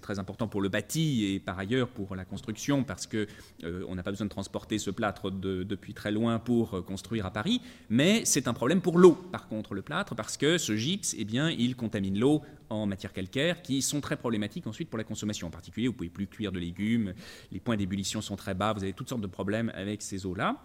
très 0.00 0.18
important 0.18 0.48
pour 0.48 0.62
le 0.62 0.68
bâti 0.68 1.26
et 1.26 1.40
par 1.40 1.61
ailleurs 1.62 1.88
pour 1.88 2.14
la 2.14 2.25
construction 2.25 2.85
parce 2.85 3.07
qu'on 3.07 3.27
euh, 3.64 3.94
n'a 3.94 4.03
pas 4.03 4.11
besoin 4.11 4.27
de 4.27 4.31
transporter 4.31 4.79
ce 4.79 4.90
plâtre 4.90 5.31
depuis 5.31 5.94
très 5.94 6.12
loin 6.12 6.38
pour 6.38 6.75
euh, 6.75 6.83
construire 6.83 7.27
à 7.27 7.31
Paris, 7.31 7.61
mais 7.88 8.25
c'est 8.25 8.48
un 8.48 8.55
problème 8.55 8.81
pour 8.81 8.98
l'eau 8.98 9.12
par 9.12 9.48
contre 9.48 9.75
le 9.75 9.83
plâtre 9.83 10.14
parce 10.14 10.37
que 10.37 10.59
ce 10.59 10.77
gypse, 10.77 11.14
eh 11.18 11.25
bien, 11.25 11.51
il 11.51 11.77
contamine 11.77 12.18
l'eau 12.18 12.42
en 12.68 12.87
matière 12.87 13.12
calcaire 13.12 13.62
qui 13.62 13.83
sont 13.83 14.01
très 14.01 14.16
problématiques 14.16 14.66
ensuite 14.66 14.90
pour 14.90 14.98
la 14.98 15.05
consommation. 15.05 15.46
En 15.48 15.51
particulier, 15.51 15.88
vous 15.88 15.94
pouvez 15.94 16.11
plus 16.11 16.27
cuire 16.27 16.53
de 16.53 16.59
légumes, 16.59 17.14
les 17.51 17.61
points 17.61 17.77
d'ébullition 17.77 18.20
sont 18.20 18.37
très 18.37 18.55
bas, 18.55 18.72
vous 18.72 18.83
avez 18.83 18.92
toutes 18.92 19.09
sortes 19.09 19.22
de 19.22 19.27
problèmes 19.27 19.70
avec 19.75 20.03
ces 20.03 20.27
eaux-là. 20.27 20.57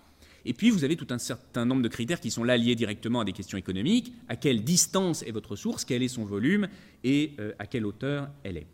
Et 0.46 0.54
puis, 0.54 0.70
vous 0.70 0.86
avez 0.86 0.96
tout 0.96 1.08
un 1.10 1.18
certain 1.18 1.66
nombre 1.66 1.82
de 1.82 1.90
critères 1.90 2.22
qui 2.22 2.32
sont 2.32 2.44
là 2.44 2.56
liés 2.56 2.76
directement 2.76 3.20
à 3.20 3.26
des 3.26 3.34
questions 3.34 3.58
économiques. 3.58 4.14
À 4.30 4.38
quelle 4.38 4.64
distance 4.64 5.22
est 5.24 5.32
votre 5.32 5.58
source? 5.58 5.84
Quel 5.84 6.04
est 6.04 6.08
son 6.08 6.24
volume? 6.24 6.70
Et 7.04 7.34
euh, 7.40 7.52
à 7.60 7.68
quelle 7.68 7.86
hauteur 7.86 8.30
elle 8.44 8.58
est? 8.58 8.68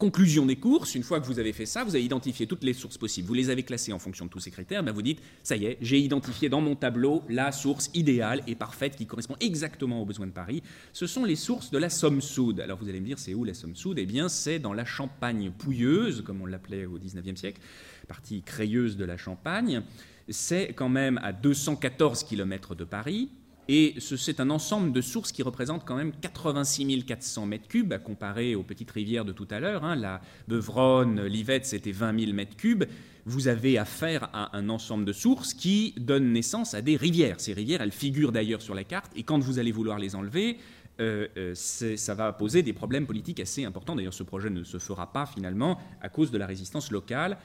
Conclusion 0.00 0.46
des 0.46 0.56
courses, 0.56 0.94
une 0.94 1.02
fois 1.02 1.20
que 1.20 1.26
vous 1.26 1.38
avez 1.38 1.52
fait 1.52 1.66
ça, 1.66 1.84
vous 1.84 1.94
avez 1.94 2.02
identifié 2.02 2.46
toutes 2.46 2.64
les 2.64 2.72
sources 2.72 2.96
possibles, 2.96 3.28
vous 3.28 3.34
les 3.34 3.50
avez 3.50 3.64
classées 3.64 3.92
en 3.92 3.98
fonction 3.98 4.24
de 4.24 4.30
tous 4.30 4.40
ces 4.40 4.50
critères, 4.50 4.82
ben 4.82 4.92
vous 4.92 5.02
dites, 5.02 5.20
ça 5.42 5.56
y 5.56 5.66
est, 5.66 5.76
j'ai 5.82 5.98
identifié 5.98 6.48
dans 6.48 6.62
mon 6.62 6.74
tableau 6.74 7.22
la 7.28 7.52
source 7.52 7.90
idéale 7.92 8.42
et 8.46 8.54
parfaite 8.54 8.96
qui 8.96 9.04
correspond 9.04 9.36
exactement 9.40 10.00
aux 10.00 10.06
besoins 10.06 10.26
de 10.26 10.32
Paris. 10.32 10.62
Ce 10.94 11.06
sont 11.06 11.26
les 11.26 11.36
sources 11.36 11.70
de 11.70 11.76
la 11.76 11.90
somme 11.90 12.22
soude. 12.22 12.60
Alors 12.60 12.78
vous 12.78 12.88
allez 12.88 12.98
me 12.98 13.04
dire, 13.04 13.18
c'est 13.18 13.34
où 13.34 13.44
la 13.44 13.52
somme 13.52 13.76
soude? 13.76 13.98
Eh 13.98 14.06
bien, 14.06 14.30
c'est 14.30 14.58
dans 14.58 14.72
la 14.72 14.86
Champagne 14.86 15.50
pouilleuse, 15.50 16.22
comme 16.22 16.40
on 16.40 16.46
l'appelait 16.46 16.86
au 16.86 16.98
XIXe 16.98 17.38
siècle, 17.38 17.60
partie 18.08 18.40
crayeuse 18.40 18.96
de 18.96 19.04
la 19.04 19.18
Champagne. 19.18 19.82
C'est 20.30 20.72
quand 20.72 20.88
même 20.88 21.20
à 21.22 21.34
214 21.34 22.24
km 22.24 22.74
de 22.74 22.84
Paris. 22.84 23.28
Et 23.68 23.94
c'est 24.00 24.40
un 24.40 24.50
ensemble 24.50 24.92
de 24.92 25.00
sources 25.00 25.32
qui 25.32 25.42
représente 25.42 25.84
quand 25.84 25.94
même 25.94 26.12
86 26.20 27.04
400 27.04 27.46
mètres 27.46 27.68
cubes, 27.68 27.92
à 27.92 27.98
comparer 27.98 28.54
aux 28.54 28.62
petites 28.62 28.90
rivières 28.90 29.24
de 29.24 29.32
tout 29.32 29.46
à 29.50 29.60
l'heure. 29.60 29.84
Hein. 29.84 29.94
La 29.94 30.20
Beuvronne, 30.48 31.24
l'Yvette, 31.26 31.66
c'était 31.66 31.92
20 31.92 32.18
000 32.18 32.32
mètres 32.32 32.56
cubes. 32.56 32.84
Vous 33.26 33.48
avez 33.48 33.78
affaire 33.78 34.28
à 34.32 34.56
un 34.56 34.68
ensemble 34.68 35.04
de 35.04 35.12
sources 35.12 35.54
qui 35.54 35.94
donnent 35.98 36.32
naissance 36.32 36.74
à 36.74 36.82
des 36.82 36.96
rivières. 36.96 37.40
Ces 37.40 37.52
rivières, 37.52 37.82
elles 37.82 37.92
figurent 37.92 38.32
d'ailleurs 38.32 38.62
sur 38.62 38.74
la 38.74 38.84
carte, 38.84 39.12
et 39.14 39.22
quand 39.22 39.38
vous 39.38 39.58
allez 39.58 39.72
vouloir 39.72 39.98
les 39.98 40.16
enlever, 40.16 40.56
euh, 41.00 41.28
euh, 41.36 41.54
ça 41.54 42.14
va 42.14 42.32
poser 42.32 42.62
des 42.62 42.72
problèmes 42.72 43.06
politiques 43.06 43.40
assez 43.40 43.64
importants. 43.64 43.96
D'ailleurs, 43.96 44.14
ce 44.14 44.22
projet 44.22 44.50
ne 44.50 44.64
se 44.64 44.78
fera 44.78 45.12
pas 45.12 45.26
finalement 45.26 45.78
à 46.02 46.08
cause 46.08 46.30
de 46.30 46.38
la 46.38 46.46
résistance 46.46 46.90
locale. 46.90 47.38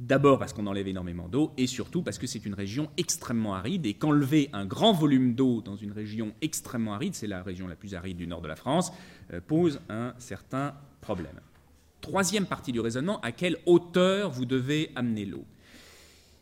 D'abord 0.00 0.40
parce 0.40 0.52
qu'on 0.52 0.66
enlève 0.66 0.88
énormément 0.88 1.28
d'eau 1.28 1.52
et 1.56 1.68
surtout 1.68 2.02
parce 2.02 2.18
que 2.18 2.26
c'est 2.26 2.44
une 2.44 2.54
région 2.54 2.90
extrêmement 2.96 3.54
aride 3.54 3.86
et 3.86 3.94
qu'enlever 3.94 4.50
un 4.52 4.66
grand 4.66 4.92
volume 4.92 5.34
d'eau 5.34 5.60
dans 5.60 5.76
une 5.76 5.92
région 5.92 6.34
extrêmement 6.42 6.94
aride, 6.94 7.14
c'est 7.14 7.28
la 7.28 7.42
région 7.44 7.68
la 7.68 7.76
plus 7.76 7.94
aride 7.94 8.16
du 8.16 8.26
nord 8.26 8.42
de 8.42 8.48
la 8.48 8.56
France, 8.56 8.92
euh, 9.32 9.40
pose 9.40 9.80
un 9.88 10.12
certain 10.18 10.74
problème. 11.00 11.40
Troisième 12.00 12.46
partie 12.46 12.72
du 12.72 12.80
raisonnement, 12.80 13.20
à 13.20 13.30
quelle 13.30 13.56
hauteur 13.66 14.30
vous 14.30 14.46
devez 14.46 14.90
amener 14.96 15.24
l'eau? 15.26 15.44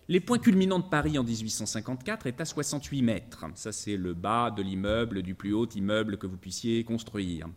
Les 0.08 0.20
points 0.20 0.38
culminants 0.38 0.78
de 0.78 0.84
Paris 0.84 1.18
en 1.18 1.22
1854 1.22 2.26
est 2.26 2.40
à 2.40 2.44
68 2.44 3.02
mètres. 3.02 3.44
Ça, 3.54 3.70
c'est 3.70 3.96
le 3.96 4.14
bas 4.14 4.50
de 4.50 4.62
l'immeuble, 4.62 5.22
du 5.22 5.34
plus 5.34 5.52
haut 5.52 5.68
immeuble 5.68 6.16
que 6.16 6.26
vous 6.26 6.36
puissiez 6.36 6.84
construire. 6.84 7.48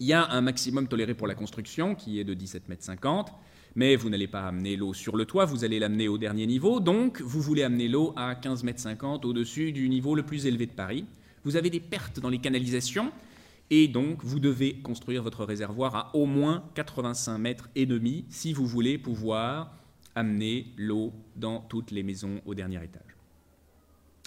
Il 0.00 0.06
y 0.06 0.12
a 0.12 0.30
un 0.30 0.40
maximum 0.40 0.88
toléré 0.88 1.14
pour 1.14 1.26
la 1.26 1.34
construction 1.34 1.94
qui 1.94 2.18
est 2.18 2.24
de 2.24 2.34
17 2.34 2.68
mètres 2.68 2.84
50 2.84 3.32
mais 3.74 3.96
vous 3.96 4.10
n'allez 4.10 4.26
pas 4.26 4.46
amener 4.46 4.76
l'eau 4.76 4.94
sur 4.94 5.16
le 5.16 5.24
toit, 5.24 5.44
vous 5.44 5.64
allez 5.64 5.78
l'amener 5.78 6.08
au 6.08 6.18
dernier 6.18 6.46
niveau, 6.46 6.80
donc 6.80 7.20
vous 7.20 7.40
voulez 7.40 7.62
amener 7.62 7.88
l'eau 7.88 8.12
à 8.16 8.34
15 8.34 8.64
mètres 8.64 8.80
50 8.80 9.24
au-dessus 9.24 9.72
du 9.72 9.88
niveau 9.88 10.14
le 10.14 10.24
plus 10.24 10.46
élevé 10.46 10.66
de 10.66 10.72
Paris. 10.72 11.06
Vous 11.44 11.56
avez 11.56 11.70
des 11.70 11.80
pertes 11.80 12.20
dans 12.20 12.28
les 12.28 12.38
canalisations, 12.38 13.10
et 13.70 13.88
donc 13.88 14.22
vous 14.22 14.40
devez 14.40 14.74
construire 14.74 15.22
votre 15.22 15.44
réservoir 15.44 15.96
à 15.96 16.16
au 16.16 16.26
moins 16.26 16.64
85 16.74 17.38
mètres 17.38 17.70
et 17.74 17.86
demi 17.86 18.26
si 18.28 18.52
vous 18.52 18.66
voulez 18.66 18.98
pouvoir 18.98 19.74
amener 20.14 20.66
l'eau 20.76 21.12
dans 21.36 21.60
toutes 21.60 21.90
les 21.90 22.02
maisons 22.02 22.40
au 22.44 22.54
dernier 22.54 22.84
étage. 22.84 23.11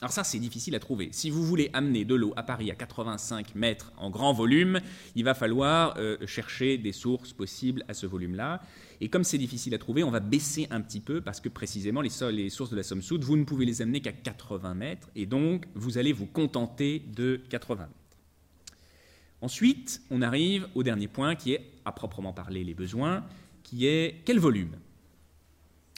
Alors 0.01 0.11
ça, 0.11 0.25
c'est 0.25 0.39
difficile 0.39 0.75
à 0.75 0.79
trouver. 0.79 1.09
Si 1.13 1.29
vous 1.29 1.43
voulez 1.43 1.69
amener 1.71 2.03
de 2.03 2.15
l'eau 2.15 2.33
à 2.35 2.43
Paris 2.43 2.69
à 2.69 2.75
85 2.75 3.55
mètres 3.55 3.93
en 3.95 4.09
grand 4.09 4.33
volume, 4.33 4.81
il 5.15 5.23
va 5.23 5.33
falloir 5.33 5.95
euh, 5.97 6.17
chercher 6.27 6.77
des 6.77 6.91
sources 6.91 7.31
possibles 7.31 7.85
à 7.87 7.93
ce 7.93 8.05
volume-là. 8.05 8.61
Et 8.99 9.07
comme 9.07 9.23
c'est 9.23 9.37
difficile 9.37 9.73
à 9.73 9.77
trouver, 9.77 10.03
on 10.03 10.11
va 10.11 10.19
baisser 10.19 10.67
un 10.69 10.81
petit 10.81 10.99
peu 10.99 11.21
parce 11.21 11.39
que 11.39 11.47
précisément 11.47 12.01
les, 12.01 12.09
sources 12.09 12.71
de 12.71 12.75
la 12.75 12.83
somme 12.83 13.01
soude, 13.01 13.23
vous 13.23 13.37
ne 13.37 13.45
pouvez 13.45 13.65
les 13.65 13.81
amener 13.81 14.01
qu'à 14.01 14.11
80 14.11 14.73
mètres 14.73 15.09
et 15.15 15.25
donc 15.25 15.65
vous 15.75 15.97
allez 15.97 16.11
vous 16.11 16.25
contenter 16.25 17.01
de 17.15 17.41
80 17.49 17.83
mètres. 17.83 17.91
Ensuite, 19.41 20.01
on 20.11 20.21
arrive 20.21 20.67
au 20.75 20.83
dernier 20.83 21.07
point 21.07 21.35
qui 21.35 21.53
est, 21.53 21.71
à 21.85 21.91
proprement 21.93 22.33
parler, 22.33 22.63
les 22.63 22.73
besoins, 22.73 23.23
qui 23.63 23.85
est 23.85 24.21
quel 24.25 24.39
volume? 24.39 24.75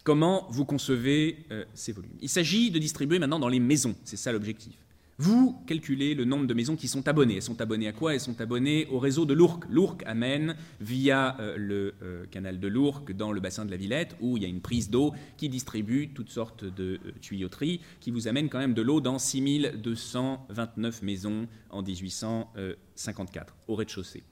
Comment 0.07 0.47
vous 0.49 0.63
concevez 0.63 1.35
euh, 1.51 1.65
ces 1.73 1.91
volumes? 1.91 2.15
Il 2.21 2.29
s'agit 2.29 2.71
de 2.71 2.79
distribuer 2.79 3.19
maintenant 3.19 3.39
dans 3.39 3.49
les 3.49 3.59
maisons, 3.59 3.93
c'est 4.05 4.15
ça 4.15 4.31
l'objectif. 4.31 4.73
Vous 5.17 5.61
calculez 5.67 6.15
le 6.15 6.23
nombre 6.23 6.47
de 6.47 6.53
maisons 6.53 6.77
qui 6.77 6.87
sont 6.87 7.05
abonnées. 7.09 7.35
Elles 7.35 7.41
sont 7.41 7.59
abonnées 7.59 7.89
à 7.89 7.91
quoi? 7.91 8.13
Elles 8.13 8.21
sont 8.21 8.39
abonnées 8.39 8.87
au 8.89 8.99
réseau 8.99 9.25
de 9.25 9.33
l'Ourcq. 9.33 9.65
L'Ourcq 9.69 10.03
amène 10.05 10.55
via 10.79 11.35
euh, 11.41 11.57
le 11.57 11.93
euh, 12.03 12.25
canal 12.31 12.61
de 12.61 12.69
l'Ourcq 12.69 13.11
dans 13.11 13.33
le 13.33 13.41
bassin 13.41 13.65
de 13.65 13.71
la 13.71 13.75
Villette 13.75 14.15
où 14.21 14.37
il 14.37 14.43
y 14.43 14.45
a 14.45 14.49
une 14.49 14.61
prise 14.61 14.89
d'eau 14.89 15.11
qui 15.35 15.49
distribue 15.49 16.13
toutes 16.13 16.29
sortes 16.29 16.63
de 16.63 17.01
tuyauteries 17.19 17.81
qui 17.99 18.11
vous 18.11 18.29
amène 18.29 18.47
quand 18.47 18.59
même 18.59 18.73
de 18.73 18.81
l'eau 18.81 19.01
dans 19.01 19.19
6229 19.19 21.01
maisons 21.01 21.47
en 21.69 21.83
1854 21.83 23.57
au 23.67 23.75
rez-de-chaussée. 23.75 24.23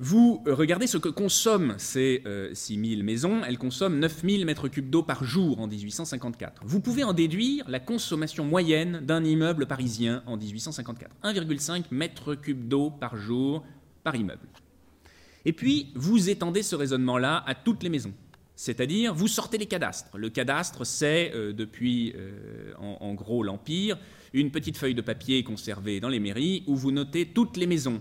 Vous 0.00 0.44
euh, 0.46 0.54
regardez 0.54 0.86
ce 0.86 0.96
que 0.96 1.08
consomment 1.08 1.74
ces 1.76 2.22
6000 2.52 3.00
euh, 3.00 3.02
maisons. 3.02 3.42
Elles 3.44 3.58
consomment 3.58 3.98
9000 3.98 4.46
mètres 4.46 4.68
cubes 4.68 4.90
d'eau 4.90 5.02
par 5.02 5.24
jour 5.24 5.60
en 5.60 5.66
1854. 5.66 6.62
Vous 6.64 6.80
pouvez 6.80 7.02
en 7.02 7.12
déduire 7.12 7.68
la 7.68 7.80
consommation 7.80 8.44
moyenne 8.44 9.00
d'un 9.04 9.24
immeuble 9.24 9.66
parisien 9.66 10.22
en 10.26 10.36
1854. 10.36 11.10
1,5 11.24 11.86
mètres 11.90 12.36
cubes 12.36 12.68
d'eau 12.68 12.90
par 12.90 13.16
jour 13.16 13.64
par 14.04 14.14
immeuble. 14.14 14.46
Et 15.44 15.52
puis, 15.52 15.90
vous 15.96 16.30
étendez 16.30 16.62
ce 16.62 16.76
raisonnement-là 16.76 17.42
à 17.46 17.56
toutes 17.56 17.82
les 17.82 17.88
maisons. 17.88 18.14
C'est-à-dire, 18.54 19.14
vous 19.14 19.28
sortez 19.28 19.58
les 19.58 19.66
cadastres. 19.66 20.16
Le 20.16 20.30
cadastre, 20.30 20.84
c'est, 20.86 21.32
euh, 21.34 21.52
depuis 21.52 22.14
en, 22.78 23.14
gros 23.14 23.42
l'Empire, 23.42 23.98
une 24.32 24.52
petite 24.52 24.76
feuille 24.76 24.94
de 24.94 25.00
papier 25.00 25.42
conservée 25.42 25.98
dans 25.98 26.08
les 26.08 26.20
mairies 26.20 26.62
où 26.68 26.76
vous 26.76 26.92
notez 26.92 27.26
toutes 27.26 27.56
les 27.56 27.66
maisons 27.66 28.00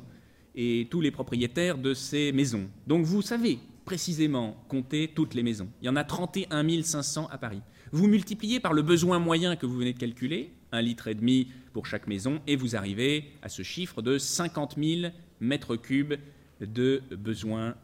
et 0.58 0.88
tous 0.90 1.00
les 1.00 1.12
propriétaires 1.12 1.78
de 1.78 1.94
ces 1.94 2.32
maisons. 2.34 2.68
Donc 2.88 3.06
vous 3.06 3.22
savez 3.22 3.60
précisément 3.86 4.58
compter 4.68 5.08
toutes 5.08 5.36
les 5.36 5.44
maisons. 5.44 5.70
Il 5.82 5.86
y 5.86 5.90
en 5.90 5.96
a 5.96 6.04
31 6.04 6.84
500 6.84 7.28
à 7.32 7.38
Paris. 7.38 7.62
Vous 7.92 8.08
multipliez 8.08 8.60
par 8.60 8.74
le 8.74 8.82
besoin 8.82 9.20
moyen 9.20 9.56
que 9.56 9.66
vous 9.66 9.78
venez 9.78 9.94
de 9.94 10.00
calculer, 10.00 10.52
un 10.74 10.82
litre 10.82 11.08
et 11.08 11.16
demi 11.16 11.48
pour 11.72 11.86
chaque 11.86 12.08
maison, 12.08 12.42
et 12.48 12.58
vous 12.58 12.76
arrivez 12.76 13.26
à 13.42 13.50
ce 13.50 13.62
chiffre 13.62 14.02
de 14.02 14.18
50 14.18 14.76
000 14.78 15.14
mètres 15.40 15.78
cubes 15.78 16.16
de 16.60 17.02
besoin 17.12 17.76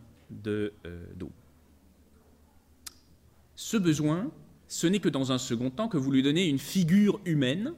euh, 0.47 0.69
d'eau. 1.15 1.31
ce 3.55 3.77
besoin, 3.77 4.31
ce 4.67 4.87
n'est 4.87 4.99
que 4.99 5.09
dans 5.09 5.31
un 5.31 5.37
second 5.37 5.69
temps 5.69 5.87
que 5.87 5.97
vous 5.97 6.11
lui 6.11 6.23
donnez 6.23 6.47
une 6.47 6.59
figure 6.59 7.21
humaine 7.23 7.73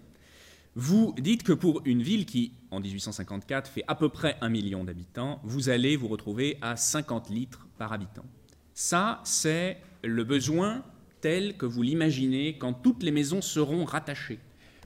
vous 0.76 1.16
dites 1.18 1.44
que 1.44 1.54
pour 1.54 1.82
une 1.86 2.02
ville 2.02 2.26
qui, 2.26 2.52
en 2.70 2.82
1854, 2.82 3.70
fait 3.70 3.86
à 3.88 3.96
peu 3.96 4.10
près 4.10 4.36
un 4.42 4.50
million 4.50 4.84
d'habitants, 4.84 5.40
vous 5.44 5.70
allez 5.70 5.96
vous 5.96 6.10
retrouver 6.10 6.58
à 6.62 6.76
50 6.76 7.30
litres 7.30 7.66
par 7.78 7.94
habitant. 7.94 8.26
Ça, 8.74 9.22
c'est 9.24 9.78
le 10.04 10.26
besoin 10.26 10.84
tel 11.22 11.56
que 11.56 11.66
vous 11.66 11.82
l'imaginez 11.82 12.58
quand 12.58 12.74
toutes 12.74 13.04
les 13.04 13.12
maisons 13.12 13.42
seront 13.42 13.86
rattachées. 13.86 14.40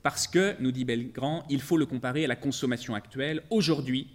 Parce 0.04 0.28
que, 0.28 0.56
nous 0.62 0.72
dit 0.72 0.86
Belgrand, 0.86 1.44
il 1.50 1.60
faut 1.60 1.76
le 1.76 1.88
comparer 1.88 2.24
à 2.24 2.28
la 2.28 2.36
consommation 2.36 2.94
actuelle. 2.94 3.42
Aujourd'hui, 3.50 4.08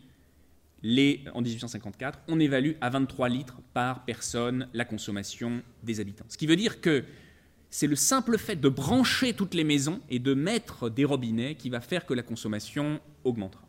en 1.35 1.43
1854, 1.43 2.21
on 2.29 2.39
évalue 2.39 2.73
à 2.81 2.91
23 2.91 3.29
litres 3.29 3.61
par 3.73 4.05
personne 4.05 4.69
la 4.75 4.85
consommation 4.85 5.63
des 5.83 5.99
habitants. 5.99 6.27
Ce 6.29 6.39
qui 6.39 6.47
veut 6.47 6.57
dire 6.57 6.81
que 6.81 7.05
c'est 7.75 7.89
le 7.89 7.97
simple 7.97 8.39
fait 8.39 8.55
de 8.55 8.69
brancher 8.69 9.33
toutes 9.33 9.53
les 9.53 9.65
maisons 9.65 9.99
et 10.09 10.21
de 10.21 10.33
mettre 10.33 10.89
des 10.89 11.05
robinets 11.05 11.57
qui 11.57 11.71
va 11.71 11.81
faire 11.81 12.07
que 12.07 12.15
la 12.15 12.23
consommation 12.23 13.01
augmentera. 13.25 13.65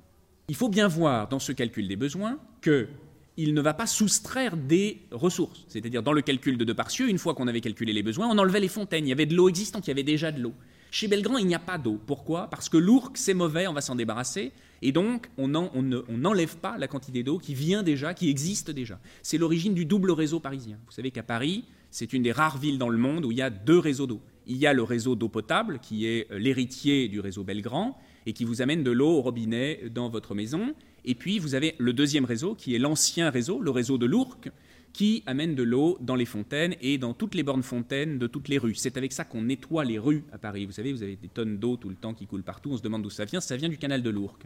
Il 0.47 0.55
faut 0.55 0.69
bien 0.69 0.87
voir 0.87 1.27
dans 1.27 1.39
ce 1.39 1.51
calcul 1.51 1.87
des 1.87 1.95
besoins 1.95 2.37
qu'il 2.61 3.55
ne 3.55 3.61
va 3.61 3.73
pas 3.73 3.87
soustraire 3.87 4.57
des 4.57 5.01
ressources. 5.09 5.65
C'est-à-dire 5.69 6.03
dans 6.03 6.13
le 6.13 6.21
calcul 6.21 6.55
de 6.55 6.63
Deparcieux, 6.63 7.09
une 7.09 7.17
fois 7.17 7.33
qu'on 7.33 7.47
avait 7.47 7.61
calculé 7.61 7.93
les 7.93 8.03
besoins, 8.03 8.27
on 8.27 8.37
enlevait 8.37 8.59
les 8.59 8.67
fontaines. 8.67 9.07
Il 9.07 9.09
y 9.09 9.11
avait 9.11 9.25
de 9.25 9.33
l'eau 9.33 9.49
existante, 9.49 9.87
il 9.87 9.89
y 9.89 9.93
avait 9.93 10.03
déjà 10.03 10.31
de 10.31 10.39
l'eau. 10.39 10.53
Chez 10.91 11.07
Belgrand, 11.07 11.39
il 11.39 11.47
n'y 11.47 11.55
a 11.55 11.59
pas 11.59 11.79
d'eau. 11.79 11.99
Pourquoi? 12.05 12.47
Parce 12.51 12.69
que 12.69 12.77
l'ourc, 12.77 13.13
c'est 13.15 13.33
mauvais, 13.33 13.65
on 13.65 13.73
va 13.73 13.81
s'en 13.81 13.95
débarrasser. 13.95 14.51
Et 14.83 14.91
donc, 14.91 15.31
on 15.39 15.47
n'enlève 15.47 16.57
pas 16.57 16.77
la 16.77 16.87
quantité 16.87 17.23
d'eau 17.23 17.39
qui 17.39 17.55
vient 17.55 17.81
déjà, 17.81 18.13
qui 18.13 18.29
existe 18.29 18.69
déjà. 18.69 18.99
C'est 19.23 19.39
l'origine 19.39 19.73
du 19.73 19.85
double 19.85 20.11
réseau 20.11 20.39
parisien. 20.39 20.77
Vous 20.85 20.91
savez 20.91 21.09
qu'à 21.09 21.23
Paris, 21.23 21.63
c'est 21.95 22.11
une 22.11 22.23
des 22.23 22.33
rares 22.33 22.57
villes 22.57 22.77
dans 22.77 22.89
le 22.89 22.97
monde 22.97 23.23
où 23.23 23.31
il 23.31 23.37
y 23.37 23.41
a 23.41 23.49
deux 23.49 23.79
réseaux 23.79 24.05
d'eau. 24.05 24.19
Il 24.47 24.57
y 24.57 24.67
a 24.67 24.73
le 24.73 24.83
réseau 24.83 25.15
d'eau 25.15 25.29
potable, 25.29 25.79
qui 25.81 26.05
est 26.05 26.29
euh, 26.29 26.37
l'héritier 26.37 27.07
du 27.07 27.21
réseau 27.21 27.45
Belgrand, 27.45 27.97
et 28.25 28.33
qui 28.33 28.43
vous 28.43 28.61
amène 28.61 28.83
de 28.83 28.91
l'eau 28.91 29.11
au 29.11 29.21
robinet 29.21 29.83
dans 29.93 30.09
votre 30.09 30.35
maison. 30.35 30.75
Et 31.05 31.15
puis, 31.15 31.39
vous 31.39 31.55
avez 31.55 31.73
le 31.77 31.93
deuxième 31.93 32.25
réseau, 32.25 32.53
qui 32.53 32.75
est 32.75 32.79
l'ancien 32.79 33.29
réseau, 33.29 33.61
le 33.61 33.71
réseau 33.71 33.97
de 33.97 34.05
l'Ourcq, 34.05 34.51
qui 34.91 35.23
amène 35.25 35.55
de 35.55 35.63
l'eau 35.63 35.97
dans 36.01 36.15
les 36.15 36.25
fontaines 36.25 36.75
et 36.81 36.97
dans 36.97 37.13
toutes 37.13 37.33
les 37.33 37.43
bornes 37.43 37.63
fontaines 37.63 38.19
de 38.19 38.27
toutes 38.27 38.49
les 38.49 38.57
rues. 38.57 38.75
C'est 38.75 38.97
avec 38.97 39.13
ça 39.13 39.23
qu'on 39.23 39.43
nettoie 39.43 39.85
les 39.85 39.97
rues 39.97 40.25
à 40.33 40.37
Paris. 40.37 40.65
Vous 40.65 40.73
savez, 40.73 40.91
vous 40.91 41.01
avez 41.01 41.15
des 41.15 41.29
tonnes 41.29 41.59
d'eau 41.59 41.77
tout 41.77 41.87
le 41.87 41.95
temps 41.95 42.13
qui 42.13 42.27
coulent 42.27 42.43
partout. 42.43 42.71
On 42.71 42.77
se 42.77 42.83
demande 42.83 43.03
d'où 43.03 43.09
ça 43.09 43.23
vient. 43.23 43.39
Ça 43.39 43.55
vient 43.55 43.69
du 43.69 43.77
canal 43.77 44.03
de 44.03 44.09
l'Ourcq. 44.09 44.43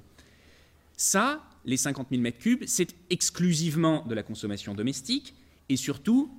Ça, 0.96 1.44
les 1.66 1.78
50 1.78 2.10
000 2.12 2.22
mètres 2.22 2.38
cubes, 2.38 2.64
c'est 2.68 2.94
exclusivement 3.10 4.06
de 4.08 4.14
la 4.14 4.22
consommation 4.22 4.76
domestique 4.76 5.34
et 5.68 5.78
surtout 5.78 6.30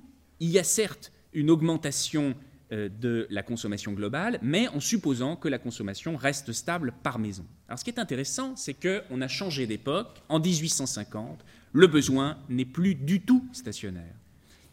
il 0.41 0.49
y 0.49 0.59
a 0.59 0.63
certes 0.65 1.13
une 1.33 1.49
augmentation 1.49 2.35
euh, 2.73 2.89
de 2.89 3.27
la 3.29 3.43
consommation 3.43 3.93
globale, 3.93 4.39
mais 4.41 4.67
en 4.69 4.81
supposant 4.81 5.37
que 5.37 5.47
la 5.47 5.59
consommation 5.59 6.17
reste 6.17 6.51
stable 6.51 6.93
par 7.03 7.19
maison. 7.19 7.45
Alors 7.69 7.79
ce 7.79 7.85
qui 7.85 7.91
est 7.91 7.99
intéressant, 7.99 8.55
c'est 8.57 8.73
qu'on 8.73 9.21
a 9.21 9.27
changé 9.29 9.67
d'époque. 9.67 10.21
En 10.27 10.39
1850, 10.39 11.45
le 11.71 11.87
besoin 11.87 12.37
n'est 12.49 12.65
plus 12.65 12.95
du 12.95 13.21
tout 13.21 13.45
stationnaire. 13.53 14.15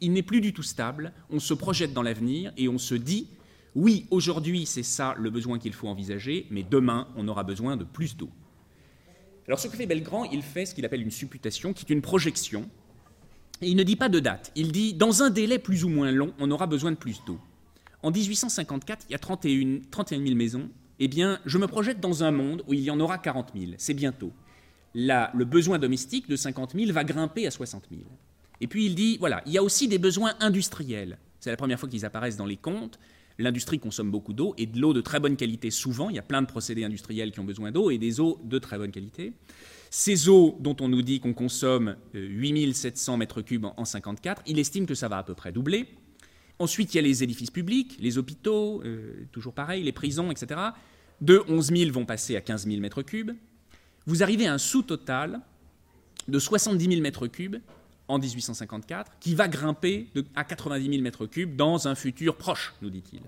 Il 0.00 0.12
n'est 0.12 0.22
plus 0.22 0.40
du 0.40 0.52
tout 0.52 0.62
stable. 0.62 1.12
On 1.30 1.38
se 1.38 1.54
projette 1.54 1.92
dans 1.92 2.02
l'avenir 2.02 2.52
et 2.56 2.68
on 2.68 2.78
se 2.78 2.94
dit, 2.94 3.28
oui, 3.74 4.06
aujourd'hui 4.10 4.64
c'est 4.64 4.82
ça 4.82 5.14
le 5.18 5.28
besoin 5.30 5.58
qu'il 5.58 5.74
faut 5.74 5.88
envisager, 5.88 6.46
mais 6.50 6.62
demain 6.62 7.08
on 7.14 7.28
aura 7.28 7.44
besoin 7.44 7.76
de 7.76 7.84
plus 7.84 8.16
d'eau. 8.16 8.30
Alors 9.46 9.58
ce 9.58 9.68
que 9.68 9.76
fait 9.76 9.86
Belgrand, 9.86 10.24
il 10.24 10.42
fait 10.42 10.66
ce 10.66 10.74
qu'il 10.74 10.84
appelle 10.86 11.02
une 11.02 11.10
supputation, 11.10 11.72
qui 11.72 11.84
est 11.84 11.94
une 11.94 12.02
projection. 12.02 12.70
Il 13.60 13.76
ne 13.76 13.82
dit 13.82 13.96
pas 13.96 14.08
de 14.08 14.20
date. 14.20 14.52
Il 14.54 14.70
dit, 14.70 14.94
dans 14.94 15.22
un 15.22 15.30
délai 15.30 15.58
plus 15.58 15.84
ou 15.84 15.88
moins 15.88 16.12
long, 16.12 16.32
on 16.38 16.50
aura 16.50 16.66
besoin 16.66 16.92
de 16.92 16.96
plus 16.96 17.22
d'eau. 17.26 17.38
En 18.02 18.12
1854, 18.12 19.06
il 19.08 19.12
y 19.12 19.14
a 19.16 19.18
31, 19.18 19.80
000 20.24 20.36
maisons. 20.36 20.70
Eh 21.00 21.08
bien, 21.08 21.40
je 21.44 21.58
me 21.58 21.66
projette 21.66 22.00
dans 22.00 22.22
un 22.22 22.30
monde 22.30 22.62
où 22.68 22.74
il 22.74 22.80
y 22.80 22.90
en 22.90 23.00
aura 23.00 23.18
40 23.18 23.52
000. 23.56 23.72
C'est 23.78 23.94
bientôt. 23.94 24.32
Le 24.94 25.44
besoin 25.44 25.78
domestique 25.78 26.28
de 26.28 26.36
50 26.36 26.74
000 26.74 26.92
va 26.92 27.04
grimper 27.04 27.46
à 27.46 27.50
60 27.50 27.84
000. 27.90 28.02
Et 28.60 28.66
puis 28.66 28.86
il 28.86 28.94
dit, 28.94 29.16
voilà, 29.18 29.42
il 29.46 29.52
y 29.52 29.58
a 29.58 29.62
aussi 29.62 29.88
des 29.88 29.98
besoins 29.98 30.34
industriels. 30.40 31.18
C'est 31.40 31.50
la 31.50 31.56
première 31.56 31.78
fois 31.78 31.88
qu'ils 31.88 32.04
apparaissent 32.04 32.36
dans 32.36 32.46
les 32.46 32.56
comptes. 32.56 32.98
L'industrie 33.38 33.78
consomme 33.78 34.10
beaucoup 34.10 34.32
d'eau 34.32 34.54
et 34.58 34.66
de 34.66 34.80
l'eau 34.80 34.92
de 34.92 35.00
très 35.00 35.20
bonne 35.20 35.36
qualité 35.36 35.70
souvent. 35.70 36.10
Il 36.10 36.16
y 36.16 36.18
a 36.18 36.22
plein 36.22 36.42
de 36.42 36.48
procédés 36.48 36.84
industriels 36.84 37.30
qui 37.30 37.38
ont 37.38 37.44
besoin 37.44 37.70
d'eau 37.70 37.90
et 37.90 37.98
des 37.98 38.18
eaux 38.18 38.40
de 38.42 38.58
très 38.58 38.78
bonne 38.78 38.90
qualité. 38.90 39.32
Ces 39.90 40.28
eaux 40.28 40.56
dont 40.60 40.76
on 40.80 40.88
nous 40.88 41.02
dit 41.02 41.20
qu'on 41.20 41.32
consomme 41.32 41.96
8700 42.12 43.14
euh, 43.14 43.16
mètres 43.16 43.42
cubes 43.42 43.66
en 43.76 43.84
54, 43.84 44.42
il 44.46 44.58
estime 44.58 44.86
que 44.86 44.94
ça 44.94 45.08
va 45.08 45.18
à 45.18 45.22
peu 45.22 45.34
près 45.34 45.52
doubler. 45.52 45.88
Ensuite, 46.58 46.94
il 46.94 46.96
y 46.96 47.00
a 47.00 47.02
les 47.02 47.22
édifices 47.22 47.50
publics, 47.50 47.96
les 48.00 48.18
hôpitaux, 48.18 48.82
euh, 48.84 49.26
toujours 49.32 49.54
pareil, 49.54 49.82
les 49.82 49.92
prisons, 49.92 50.30
etc. 50.30 50.60
De 51.20 51.42
11 51.48 51.68
000 51.68 51.92
vont 51.92 52.04
passer 52.04 52.36
à 52.36 52.40
15 52.40 52.66
000 52.66 52.80
mètres 52.80 53.02
cubes. 53.02 53.32
Vous 54.06 54.22
arrivez 54.22 54.46
à 54.46 54.54
un 54.54 54.58
sous-total 54.58 55.40
de 56.26 56.38
70 56.38 56.84
000 56.84 57.00
mètres 57.00 57.26
cubes 57.26 57.56
en 58.08 58.18
1854, 58.18 59.12
qui 59.20 59.34
va 59.34 59.48
grimper 59.48 60.08
à 60.34 60.44
90 60.44 60.90
000 60.90 61.02
mètres 61.02 61.26
cubes 61.26 61.56
dans 61.56 61.88
un 61.88 61.94
futur 61.94 62.36
proche, 62.36 62.74
nous 62.82 62.90
dit-il. 62.90 63.20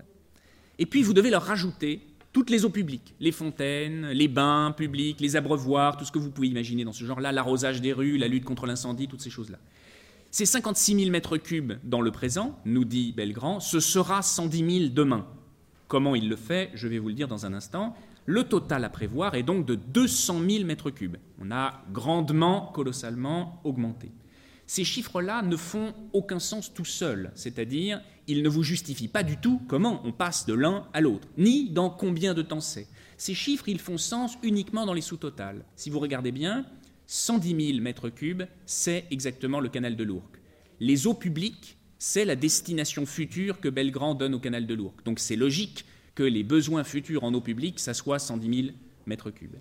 Et 0.79 0.85
puis 0.85 1.03
vous 1.03 1.13
devez 1.13 1.29
leur 1.29 1.43
rajouter 1.43 2.01
toutes 2.33 2.49
les 2.49 2.63
eaux 2.63 2.69
publiques, 2.69 3.13
les 3.19 3.31
fontaines, 3.31 4.07
les 4.07 4.27
bains 4.27 4.73
publics, 4.75 5.19
les 5.19 5.35
abreuvoirs, 5.35 5.97
tout 5.97 6.05
ce 6.05 6.11
que 6.11 6.19
vous 6.19 6.31
pouvez 6.31 6.47
imaginer 6.47 6.85
dans 6.85 6.93
ce 6.93 7.03
genre-là, 7.03 7.31
l'arrosage 7.31 7.81
des 7.81 7.93
rues, 7.93 8.17
la 8.17 8.27
lutte 8.27 8.45
contre 8.45 8.65
l'incendie, 8.65 9.07
toutes 9.07 9.21
ces 9.21 9.29
choses-là. 9.29 9.57
Ces 10.29 10.45
56 10.45 10.95
000 10.95 11.11
mètres 11.11 11.37
cubes 11.37 11.73
dans 11.83 11.99
le 11.99 12.09
présent, 12.11 12.57
nous 12.63 12.85
dit 12.85 13.11
Belgrand, 13.11 13.59
ce 13.59 13.81
sera 13.81 14.21
110 14.21 14.79
000 14.79 14.93
demain. 14.93 15.27
Comment 15.89 16.15
il 16.15 16.29
le 16.29 16.37
fait, 16.37 16.71
je 16.73 16.87
vais 16.87 16.99
vous 16.99 17.09
le 17.09 17.15
dire 17.15 17.27
dans 17.27 17.45
un 17.45 17.53
instant. 17.53 17.95
Le 18.25 18.45
total 18.45 18.85
à 18.85 18.89
prévoir 18.89 19.35
est 19.35 19.43
donc 19.43 19.65
de 19.65 19.75
200 19.75 20.39
000 20.49 20.65
mètres 20.65 20.89
cubes. 20.89 21.17
On 21.41 21.51
a 21.51 21.81
grandement, 21.91 22.67
colossalement 22.67 23.59
augmenté. 23.65 24.09
Ces 24.71 24.85
chiffres-là 24.85 25.41
ne 25.41 25.57
font 25.57 25.93
aucun 26.13 26.39
sens 26.39 26.73
tout 26.73 26.85
seuls, 26.85 27.33
c'est-à-dire 27.35 28.01
ils 28.27 28.41
ne 28.41 28.47
vous 28.47 28.63
justifient 28.63 29.09
pas 29.09 29.21
du 29.21 29.35
tout 29.35 29.61
comment 29.67 30.01
on 30.05 30.13
passe 30.13 30.45
de 30.45 30.53
l'un 30.53 30.87
à 30.93 31.01
l'autre, 31.01 31.27
ni 31.37 31.69
dans 31.69 31.89
combien 31.89 32.33
de 32.33 32.41
temps 32.41 32.61
c'est. 32.61 32.87
Ces 33.17 33.33
chiffres, 33.33 33.67
ils 33.67 33.81
font 33.81 33.97
sens 33.97 34.37
uniquement 34.43 34.85
dans 34.85 34.93
les 34.93 35.01
sous-totals. 35.01 35.65
Si 35.75 35.89
vous 35.89 35.99
regardez 35.99 36.31
bien, 36.31 36.65
110 37.07 37.73
000 37.73 37.81
mètres 37.81 38.07
cubes, 38.07 38.43
c'est 38.65 39.07
exactement 39.11 39.59
le 39.59 39.67
canal 39.67 39.97
de 39.97 40.05
l'Ourcq. 40.05 40.39
Les 40.79 41.05
eaux 41.05 41.15
publiques, 41.15 41.75
c'est 41.99 42.23
la 42.23 42.37
destination 42.37 43.05
future 43.05 43.59
que 43.59 43.67
Belgrand 43.67 44.15
donne 44.15 44.35
au 44.35 44.39
canal 44.39 44.67
de 44.67 44.73
l'Ourcq. 44.73 45.03
Donc 45.03 45.19
c'est 45.19 45.35
logique 45.35 45.83
que 46.15 46.23
les 46.23 46.43
besoins 46.43 46.85
futurs 46.85 47.25
en 47.25 47.33
eau 47.33 47.41
publique, 47.41 47.81
ça 47.81 47.93
soit 47.93 48.19
110 48.19 48.63
000 48.63 48.73
mètres 49.05 49.31
cubes. 49.31 49.57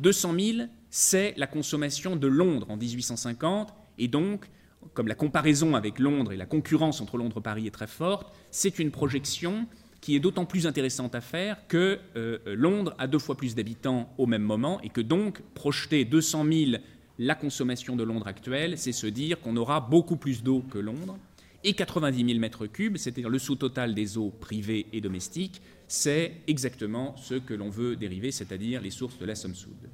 200 0.00 0.34
000, 0.40 0.68
c'est 0.88 1.34
la 1.36 1.46
consommation 1.46 2.16
de 2.16 2.26
Londres 2.26 2.70
en 2.70 2.78
1850, 2.78 3.74
et 4.00 4.08
donc, 4.08 4.46
comme 4.94 5.06
la 5.06 5.14
comparaison 5.14 5.76
avec 5.76 5.98
Londres 5.98 6.32
et 6.32 6.36
la 6.36 6.46
concurrence 6.46 7.00
entre 7.00 7.18
Londres 7.18 7.36
et 7.38 7.42
Paris 7.42 7.66
est 7.66 7.70
très 7.70 7.86
forte, 7.86 8.32
c'est 8.50 8.78
une 8.78 8.90
projection 8.90 9.66
qui 10.00 10.16
est 10.16 10.20
d'autant 10.20 10.46
plus 10.46 10.66
intéressante 10.66 11.14
à 11.14 11.20
faire 11.20 11.58
que 11.68 11.98
euh, 12.16 12.38
Londres 12.46 12.94
a 12.98 13.06
deux 13.06 13.18
fois 13.18 13.36
plus 13.36 13.54
d'habitants 13.54 14.12
au 14.16 14.26
même 14.26 14.42
moment 14.42 14.80
et 14.80 14.88
que 14.88 15.02
donc 15.02 15.42
projeter 15.54 16.06
200 16.06 16.44
000 16.50 16.70
la 17.18 17.34
consommation 17.34 17.96
de 17.96 18.02
Londres 18.02 18.26
actuelle, 18.26 18.78
c'est 18.78 18.92
se 18.92 19.06
dire 19.06 19.38
qu'on 19.40 19.58
aura 19.58 19.82
beaucoup 19.82 20.16
plus 20.16 20.42
d'eau 20.42 20.64
que 20.70 20.78
Londres. 20.78 21.18
Et 21.62 21.74
90 21.74 22.24
000 22.24 22.38
mètres 22.38 22.66
cubes, 22.66 22.96
c'est-à-dire 22.96 23.28
le 23.28 23.38
sous-total 23.38 23.94
des 23.94 24.16
eaux 24.16 24.30
privées 24.30 24.86
et 24.94 25.02
domestiques, 25.02 25.60
c'est 25.86 26.36
exactement 26.46 27.14
ce 27.18 27.34
que 27.34 27.52
l'on 27.52 27.68
veut 27.68 27.96
dériver, 27.96 28.30
c'est-à-dire 28.30 28.80
les 28.80 28.88
sources 28.88 29.18
de 29.18 29.26
la 29.26 29.34
Somme 29.34 29.54
soude. 29.54 29.90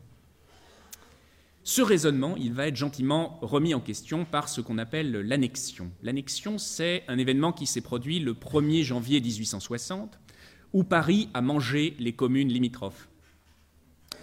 Ce 1.68 1.82
raisonnement, 1.82 2.36
il 2.36 2.52
va 2.52 2.68
être 2.68 2.76
gentiment 2.76 3.40
remis 3.42 3.74
en 3.74 3.80
question 3.80 4.24
par 4.24 4.48
ce 4.48 4.60
qu'on 4.60 4.78
appelle 4.78 5.10
l'annexion. 5.10 5.90
L'annexion, 6.00 6.58
c'est 6.58 7.02
un 7.08 7.18
événement 7.18 7.52
qui 7.52 7.66
s'est 7.66 7.80
produit 7.80 8.20
le 8.20 8.34
1er 8.34 8.84
janvier 8.84 9.20
1860, 9.20 10.16
où 10.72 10.84
Paris 10.84 11.28
a 11.34 11.40
mangé 11.40 11.96
les 11.98 12.12
communes 12.12 12.50
limitrophes. 12.50 13.08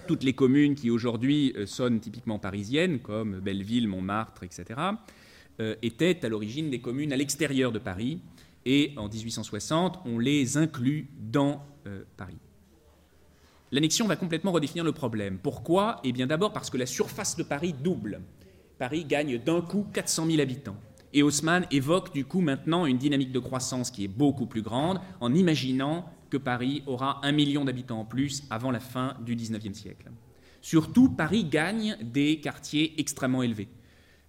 Toutes 0.07 0.23
les 0.23 0.31
communes 0.31 0.73
qui 0.73 0.89
aujourd'hui 0.89 1.51
euh, 1.57 1.65
sonnent 1.65 1.99
typiquement 1.99 2.39
parisiennes, 2.39 2.99
comme 2.99 3.41
Belleville, 3.41 3.89
Montmartre, 3.89 4.43
etc., 4.43 4.79
euh, 5.59 5.75
étaient 5.81 6.25
à 6.25 6.29
l'origine 6.29 6.69
des 6.69 6.79
communes 6.79 7.11
à 7.11 7.17
l'extérieur 7.17 7.73
de 7.73 7.79
Paris, 7.79 8.21
et 8.65 8.93
en 8.95 9.09
1860, 9.09 9.99
on 10.05 10.17
les 10.17 10.55
inclut 10.55 11.09
dans 11.19 11.61
euh, 11.87 12.03
Paris. 12.15 12.37
L'annexion 13.74 14.05
va 14.05 14.15
complètement 14.15 14.51
redéfinir 14.51 14.84
le 14.84 14.91
problème. 14.91 15.39
Pourquoi? 15.41 15.99
Eh 16.03 16.11
bien 16.11 16.28
d'abord 16.28 16.53
parce 16.53 16.69
que 16.69 16.78
la 16.78 16.86
surface 16.86 17.36
de 17.36 17.41
Paris 17.41 17.74
double. 17.74 18.21
Paris 18.78 19.03
gagne 19.03 19.39
d'un 19.39 19.61
coup 19.61 19.88
400 19.91 20.28
000 20.28 20.41
habitants. 20.41 20.76
Et 21.11 21.24
Haussmann 21.24 21.65
évoque 21.71 22.13
du 22.13 22.24
coup 22.24 22.41
maintenant 22.41 22.86
une 22.86 22.99
dynamique 22.99 23.32
de 23.32 23.39
croissance 23.39 23.89
qui 23.89 24.03
est 24.03 24.07
beaucoup 24.07 24.45
plus 24.45 24.61
grande 24.61 24.99
en 25.21 25.34
imaginant 25.34 26.05
que 26.30 26.38
Paris 26.38 26.84
aura 26.86 27.19
un 27.26 27.32
million 27.32 27.65
d'habitants 27.65 28.01
en 28.01 28.05
plus 28.05 28.43
avant 28.51 28.69
la 28.69 28.80
fin 28.80 29.15
du 29.26 29.36
XIXe 29.36 29.76
siècle. 29.76 30.11
Surtout, 30.61 31.09
Paris 31.09 31.43
gagne 31.43 31.97
des 31.99 32.39
quartiers 32.41 32.93
extrêmement 32.99 33.41
élevés. 33.41 33.69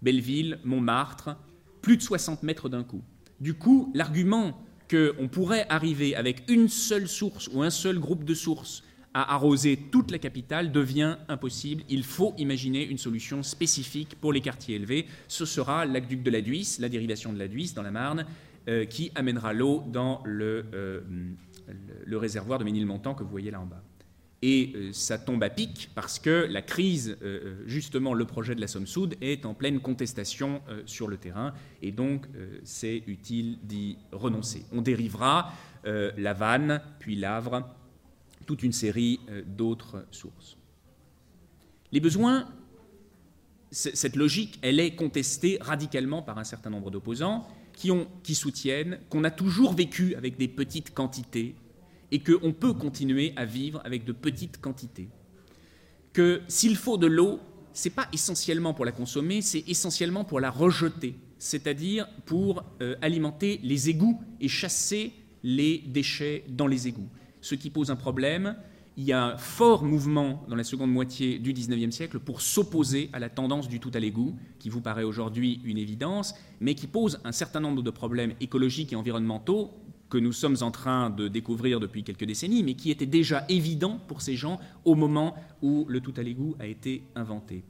Belleville, 0.01 0.59
Montmartre, 0.64 1.36
plus 1.82 1.99
de 1.99 2.03
60 2.03 2.45
mètres 2.45 2.70
d'un 2.70 2.82
coup. 2.82 3.03
Du 3.40 3.53
coup, 3.53 3.92
l'argument 3.95 4.59
qu'on 4.90 5.28
pourrait 5.28 5.66
arriver 5.68 6.16
avec 6.16 6.51
une 6.51 6.68
seule 6.70 7.09
source 7.09 7.51
ou 7.53 7.62
un 7.62 7.68
seul 7.68 7.99
groupe 7.99 8.24
de 8.24 8.32
sources 8.32 8.82
à 9.14 9.34
arroser 9.34 9.76
toute 9.76 10.10
la 10.10 10.18
capitale 10.18 10.72
devient 10.72 11.16
impossible. 11.28 11.84
Il 11.88 12.02
faut 12.02 12.34
imaginer 12.36 12.84
une 12.84 12.98
solution 12.98 13.44
spécifique 13.44 14.16
pour 14.20 14.32
les 14.32 14.40
quartiers 14.40 14.74
élevés. 14.74 15.06
Ce 15.28 15.44
sera 15.44 15.86
l'aqueduc 15.86 16.24
de 16.24 16.30
la 16.32 16.40
Duisse, 16.40 16.80
la 16.80 16.88
dérivation 16.88 17.32
de 17.32 17.38
la 17.38 17.46
Duisse 17.46 17.74
dans 17.74 17.82
la 17.82 17.92
Marne, 17.92 18.26
euh, 18.68 18.84
qui 18.86 19.12
amènera 19.14 19.52
l'eau 19.52 19.84
dans 19.86 20.22
euh, 20.26 21.00
le, 22.04 22.16
réservoir 22.18 22.58
de 22.58 22.64
Ménilmontant 22.64 23.14
que 23.14 23.22
vous 23.22 23.30
voyez 23.30 23.52
là 23.52 23.60
en 23.60 23.66
bas. 23.66 23.82
Et 24.42 24.72
euh, 24.74 24.92
ça 24.92 25.16
tombe 25.16 25.44
à 25.44 25.48
pic 25.48 25.90
parce 25.94 26.18
que 26.18 26.48
la 26.50 26.60
crise, 26.60 27.16
justement 27.66 28.14
le 28.14 28.24
projet 28.24 28.56
de 28.56 28.60
la 28.60 28.66
Somme-Soude, 28.66 29.14
est 29.20 29.46
en 29.46 29.54
pleine 29.54 29.78
contestation 29.78 30.60
sur 30.86 31.06
le 31.06 31.18
terrain 31.18 31.54
et 31.82 31.92
donc 31.92 32.26
c'est 32.64 33.04
utile 33.06 33.58
d'y 33.62 33.96
renoncer. 34.10 34.64
On 34.72 34.82
dérivera 34.82 35.52
la 35.84 36.32
Vanne, 36.32 36.80
puis 36.98 37.16
l'Avre, 37.16 37.64
toute 38.45 38.62
une 38.62 38.72
série 38.72 39.20
euh, 39.28 39.42
d'autres 39.47 40.07
sources. 40.11 40.57
Les 41.92 42.01
besoins, 42.01 42.49
cette 43.70 44.16
logique, 44.16 44.59
elle 44.62 44.80
est 44.80 44.95
contestée 44.95 45.59
radicalement 45.61 46.22
par 46.22 46.38
un 46.38 46.45
certain 46.45 46.70
nombre 46.70 46.90
d'opposants 46.90 47.47
qui, 47.72 48.34
soutiennent 48.34 48.99
qu'on 49.11 49.24
a 49.24 49.30
toujours 49.30 49.74
vécu 49.74 50.14
avec 50.14 50.36
des 50.36 50.49
petites 50.49 50.95
quantités 50.95 51.55
et 52.11 52.20
qu'on 52.20 52.53
peut 52.53 52.72
continuer 52.72 53.32
à 53.36 53.45
vivre 53.45 53.80
avec 53.84 54.05
de 54.05 54.12
petites 54.12 54.61
quantités. 54.61 55.09
Que 56.12 56.42
s'il 56.49 56.76
faut 56.76 56.97
de 56.97 57.07
l'eau, 57.07 57.40
ce 57.72 57.88
n'est 57.88 57.95
pas 57.95 58.09
essentiellement 58.12 58.74
pour 58.74 58.84
la 58.84 58.92
consommer, 58.92 59.42
c'est 59.42 59.64
essentiellement 59.68 60.24
pour 60.24 60.38
la 60.38 60.51
rejeter, 60.51 61.16
c'est-à-dire 61.38 62.09
pour 62.26 62.64
euh, 62.80 62.95
alimenter 63.03 63.59
les 63.64 63.90
égouts 63.90 64.20
et 64.40 64.49
chasser 64.49 65.12
les 65.42 65.78
déchets 65.78 66.45
dans 66.49 66.68
les 66.68 66.86
égouts 66.86 67.11
ce 67.45 67.55
qui 67.55 67.68
pose 67.68 67.90
un 67.90 67.97
problème. 67.97 68.57
Il 68.97 69.05
y 69.05 69.12
a 69.12 69.22
un 69.22 69.36
fort 69.36 69.84
mouvement 69.84 70.45
dans 70.49 70.57
la 70.57 70.64
seconde 70.64 70.90
moitié 70.90 71.38
du 71.38 71.53
XIXe 71.53 71.95
siècle 71.95 72.18
pour 72.18 72.40
s'opposer 72.40 73.11
à 73.12 73.18
la 73.18 73.28
tendance 73.28 73.68
du 73.68 73.80
tout 73.80 73.90
à 73.92 74.01
l'égout, 74.01 74.34
qui 74.59 74.70
vous 74.70 74.80
paraît 74.80 75.03
aujourd'hui 75.03 75.61
une 75.64 75.76
évidence, 75.76 76.34
mais 76.61 76.74
qui 76.74 76.86
pose 76.86 77.20
un 77.22 77.32
certain 77.32 77.61
nombre 77.61 77.82
de 77.82 77.90
problèmes 77.90 78.32
écologiques 78.40 78.95
et 78.95 78.97
environnementaux 78.97 79.72
que 80.09 80.16
nous 80.16 80.32
sommes 80.32 80.57
en 80.62 80.70
train 80.70 81.11
de 81.11 81.28
découvrir 81.28 81.80
depuis 81.80 82.03
quelques 82.03 82.24
décennies, 82.24 82.62
mais 82.62 82.74
qui 82.74 82.90
étaient 82.90 83.05
déjà 83.05 83.45
évidents 83.51 84.01
pour 84.09 84.22
ces 84.22 84.36
gens 84.36 84.59
au 84.86 84.95
moment 84.95 85.34
où 85.61 85.84
le 85.88 86.01
tout 86.01 86.14
à 86.16 86.22
l'égout 86.22 86.57
a 86.59 86.66
été 86.66 87.03
inventé. 87.14 87.62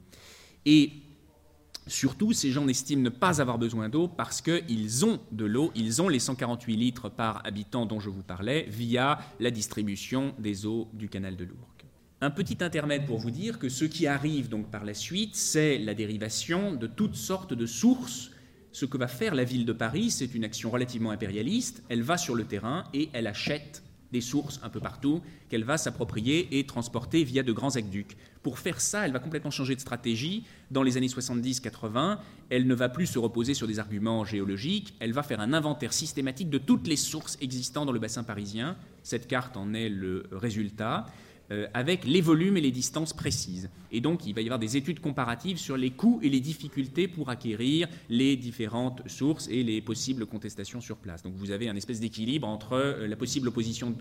Surtout, 1.87 2.33
ces 2.33 2.51
gens 2.51 2.67
estiment 2.67 3.03
ne 3.03 3.09
pas 3.09 3.41
avoir 3.41 3.59
besoin 3.59 3.89
d'eau 3.89 4.07
parce 4.07 4.41
qu'ils 4.41 5.05
ont 5.05 5.19
de 5.31 5.45
l'eau, 5.45 5.71
ils 5.75 6.01
ont 6.01 6.09
les 6.09 6.19
148 6.19 6.75
litres 6.75 7.09
par 7.09 7.45
habitant 7.45 7.85
dont 7.85 7.99
je 7.99 8.09
vous 8.09 8.23
parlais 8.23 8.65
via 8.69 9.19
la 9.39 9.51
distribution 9.51 10.33
des 10.39 10.65
eaux 10.65 10.87
du 10.93 11.09
canal 11.09 11.35
de 11.35 11.43
l'Ourcq. 11.43 11.85
Un 12.21 12.31
petit 12.31 12.63
intermède 12.63 13.05
pour 13.05 13.19
vous 13.19 13.29
dire 13.29 13.59
que 13.59 13.69
ce 13.69 13.85
qui 13.85 14.07
arrive 14.07 14.49
donc 14.49 14.71
par 14.71 14.83
la 14.83 14.95
suite, 14.95 15.35
c'est 15.35 15.77
la 15.77 15.93
dérivation 15.93 16.73
de 16.73 16.87
toutes 16.87 17.15
sortes 17.15 17.53
de 17.53 17.67
sources. 17.67 18.31
Ce 18.71 18.85
que 18.85 18.97
va 18.97 19.07
faire 19.07 19.35
la 19.35 19.43
ville 19.43 19.65
de 19.65 19.73
Paris, 19.73 20.09
c'est 20.09 20.33
une 20.33 20.43
action 20.43 20.71
relativement 20.71 21.11
impérialiste. 21.11 21.83
Elle 21.87 22.01
va 22.01 22.17
sur 22.17 22.33
le 22.33 22.45
terrain 22.45 22.85
et 22.95 23.09
elle 23.13 23.27
achète 23.27 23.83
des 24.15 24.21
sources 24.21 24.61
un 24.63 24.69
peu 24.69 24.79
partout 24.79 25.21
qu'elle 25.49 25.65
va 25.65 25.77
s'approprier 25.77 26.57
et 26.57 26.65
transporter 26.65 27.25
via 27.25 27.43
de 27.43 27.51
grands 27.51 27.75
aqueducs. 27.75 28.15
Pour 28.43 28.59
faire 28.59 28.79
ça, 28.79 29.05
elle 29.05 29.11
va 29.11 29.19
complètement 29.19 29.51
changer 29.51 29.75
de 29.75 29.81
stratégie. 29.81 30.45
Dans 30.71 30.83
les 30.83 30.95
années 30.95 31.07
70-80, 31.07 32.17
elle 32.49 32.65
ne 32.65 32.73
va 32.73 32.87
plus 32.87 33.07
se 33.07 33.19
reposer 33.19 33.53
sur 33.53 33.67
des 33.67 33.77
arguments 33.77 34.23
géologiques, 34.23 34.93
elle 34.99 35.11
va 35.11 35.21
faire 35.21 35.41
un 35.41 35.51
inventaire 35.51 35.91
systématique 35.91 36.49
de 36.49 36.57
toutes 36.57 36.87
les 36.87 36.95
sources 36.95 37.37
existantes 37.41 37.87
dans 37.87 37.91
le 37.91 37.99
bassin 37.99 38.23
parisien. 38.23 38.77
Cette 39.03 39.27
carte 39.27 39.57
en 39.57 39.73
est 39.73 39.89
le 39.89 40.23
résultat. 40.31 41.05
Euh, 41.51 41.67
avec 41.75 42.05
les 42.05 42.21
volumes 42.21 42.57
et 42.57 42.61
les 42.61 42.71
distances 42.71 43.13
précises. 43.13 43.69
Et 43.91 44.01
donc, 44.01 44.25
il 44.25 44.33
va 44.33 44.41
y 44.41 44.45
avoir 44.45 44.57
des 44.57 44.77
études 44.77 44.99
comparatives 44.99 45.59
sur 45.59 45.77
les 45.77 45.91
coûts 45.91 46.19
et 46.23 46.29
les 46.29 46.39
difficultés 46.39 47.07
pour 47.07 47.29
acquérir 47.29 47.87
les 48.09 48.35
différentes 48.35 49.07
sources 49.07 49.47
et 49.49 49.61
les 49.61 49.79
possibles 49.79 50.25
contestations 50.25 50.81
sur 50.81 50.97
place. 50.97 51.21
Donc, 51.21 51.35
vous 51.35 51.51
avez 51.51 51.69
un 51.69 51.75
espèce 51.75 51.99
d'équilibre 51.99 52.47
entre 52.47 52.73
euh, 52.73 53.07
la 53.07 53.15
possible 53.15 53.47
opposition, 53.49 53.91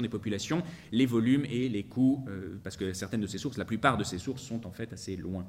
des 0.00 0.08
populations, 0.08 0.62
les 0.92 1.04
volumes 1.04 1.44
et 1.50 1.68
les 1.68 1.82
coûts, 1.82 2.24
euh, 2.26 2.58
parce 2.64 2.78
que 2.78 2.94
certaines 2.94 3.20
de 3.20 3.26
ces 3.26 3.36
sources, 3.36 3.58
la 3.58 3.66
plupart 3.66 3.98
de 3.98 4.04
ces 4.04 4.18
sources 4.18 4.42
sont 4.42 4.66
en 4.66 4.72
fait 4.72 4.90
assez 4.94 5.14
loin. 5.14 5.46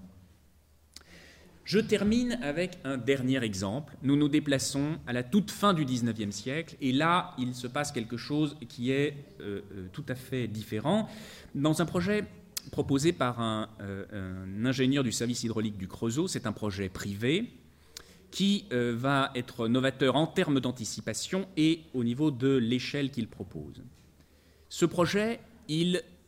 Je 1.65 1.79
termine 1.79 2.37
avec 2.43 2.77
un 2.83 2.95
dernier 2.95 3.43
exemple. 3.43 3.97
Nous 4.03 4.15
nous 4.15 4.29
déplaçons 4.29 4.99
à 5.07 5.13
la 5.13 5.23
toute 5.23 5.49
fin 5.49 5.73
du 5.73 5.83
XIXe 5.83 6.33
siècle 6.33 6.75
et 6.79 6.91
là, 6.91 7.33
il 7.39 7.55
se 7.55 7.65
passe 7.65 7.91
quelque 7.91 8.17
chose 8.17 8.55
qui 8.69 8.91
est 8.91 9.15
euh, 9.41 9.61
euh, 9.71 9.87
tout 9.91 10.05
à 10.07 10.13
fait 10.13 10.47
différent. 10.47 11.09
Dans 11.55 11.81
un 11.81 11.87
projet 11.87 12.23
proposé 12.71 13.13
par 13.13 13.41
un, 13.41 13.67
euh, 13.81 14.43
un 14.53 14.65
ingénieur 14.65 15.03
du 15.03 15.11
service 15.11 15.43
hydraulique 15.43 15.77
du 15.77 15.87
Creusot, 15.87 16.27
c'est 16.27 16.45
un 16.45 16.51
projet 16.51 16.87
privé 16.87 17.49
qui 18.29 18.65
va 18.69 19.31
être 19.33 19.69
novateur 19.69 20.17
en 20.17 20.27
termes 20.27 20.59
d'anticipation 20.59 21.47
et 21.55 21.83
au 21.93 22.03
niveau 22.03 22.31
de 22.31 22.57
l'échelle 22.57 23.09
qu'il 23.09 23.29
propose. 23.29 23.81
Ce 24.67 24.83
projet, 24.83 25.39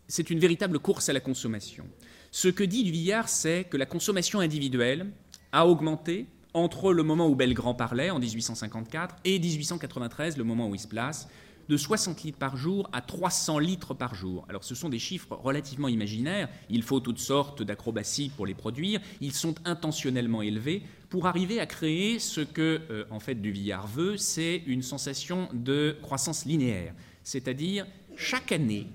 c'est 0.08 0.30
une 0.30 0.40
véritable 0.40 0.80
course 0.80 1.10
à 1.10 1.14
la 1.14 1.20
consommation. 1.20 1.86
Ce 2.32 2.48
que 2.48 2.64
dit 2.64 2.84
Duvillard, 2.84 3.30
c'est 3.30 3.66
que 3.66 3.78
la 3.78 3.86
consommation 3.86 4.40
individuelle 4.40 5.08
a 5.52 5.68
augmenté 5.68 6.28
entre 6.54 6.94
le 6.94 7.04
moment 7.04 7.28
où 7.28 7.36
Belgrand 7.36 7.76
parlait, 7.76 8.10
en 8.10 8.20
1854, 8.20 9.16
et 9.26 9.40
1893, 9.40 10.38
le 10.38 10.44
moment 10.44 10.68
où 10.70 10.76
il 10.76 10.80
se 10.80 10.88
place, 10.88 11.28
de 11.70 11.78
60 11.78 12.24
litres 12.24 12.38
par 12.38 12.56
jour 12.56 12.90
à 12.94 13.02
300 13.02 13.60
litres 13.60 13.94
par 13.94 14.16
jour. 14.16 14.46
Alors 14.50 14.64
ce 14.64 14.76
sont 14.76 14.90
des 14.90 15.00
chiffres 15.00 15.36
relativement 15.36 15.88
imaginaires, 15.88 16.50
il 16.70 16.84
faut 16.84 17.00
toutes 17.00 17.20
sortes 17.20 17.62
d'acrobaties 17.62 18.30
pour 18.30 18.46
les 18.46 18.54
produire, 18.54 19.02
ils 19.22 19.34
sont 19.34 19.56
intentionnellement 19.66 20.42
élevés 20.42 20.84
pour 21.10 21.28
arriver 21.28 21.60
à 21.60 21.66
créer 21.66 22.20
ce 22.20 22.42
que 22.42 22.82
euh, 22.90 23.06
en 23.12 23.20
fait 23.20 23.36
Duvillard 23.36 23.88
veut, 23.88 24.18
c'est 24.18 24.64
une 24.66 24.82
sensation 24.82 25.50
de 25.54 25.98
croissance 26.02 26.46
linéaire, 26.46 26.94
c'est-à-dire 27.24 27.86
chaque 28.16 28.52
année 28.52 28.88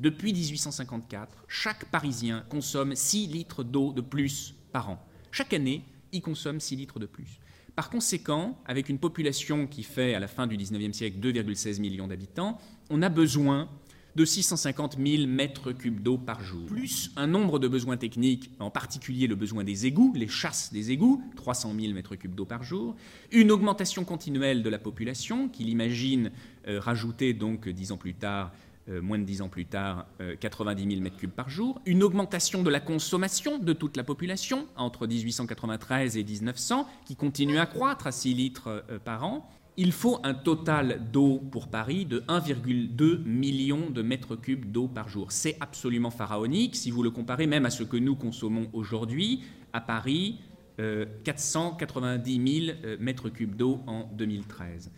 depuis 0.00 0.32
1854, 0.32 1.44
chaque 1.48 1.84
Parisien 1.86 2.44
consomme 2.48 2.94
6 2.94 3.28
litres 3.28 3.64
d'eau 3.64 3.92
de 3.92 4.00
plus 4.00 4.54
par 4.72 4.90
an. 4.90 5.06
Chaque 5.32 5.54
année, 5.54 5.82
il 6.12 6.20
consomme 6.20 6.60
6 6.60 6.76
litres 6.76 6.98
de 6.98 7.06
plus. 7.06 7.40
Par 7.74 7.88
conséquent, 7.88 8.58
avec 8.66 8.90
une 8.90 8.98
population 8.98 9.66
qui 9.66 9.82
fait 9.82 10.14
à 10.14 10.20
la 10.20 10.28
fin 10.28 10.46
du 10.46 10.58
19e 10.58 10.92
siècle 10.92 11.16
2,16 11.20 11.80
millions 11.80 12.06
d'habitants, 12.06 12.58
on 12.90 13.00
a 13.00 13.08
besoin 13.08 13.70
de 14.14 14.26
650 14.26 14.98
000 15.02 15.26
mètres 15.26 15.72
cubes 15.72 16.02
d'eau 16.02 16.18
par 16.18 16.42
jour, 16.42 16.66
plus. 16.66 17.10
Un 17.16 17.26
nombre 17.26 17.58
de 17.58 17.66
besoins 17.66 17.96
techniques, 17.96 18.50
en 18.58 18.68
particulier 18.68 19.26
le 19.26 19.34
besoin 19.34 19.64
des 19.64 19.86
égouts, 19.86 20.12
les 20.14 20.28
chasses 20.28 20.70
des 20.70 20.90
égouts, 20.90 21.22
300 21.36 21.74
000 21.80 21.94
mètres 21.94 22.14
cubes 22.16 22.34
d'eau 22.34 22.44
par 22.44 22.62
jour, 22.62 22.94
une 23.30 23.50
augmentation 23.50 24.04
continuelle 24.04 24.62
de 24.62 24.68
la 24.68 24.78
population, 24.78 25.48
qu'il 25.48 25.70
imagine 25.70 26.30
euh, 26.68 26.78
rajouter 26.78 27.32
donc 27.32 27.70
dix 27.70 27.90
ans 27.90 27.96
plus 27.96 28.12
tard 28.12 28.52
euh, 28.88 29.00
moins 29.00 29.18
de 29.18 29.24
dix 29.24 29.42
ans 29.42 29.48
plus 29.48 29.66
tard, 29.66 30.06
90 30.40 30.96
000 30.96 31.08
m3 31.08 31.28
par 31.28 31.48
jour, 31.48 31.80
une 31.86 32.02
augmentation 32.02 32.64
de 32.64 32.70
la 32.70 32.80
consommation 32.80 33.58
de 33.58 33.72
toute 33.72 33.96
la 33.96 34.02
population 34.02 34.66
entre 34.76 35.06
1893 35.06 36.16
et 36.16 36.24
1900, 36.24 36.88
qui 37.04 37.14
continue 37.14 37.58
à 37.58 37.66
croître 37.66 38.08
à 38.08 38.12
6 38.12 38.34
litres 38.34 38.84
euh, 38.90 38.98
par 38.98 39.24
an. 39.24 39.48
Il 39.76 39.92
faut 39.92 40.18
un 40.24 40.34
total 40.34 41.00
d'eau 41.12 41.40
pour 41.50 41.68
Paris 41.68 42.04
de 42.04 42.20
1,2 42.28 43.24
million 43.24 43.88
de 43.88 44.02
mètres 44.02 44.34
cubes 44.34 44.70
d'eau 44.70 44.88
par 44.88 45.08
jour. 45.08 45.30
C'est 45.30 45.56
absolument 45.60 46.10
pharaonique 46.10 46.74
si 46.74 46.90
vous 46.90 47.04
le 47.04 47.10
comparez 47.10 47.46
même 47.46 47.64
à 47.64 47.70
ce 47.70 47.84
que 47.84 47.96
nous 47.96 48.16
consommons 48.16 48.68
aujourd'hui. 48.72 49.42
À 49.72 49.80
Paris, 49.80 50.40
490 50.76 52.38
euh, 52.38 52.76
000 52.84 52.96
mètres 53.00 53.28
cubes 53.28 53.54
d'eau 53.54 53.80
en 53.86 54.10
2013 54.12 54.90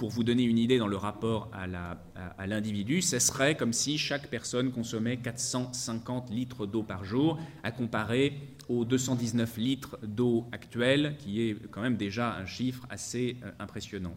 pour 0.00 0.08
vous 0.08 0.24
donner 0.24 0.44
une 0.44 0.56
idée 0.56 0.78
dans 0.78 0.86
le 0.86 0.96
rapport 0.96 1.50
à 1.52 2.46
l'individu, 2.46 3.02
ce 3.02 3.18
serait 3.18 3.54
comme 3.54 3.74
si 3.74 3.98
chaque 3.98 4.28
personne 4.28 4.72
consommait 4.72 5.18
450 5.18 6.30
litres 6.30 6.64
d'eau 6.64 6.82
par 6.82 7.04
jour, 7.04 7.38
à 7.62 7.70
comparer 7.70 8.32
aux 8.70 8.86
219 8.86 9.58
litres 9.58 9.98
d'eau 10.02 10.46
actuels, 10.52 11.16
qui 11.18 11.42
est 11.42 11.56
quand 11.70 11.82
même 11.82 11.98
déjà 11.98 12.34
un 12.34 12.46
chiffre 12.46 12.86
assez 12.88 13.36
euh, 13.44 13.50
impressionnant. 13.58 14.16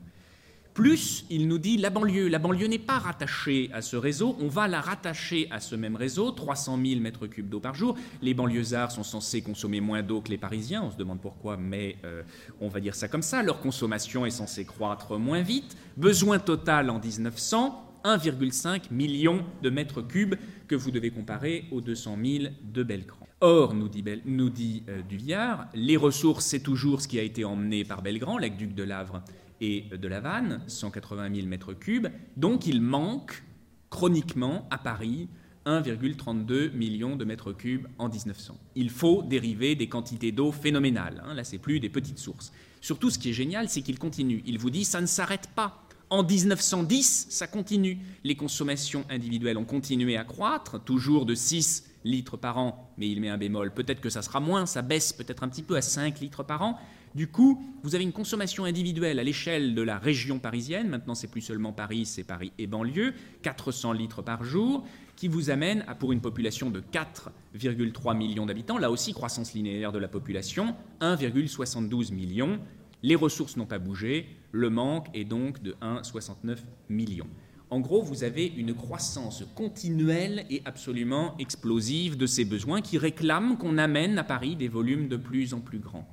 Plus, 0.74 1.26
il 1.30 1.48
nous 1.48 1.60
dit 1.60 1.78
la 1.78 1.92
banlieue. 1.92 2.28
La 2.30 2.40
banlieue 2.40 2.66
n'est 2.66 2.80
pas 2.80 2.98
rattachée 2.98 3.70
à 3.74 3.84
ce 3.84 3.96
réseau, 3.96 4.36
on 4.40 4.48
va 4.48 4.68
la 4.68 4.82
rattacher 4.82 5.48
à 5.52 5.60
ce 5.60 5.76
même 5.76 5.96
réseau, 5.96 6.32
300 6.32 6.80
000 6.84 7.00
mètres 7.00 7.28
cubes 7.28 7.48
d'eau 7.48 7.60
par 7.60 7.76
jour. 7.76 7.96
Les 8.24 8.34
banlieusards 8.34 8.92
sont 8.92 9.04
censés 9.04 9.44
consommer 9.44 9.82
moins 9.82 10.02
d'eau 10.02 10.22
que 10.22 10.30
les 10.30 10.40
Parisiens, 10.40 10.82
on 10.84 10.92
se 10.92 10.98
demande 10.98 11.22
pourquoi, 11.22 11.58
mais 11.58 11.98
euh, 12.06 12.24
on 12.60 12.70
va 12.70 12.80
dire 12.80 12.96
ça 12.96 13.08
comme 13.08 13.22
ça. 13.22 13.44
Leur 13.44 13.60
consommation 13.60 14.26
est 14.26 14.32
censée 14.32 14.66
croître 14.66 15.20
moins 15.20 15.44
vite. 15.44 15.78
Besoin 15.96 16.40
total 16.40 16.90
en 16.90 17.00
1900, 17.00 18.00
1,5 18.04 18.92
million 18.92 19.46
de 19.62 19.70
mètres 19.70 20.02
cubes 20.02 20.36
que 20.68 20.76
vous 20.76 20.90
devez 20.90 21.12
comparer 21.12 21.66
aux 21.72 21.82
200 21.82 22.18
000 22.24 22.46
de 22.64 22.82
Belgrand. 22.82 23.28
Or, 23.42 23.76
nous 23.76 23.90
dit, 23.90 24.84
euh, 24.90 25.02
Duvillard, 25.08 25.68
les 25.76 25.98
ressources, 25.98 26.46
c'est 26.46 26.62
toujours 26.62 27.02
ce 27.02 27.08
qui 27.08 27.20
a 27.20 27.24
été 27.24 27.46
emmené 27.46 27.84
par 27.84 28.02
Belgrand, 28.02 28.40
l'aqueduc 28.40 28.74
de 28.74 28.84
Lavre 28.84 29.22
et 29.64 29.86
de 29.98 30.08
la 30.10 30.20
vanne, 30.20 30.62
180 30.68 31.34
000 31.34 31.48
mètres 31.48 31.74
cubes. 31.74 32.08
Donc 32.36 32.68
il 32.68 32.82
manque 32.82 33.44
chroniquement 33.90 34.68
à 34.70 34.78
Paris 34.78 35.30
1,32 35.66 36.74
million 36.74 37.16
de 37.16 37.24
mètres 37.24 37.54
cubes 37.54 37.88
en 37.98 38.10
1900. 38.10 38.60
Il 38.76 38.90
faut 38.90 39.24
dériver 39.24 39.76
des 39.76 39.88
quantités 39.88 40.34
d'eau 40.34 40.52
phénoménales. 40.52 41.24
Hein. 41.26 41.34
Là, 41.34 41.46
c'est 41.46 41.60
plus 41.60 41.80
des 41.80 41.88
petites 41.88 42.20
sources. 42.20 42.52
Surtout, 42.82 43.10
ce 43.10 43.18
qui 43.18 43.30
est 43.30 43.34
génial, 43.34 43.70
c'est 43.70 43.82
qu'il 43.82 43.98
continue. 43.98 44.44
Il 44.46 44.60
vous 44.60 44.70
dit, 44.70 44.84
ça 44.84 45.00
ne 45.00 45.06
s'arrête 45.06 45.48
pas. 45.56 45.82
En 46.10 46.24
1910, 46.24 47.28
ça 47.30 47.48
continue. 47.48 47.98
Les 48.26 48.36
consommations 48.36 49.06
individuelles 49.10 49.58
ont 49.58 49.64
continué 49.64 50.18
à 50.18 50.26
croître, 50.26 50.84
toujours 50.84 51.26
de 51.26 51.36
6 51.36 51.86
litres 52.04 52.36
par 52.36 52.58
an, 52.58 52.94
mais 52.98 53.10
il 53.10 53.22
met 53.22 53.30
un 53.30 53.38
bémol. 53.38 53.74
Peut-être 53.74 54.02
que 54.02 54.10
ça 54.10 54.22
sera 54.22 54.42
moins, 54.42 54.66
ça 54.66 54.82
baisse 54.82 55.14
peut-être 55.14 55.44
un 55.44 55.48
petit 55.48 55.64
peu 55.64 55.78
à 55.78 55.82
5 55.82 56.20
litres 56.20 56.44
par 56.44 56.62
an, 56.62 56.78
du 57.16 57.28
coup, 57.28 57.64
vous 57.84 57.94
avez 57.94 58.04
une 58.04 58.12
consommation 58.12 58.66
individuelle 58.66 59.20
à 59.20 59.24
l'échelle 59.24 59.76
de 59.76 59.82
la 59.84 60.00
région 60.00 60.40
parisienne, 60.40 60.90
maintenant 60.90 61.14
c'est 61.14 61.28
plus 61.28 61.42
seulement 61.42 61.72
Paris, 61.72 62.06
c'est 62.06 62.24
Paris 62.24 62.52
et 62.58 62.66
banlieue, 62.66 63.14
400 63.44 63.94
litres 63.94 64.24
par 64.24 64.44
jour, 64.44 64.84
qui 65.16 65.28
vous 65.28 65.52
amène 65.52 65.84
à, 65.88 65.94
pour 65.94 66.12
une 66.12 66.22
population 66.22 66.72
de 66.72 66.82
4,3 66.82 68.18
millions 68.18 68.48
d'habitants, 68.48 68.80
là 68.80 68.90
aussi 68.90 69.14
croissance 69.14 69.54
linéaire 69.54 69.92
de 69.92 70.00
la 70.00 70.08
population, 70.08 70.76
1,72 71.02 72.12
millions. 72.14 72.60
Les 73.04 73.16
ressources 73.16 73.58
n'ont 73.58 73.68
pas 73.68 73.80
bougé, 73.80 74.28
le 74.52 74.72
manque 74.72 75.08
est 75.14 75.26
donc 75.26 75.62
de 75.62 75.76
1,69 75.82 76.58
millions. 76.90 77.30
En 77.70 77.80
gros, 77.80 78.02
vous 78.02 78.24
avez 78.24 78.46
une 78.46 78.74
croissance 78.74 79.44
continuelle 79.56 80.46
et 80.50 80.62
absolument 80.66 81.36
explosive 81.38 82.18
de 82.18 82.26
ces 82.26 82.46
besoins 82.46 82.82
qui 82.82 82.98
réclament 82.98 83.58
qu'on 83.58 83.78
amène 83.78 84.18
à 84.18 84.24
Paris 84.24 84.56
des 84.56 84.68
volumes 84.68 85.08
de 85.08 85.18
plus 85.18 85.54
en 85.54 85.60
plus 85.60 85.80
grands. 85.80 86.08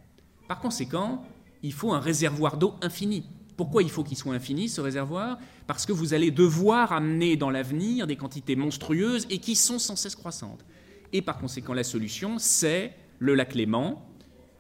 Par 0.51 0.59
conséquent, 0.59 1.23
il 1.63 1.73
faut 1.73 1.93
un 1.93 2.01
réservoir 2.01 2.57
d'eau 2.57 2.75
infini. 2.83 3.23
Pourquoi 3.57 3.85
il 3.85 3.89
faut 3.89 4.03
qu'il 4.03 4.17
soit 4.17 4.35
infini, 4.35 4.69
ce 4.69 4.81
réservoir? 4.81 5.39
Parce 5.69 5.87
que 5.87 5.93
vous 5.93 6.13
allez 6.13 6.33
devoir 6.33 6.93
amener 6.93 7.37
dans 7.37 7.51
l'avenir 7.51 8.09
des 8.09 8.17
quantités 8.17 8.57
monstrueuses 8.57 9.29
et 9.31 9.39
qui 9.39 9.55
sont 9.55 9.79
sans 9.79 9.95
cesse 9.95 10.17
croissantes. 10.17 10.65
Et 11.13 11.23
par 11.23 11.39
conséquent, 11.39 11.73
la 11.73 11.85
solution, 11.85 12.41
c'est 12.41 12.93
le 13.21 13.37
lac 13.37 13.55
Léman, 13.55 14.05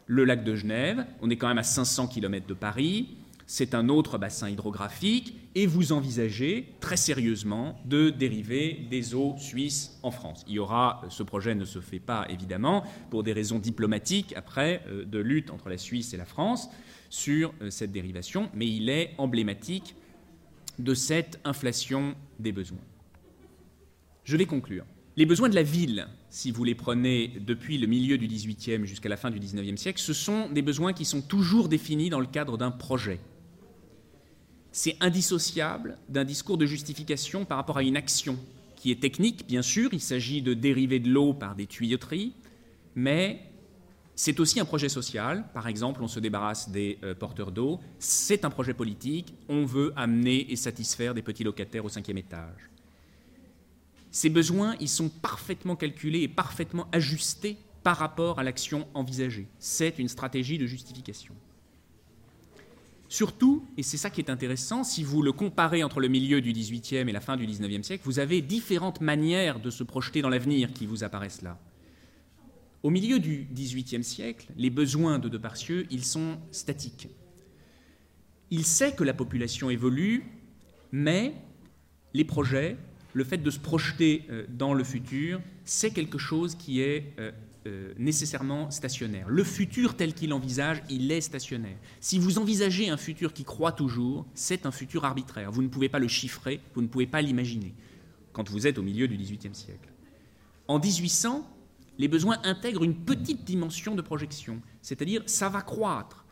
le 0.07 0.24
lac 0.24 0.45
de 0.45 0.55
Genève. 0.55 1.05
On 1.22 1.28
est 1.28 1.34
quand 1.34 1.49
même 1.49 1.59
à 1.59 1.64
500 1.64 2.07
km 2.07 2.47
de 2.47 2.55
Paris. 2.55 3.09
C'est 3.49 3.74
un 3.74 3.88
autre 3.88 4.16
bassin 4.16 4.49
hydrographique. 4.49 5.39
Et 5.55 5.66
vous 5.66 5.92
envisagez 5.92 6.74
très 6.80 6.96
sérieusement 6.96 7.80
de 7.84 8.11
dériver 8.11 8.86
des 8.88 9.14
eaux 9.14 9.34
suisses 9.38 9.98
en 10.03 10.11
France. 10.11 10.44
Il 10.46 10.55
y 10.55 10.59
aura, 10.59 11.03
ce 11.09 11.22
projet 11.22 11.55
ne 11.55 11.64
se 11.64 11.80
fait 11.80 11.98
pas 11.98 12.26
évidemment 12.28 12.84
pour 13.11 13.22
des 13.22 13.32
raisons 13.32 13.59
diplomatiques 13.59 14.32
après 14.36 14.82
euh, 14.88 15.05
de 15.05 15.18
lutte 15.18 15.51
entre 15.51 15.68
la 15.68 15.78
Suisse 15.78 16.14
et 16.14 16.16
la 16.16 16.24
France 16.24 16.68
sur 17.09 17.53
euh, 17.62 17.70
cette 17.70 17.90
dérivation, 17.90 18.48
mais 18.55 18.68
il 18.68 18.88
est 18.88 19.12
emblématique 19.18 19.96
de 20.78 20.94
cette 20.94 21.40
inflation 21.44 22.14
des 22.38 22.53
besoins. 22.53 22.78
Je 24.24 24.36
vais 24.36 24.46
conclure. 24.46 24.84
Les 25.16 25.26
besoins 25.26 25.48
de 25.48 25.57
la 25.57 25.64
ville, 25.64 26.07
si 26.30 26.53
vous 26.53 26.62
les 26.62 26.76
prenez 26.76 27.32
depuis 27.40 27.76
le 27.76 27.88
milieu 27.88 28.16
du 28.16 28.28
XVIIIe 28.28 28.86
jusqu'à 28.86 29.09
la 29.09 29.16
fin 29.16 29.30
du 29.30 29.40
XIXe 29.40 29.78
siècle, 29.78 30.01
ce 30.01 30.12
sont 30.12 30.48
des 30.48 30.62
besoins 30.62 30.92
qui 30.92 31.05
sont 31.05 31.20
toujours 31.20 31.68
définis 31.68 32.11
dans 32.11 32.20
le 32.20 32.26
cadre 32.26 32.57
d'un 32.57 32.70
projet. 32.70 33.18
C'est 34.73 34.97
indissociable 35.01 35.99
d'un 36.09 36.25
discours 36.25 36.59
de 36.59 36.66
justification 36.66 37.45
par 37.45 37.59
rapport 37.59 37.79
à 37.79 37.83
une 37.83 37.97
action 37.97 38.39
qui 38.77 38.91
est 38.91 39.01
technique, 39.01 39.47
bien 39.47 39.62
sûr, 39.62 39.91
il 39.93 40.01
s'agit 40.01 40.41
de 40.41 40.55
dériver 40.55 41.01
de 41.01 41.11
l'eau 41.11 41.35
par 41.35 41.55
des 41.55 41.66
tuyauteries, 41.66 42.33
mais 42.95 43.51
c'est 44.14 44.39
aussi 44.41 44.61
un 44.61 44.64
projet 44.64 44.89
social. 44.89 45.45
Par 45.55 45.66
exemple, 45.66 46.03
on 46.03 46.09
se 46.09 46.21
débarrasse 46.21 46.68
des 46.68 46.99
euh, 47.03 47.14
porteurs 47.14 47.53
d'eau. 47.53 47.81
C'est 47.99 48.45
un 48.45 48.51
projet 48.51 48.75
politique. 48.75 49.35
On 49.49 49.64
veut 49.64 49.95
amener 49.97 50.53
et 50.53 50.57
satisfaire 50.57 51.14
des 51.14 51.23
petits 51.23 51.43
locataires 51.43 51.87
au 51.87 51.89
cinquième 51.89 52.18
étage. 52.18 52.68
Ces 54.11 54.29
besoins, 54.29 54.77
ils 54.79 54.91
sont 54.91 55.09
parfaitement 55.09 55.75
calculés 55.75 56.21
et 56.21 56.29
parfaitement 56.29 56.87
ajustés 56.93 57.57
par 57.83 57.97
rapport 57.97 58.39
à 58.39 58.43
l'action 58.43 58.87
envisagée. 58.93 59.47
C'est 59.59 59.99
une 59.99 60.09
stratégie 60.09 60.59
de 60.59 60.66
justification. 60.66 61.35
Surtout, 63.11 63.66
et 63.76 63.82
c'est 63.82 63.96
ça 63.96 64.08
qui 64.08 64.20
est 64.20 64.30
intéressant, 64.30 64.84
si 64.84 65.02
vous 65.02 65.20
le 65.20 65.32
comparez 65.32 65.82
entre 65.82 65.98
le 65.98 66.06
milieu 66.06 66.40
du 66.40 66.52
XVIIIe 66.52 67.08
et 67.08 67.12
la 67.12 67.20
fin 67.20 67.36
du 67.36 67.44
XIXe 67.44 67.84
siècle, 67.84 68.04
vous 68.04 68.20
avez 68.20 68.40
différentes 68.40 69.00
manières 69.00 69.58
de 69.58 69.68
se 69.68 69.82
projeter 69.82 70.22
dans 70.22 70.28
l'avenir 70.28 70.72
qui 70.72 70.86
vous 70.86 71.02
apparaissent 71.02 71.42
là. 71.42 71.58
Au 72.84 72.90
milieu 72.90 73.18
du 73.18 73.48
XVIIIe 73.52 74.04
siècle, 74.04 74.46
les 74.56 74.70
besoins 74.70 75.18
de 75.18 75.28
Deparcieux, 75.28 75.88
ils 75.90 76.04
sont 76.04 76.38
statiques. 76.52 77.08
Il 78.52 78.64
sait 78.64 78.92
que 78.92 79.02
la 79.02 79.12
population 79.12 79.70
évolue, 79.70 80.22
mais 80.92 81.34
les 82.14 82.24
projets, 82.24 82.76
le 83.12 83.24
fait 83.24 83.38
de 83.38 83.50
se 83.50 83.58
projeter 83.58 84.22
euh, 84.30 84.46
dans 84.48 84.72
le 84.72 84.84
futur, 84.84 85.40
c'est 85.64 85.90
quelque 85.90 86.18
chose 86.18 86.54
qui 86.54 86.80
est 86.80 87.12
euh, 87.66 87.92
nécessairement 87.98 88.70
stationnaire. 88.70 89.28
Le 89.28 89.44
futur 89.44 89.94
tel 89.94 90.14
qu'il 90.14 90.32
envisage, 90.32 90.82
il 90.88 91.12
est 91.12 91.20
stationnaire. 91.20 91.76
Si 92.00 92.18
vous 92.18 92.38
envisagez 92.38 92.88
un 92.88 92.96
futur 92.96 93.34
qui 93.34 93.44
croît 93.44 93.72
toujours, 93.72 94.26
c'est 94.34 94.64
un 94.64 94.70
futur 94.70 95.04
arbitraire. 95.04 95.52
Vous 95.52 95.62
ne 95.62 95.68
pouvez 95.68 95.90
pas 95.90 95.98
le 95.98 96.08
chiffrer, 96.08 96.61
vous 96.74 96.80
ne 96.80 96.86
pouvez 96.86 97.06
pas 97.06 97.20
l'imaginer 97.20 97.74
quand 98.32 98.48
vous 98.48 98.66
êtes 98.66 98.78
au 98.78 98.82
milieu 98.82 99.08
du 99.08 99.16
XVIIIe 99.16 99.54
siècle. 99.54 99.90
En 100.68 100.78
1800, 100.78 101.46
les 101.98 102.08
besoins 102.08 102.38
intègrent 102.44 102.82
une 102.82 102.94
petite 102.96 103.44
dimension 103.44 103.94
de 103.94 104.00
projection, 104.00 104.62
c'est-à-dire 104.80 105.22
ça 105.26 105.50
va 105.50 105.61
croître. 105.61 106.24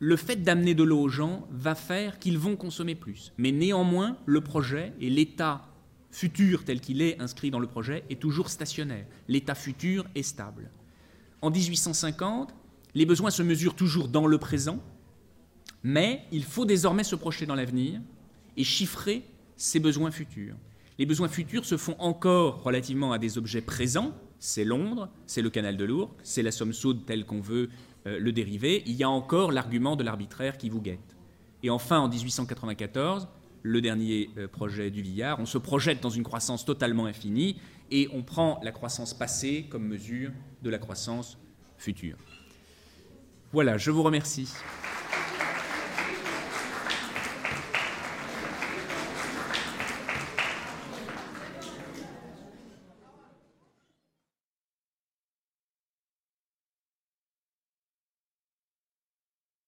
Le 0.00 0.16
fait 0.16 0.42
d'amener 0.42 0.74
de 0.74 0.82
l'eau 0.82 1.02
aux 1.02 1.08
gens 1.08 1.46
va 1.52 1.76
faire 1.76 2.18
qu'ils 2.18 2.38
vont 2.38 2.56
consommer 2.56 2.96
plus. 2.96 3.32
Mais 3.38 3.52
néanmoins, 3.52 4.16
le 4.26 4.40
projet 4.40 4.92
et 5.00 5.08
l'état 5.08 5.68
futur 6.10 6.64
tel 6.64 6.80
qu'il 6.80 7.02
est 7.02 7.20
inscrit 7.20 7.50
dans 7.50 7.58
le 7.58 7.66
projet 7.66 8.04
est 8.10 8.20
toujours 8.20 8.50
stationnaire. 8.50 9.06
L'état 9.28 9.54
futur 9.54 10.06
est 10.14 10.22
stable. 10.22 10.70
En 11.42 11.50
1850, 11.50 12.54
les 12.94 13.06
besoins 13.06 13.30
se 13.30 13.42
mesurent 13.42 13.76
toujours 13.76 14.08
dans 14.08 14.26
le 14.26 14.38
présent, 14.38 14.82
mais 15.82 16.22
il 16.32 16.44
faut 16.44 16.64
désormais 16.64 17.04
se 17.04 17.14
projeter 17.14 17.46
dans 17.46 17.54
l'avenir 17.54 18.00
et 18.56 18.64
chiffrer 18.64 19.22
ces 19.56 19.78
besoins 19.78 20.10
futurs. 20.10 20.56
Les 20.98 21.04
besoins 21.04 21.28
futurs 21.28 21.66
se 21.66 21.76
font 21.76 21.96
encore 21.98 22.62
relativement 22.62 23.12
à 23.12 23.18
des 23.18 23.36
objets 23.36 23.60
présents, 23.60 24.14
c'est 24.38 24.64
Londres, 24.64 25.10
c'est 25.26 25.42
le 25.42 25.50
canal 25.50 25.76
de 25.76 25.84
l'Ourcq, 25.84 26.12
c'est 26.22 26.42
la 26.42 26.52
somme 26.52 26.72
soude 26.72 27.04
telle 27.04 27.26
qu'on 27.26 27.40
veut 27.40 27.68
euh, 28.06 28.18
le 28.18 28.32
dériver. 28.32 28.82
Il 28.86 28.94
y 28.94 29.02
a 29.02 29.10
encore 29.10 29.52
l'argument 29.52 29.96
de 29.96 30.04
l'arbitraire 30.04 30.56
qui 30.56 30.70
vous 30.70 30.80
guette. 30.80 31.16
Et 31.62 31.70
enfin, 31.70 31.98
en 31.98 32.08
1894, 32.08 33.28
le 33.66 33.80
dernier 33.80 34.30
euh, 34.38 34.46
projet 34.46 34.90
du 34.90 35.02
Villard, 35.02 35.40
on 35.40 35.46
se 35.46 35.58
projette 35.58 36.00
dans 36.00 36.10
une 36.10 36.22
croissance 36.22 36.64
totalement 36.64 37.06
infinie 37.06 37.56
et 37.90 38.08
on 38.12 38.22
prend 38.22 38.60
la 38.62 38.70
croissance 38.70 39.12
passée 39.12 39.66
comme 39.68 39.86
mesure 39.86 40.30
de 40.62 40.70
la 40.70 40.78
croissance 40.78 41.36
future. 41.76 42.16
Voilà, 43.52 43.76
je 43.76 43.90
vous 43.90 44.02
remercie. 44.02 44.52